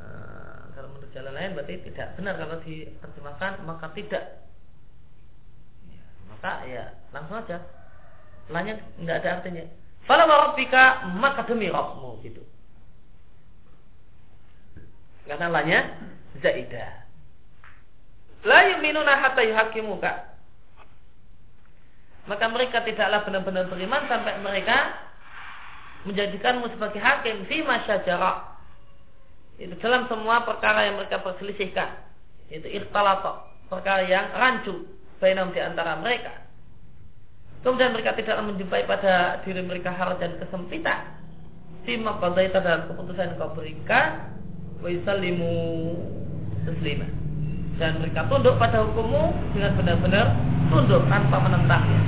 eh, 0.00 0.60
kalau 0.72 0.96
menurut 0.96 1.12
jalan 1.12 1.36
lain 1.36 1.52
berarti 1.52 1.84
tidak 1.84 2.16
benar 2.16 2.40
kalau 2.40 2.56
diterjemahkan 2.64 3.52
maka 3.68 3.86
tidak. 3.92 4.48
Ya, 5.92 6.04
maka 6.32 6.52
ya 6.64 6.84
langsung 7.12 7.36
aja. 7.36 7.60
Lainnya 8.48 8.80
nggak 8.96 9.18
ada 9.20 9.30
artinya. 9.44 9.64
Fala 10.08 10.24
warabbika 10.24 11.04
maka 11.20 11.44
demi 11.44 11.68
Rabbmu 11.68 12.24
gitu. 12.24 12.40
Karena 15.28 15.52
lainnya 15.52 16.00
zaidah. 16.40 17.03
La 18.44 18.68
yu'minuna 18.68 19.16
hatta 19.24 19.40
yuhakimuka. 19.40 20.12
Maka 22.24 22.44
mereka 22.48 22.80
tidaklah 22.84 23.24
benar-benar 23.24 23.68
beriman 23.68 24.04
sampai 24.08 24.40
mereka 24.40 24.96
menjadikanmu 26.08 26.68
sebagai 26.72 27.00
hakim 27.00 27.44
fi 27.48 27.64
masyajara. 27.64 28.56
Itu 29.56 29.76
dalam 29.80 30.08
semua 30.08 30.44
perkara 30.44 30.88
yang 30.88 31.00
mereka 31.00 31.20
perselisihkan. 31.20 32.00
Itu 32.52 32.68
ikhtalata, 32.68 33.48
perkara 33.72 34.04
yang 34.04 34.28
rancu 34.36 34.88
bainam 35.20 35.52
di 35.52 35.60
antara 35.60 35.96
mereka. 36.00 36.44
Kemudian 37.64 37.96
mereka 37.96 38.12
tidaklah 38.12 38.44
menjumpai 38.44 38.84
pada 38.84 39.40
diri 39.40 39.64
mereka 39.64 39.88
harus 39.88 40.20
dan 40.20 40.36
kesempitan. 40.36 41.16
Fima 41.88 42.20
qadaita 42.20 42.60
dalam 42.60 42.92
keputusan 42.92 43.36
yang 43.36 43.40
kau 43.40 43.56
berikan 43.56 44.36
wa 44.84 44.88
yusallimu 44.88 45.52
dan 47.78 47.98
mereka 47.98 48.30
tunduk 48.30 48.54
pada 48.56 48.86
hukummu 48.86 49.34
dengan 49.50 49.74
benar-benar 49.74 50.26
tunduk 50.70 51.02
tanpa 51.10 51.36
menentangnya. 51.42 52.02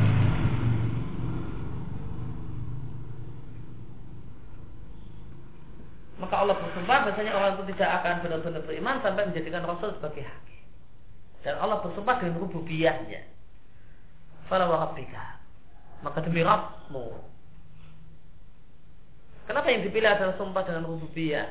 Maka 6.16 6.34
Allah 6.42 6.56
bersumpah 6.56 6.98
bahasanya 7.06 7.32
orang 7.36 7.50
itu 7.60 7.64
tidak 7.76 7.90
akan 8.02 8.14
benar-benar 8.24 8.62
beriman 8.64 8.96
sampai 9.04 9.28
menjadikan 9.28 9.62
Rasul 9.68 9.92
sebagai 9.98 10.24
hakim. 10.24 10.62
Dan 11.44 11.54
Allah 11.60 11.78
bersumpah 11.84 12.18
dengan 12.18 12.40
rububiyahnya. 12.40 13.20
Fala 14.48 14.66
wahabbika. 14.70 15.38
Maka 16.00 16.24
demi 16.24 16.40
Rabbmu. 16.40 17.06
Kenapa 19.46 19.70
yang 19.70 19.86
dipilih 19.86 20.10
adalah 20.10 20.34
sumpah 20.34 20.62
dengan 20.66 20.88
rububiyah? 20.90 21.46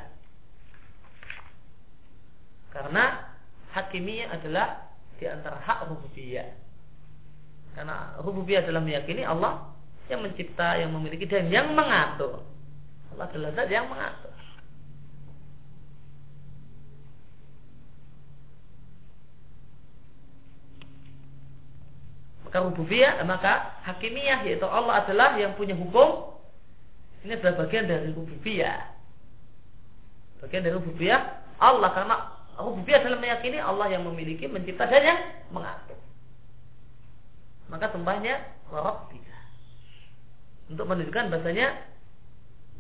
Karena 2.76 3.35
hakimiyah 3.76 4.32
adalah 4.32 4.88
di 5.20 5.28
antara 5.28 5.60
hak 5.60 5.92
rububiyah. 5.92 6.48
Karena 7.76 8.16
rububiyah 8.24 8.64
adalah 8.64 8.80
meyakini 8.80 9.28
Allah 9.28 9.68
yang 10.08 10.24
mencipta, 10.24 10.80
yang 10.80 10.96
memiliki 10.96 11.28
dan 11.28 11.52
yang 11.52 11.76
mengatur. 11.76 12.40
Allah 13.12 13.28
adalah 13.28 13.52
zat 13.52 13.68
yang 13.68 13.92
mengatur. 13.92 14.32
Maka 22.48 22.58
rububiyah, 22.72 23.20
maka 23.28 23.84
hakimiyah 23.84 24.48
yaitu 24.48 24.64
Allah 24.64 25.04
adalah 25.04 25.36
yang 25.36 25.60
punya 25.60 25.76
hukum. 25.76 26.40
Ini 27.28 27.36
adalah 27.42 27.68
bagian 27.68 27.92
dari 27.92 28.16
rububiyah. 28.16 28.80
Bagian 30.40 30.64
dari 30.64 30.76
rububiyah 30.80 31.44
Allah 31.60 31.90
karena 31.92 32.35
Rububiyah 32.56 33.04
adalah 33.04 33.20
meyakini 33.20 33.60
Allah 33.60 33.88
yang 33.92 34.08
memiliki, 34.08 34.48
mencipta 34.48 34.88
dan 34.88 35.04
yang 35.04 35.20
mengatur. 35.52 36.00
Maka 37.68 37.92
sembahnya 37.92 38.40
Rabbika. 38.72 39.38
Untuk 40.72 40.86
menunjukkan 40.88 41.30
bahasanya 41.36 41.76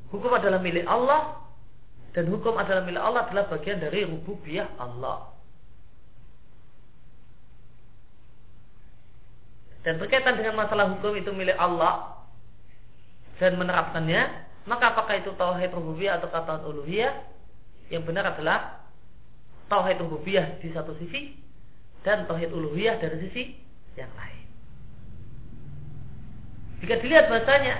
hukum 0.09 0.32
adalah 0.32 0.63
milik 0.63 0.88
Allah 0.88 1.43
dan 2.15 2.32
hukum 2.32 2.55
adalah 2.55 2.88
milik 2.88 3.03
Allah 3.03 3.28
adalah 3.28 3.51
bagian 3.51 3.84
dari 3.84 4.07
rububiyah 4.07 4.71
Allah. 4.80 5.36
Dan 9.84 10.01
berkaitan 10.01 10.39
dengan 10.39 10.57
masalah 10.57 10.89
hukum 10.97 11.13
itu 11.13 11.30
milik 11.36 11.59
Allah 11.59 12.26
dan 13.38 13.59
menerapkannya, 13.59 14.21
maka 14.65 14.95
apakah 14.95 15.19
itu 15.19 15.30
tauhid 15.36 15.69
rububiyah 15.76 16.17
atau 16.17 16.32
kata 16.32 16.63
uluhiyah? 16.65 17.13
Yang 17.93 18.03
benar 18.09 18.34
adalah 18.34 18.84
tauhid 19.70 19.97
rububiyah 20.01 20.61
di 20.61 20.70
satu 20.72 20.93
sisi 21.01 21.34
dan 22.05 22.30
tauhid 22.30 22.53
uluhiyah 22.53 23.01
dari 23.01 23.18
sisi 23.30 23.43
yang 23.97 24.11
lain. 24.13 24.45
Jika 26.84 27.01
dilihat 27.01 27.32
bahasanya 27.32 27.76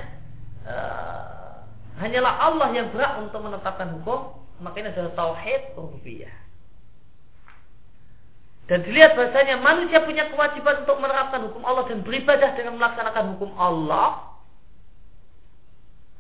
uh, 0.66 1.62
hanyalah 2.02 2.34
Allah 2.42 2.70
yang 2.74 2.90
berhak 2.90 3.22
untuk 3.22 3.40
menetapkan 3.46 4.02
hukum, 4.02 4.34
maka 4.64 4.76
ini 4.82 4.90
adalah 4.90 5.14
tauhid 5.14 5.78
rububiyah. 5.78 6.34
Dan 8.66 8.82
dilihat 8.82 9.14
bahasanya 9.14 9.62
manusia 9.62 10.02
punya 10.02 10.26
kewajiban 10.34 10.82
untuk 10.82 10.98
menerapkan 10.98 11.46
hukum 11.46 11.62
Allah 11.62 11.86
dan 11.86 12.02
beribadah 12.02 12.58
dengan 12.58 12.82
melaksanakan 12.82 13.38
hukum 13.38 13.54
Allah, 13.62 14.34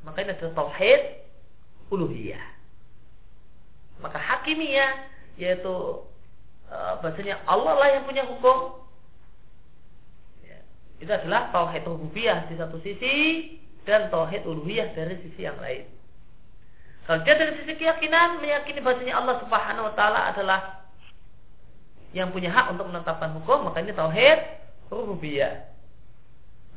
maka 0.06 0.22
ini 0.22 0.38
adalah 0.38 0.54
tauhid 0.54 1.02
uluhiyah. 1.90 2.46
Maka 4.06 4.22
hakimiyah 4.22 5.15
yaitu 5.36 6.04
uh, 6.72 6.94
bahasanya 7.04 7.40
Allah 7.46 7.74
lah 7.76 7.90
yang 7.92 8.04
punya 8.08 8.24
hukum 8.24 8.88
ya, 10.44 10.60
itu 11.04 11.12
adalah 11.12 11.52
tauhid 11.52 11.84
rububiyah 11.84 12.48
di 12.48 12.56
satu 12.56 12.80
sisi 12.82 13.16
dan 13.86 14.10
tauhid 14.10 14.44
uluhiyah 14.48 14.96
dari 14.98 15.16
sisi 15.22 15.46
yang 15.46 15.58
lain. 15.62 15.86
Kalau 17.06 17.22
dia 17.22 17.38
dari 17.38 17.54
sisi 17.62 17.78
keyakinan 17.78 18.42
meyakini 18.42 18.82
bahasanya 18.82 19.22
Allah 19.22 19.36
Subhanahu 19.46 19.88
wa 19.92 19.94
taala 19.94 20.20
adalah 20.34 20.60
yang 22.18 22.32
punya 22.32 22.50
hak 22.50 22.74
untuk 22.74 22.90
menetapkan 22.90 23.36
hukum, 23.38 23.70
maka 23.70 23.84
ini 23.84 23.94
tauhid 23.94 24.40
rububiyah. 24.90 25.76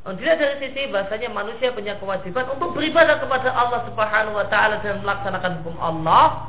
Tidak 0.09 0.37
dari 0.41 0.57
sisi 0.65 0.89
bahasanya 0.89 1.29
manusia 1.29 1.69
punya 1.69 1.97
kewajiban 2.01 2.49
untuk 2.49 2.73
beribadah 2.73 3.21
kepada 3.21 3.53
Allah 3.53 3.85
Subhanahu 3.89 4.41
wa 4.41 4.47
taala 4.49 4.81
dan 4.81 5.05
melaksanakan 5.05 5.53
hukum 5.61 5.77
Allah, 5.81 6.49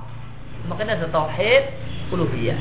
maka 0.67 0.83
ini 0.87 0.95
ada 0.95 1.07
tauhid 1.11 1.63
uluhiyah. 2.09 2.59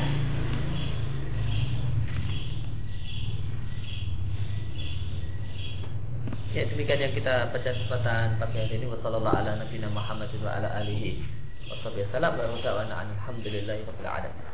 Ya 6.49 6.65
demikian 6.65 6.97
yang 6.97 7.13
kita 7.13 7.53
baca 7.53 7.69
kesempatan 7.69 8.41
pagi 8.41 8.57
hari 8.57 8.81
ini 8.81 8.89
wasallallahu 8.89 9.37
ala 9.37 9.61
nabiyina 9.61 9.89
Muhammad 9.93 10.33
wa 10.41 10.49
ala 10.49 10.81
alihi 10.81 11.21
wasallam 11.69 12.33
wa 12.41 12.45
alhamdulillahi 12.89 13.85
rabbil 13.85 14.09
alamin. 14.09 14.49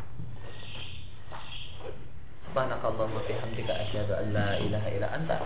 subhanakallahumma 2.55 3.19
bihamdika 3.27 3.83
asyhadu 3.83 4.15
an 4.15 4.31
la 4.31 4.55
ilaha 4.63 4.87
illa 4.87 5.11
anta 5.11 5.43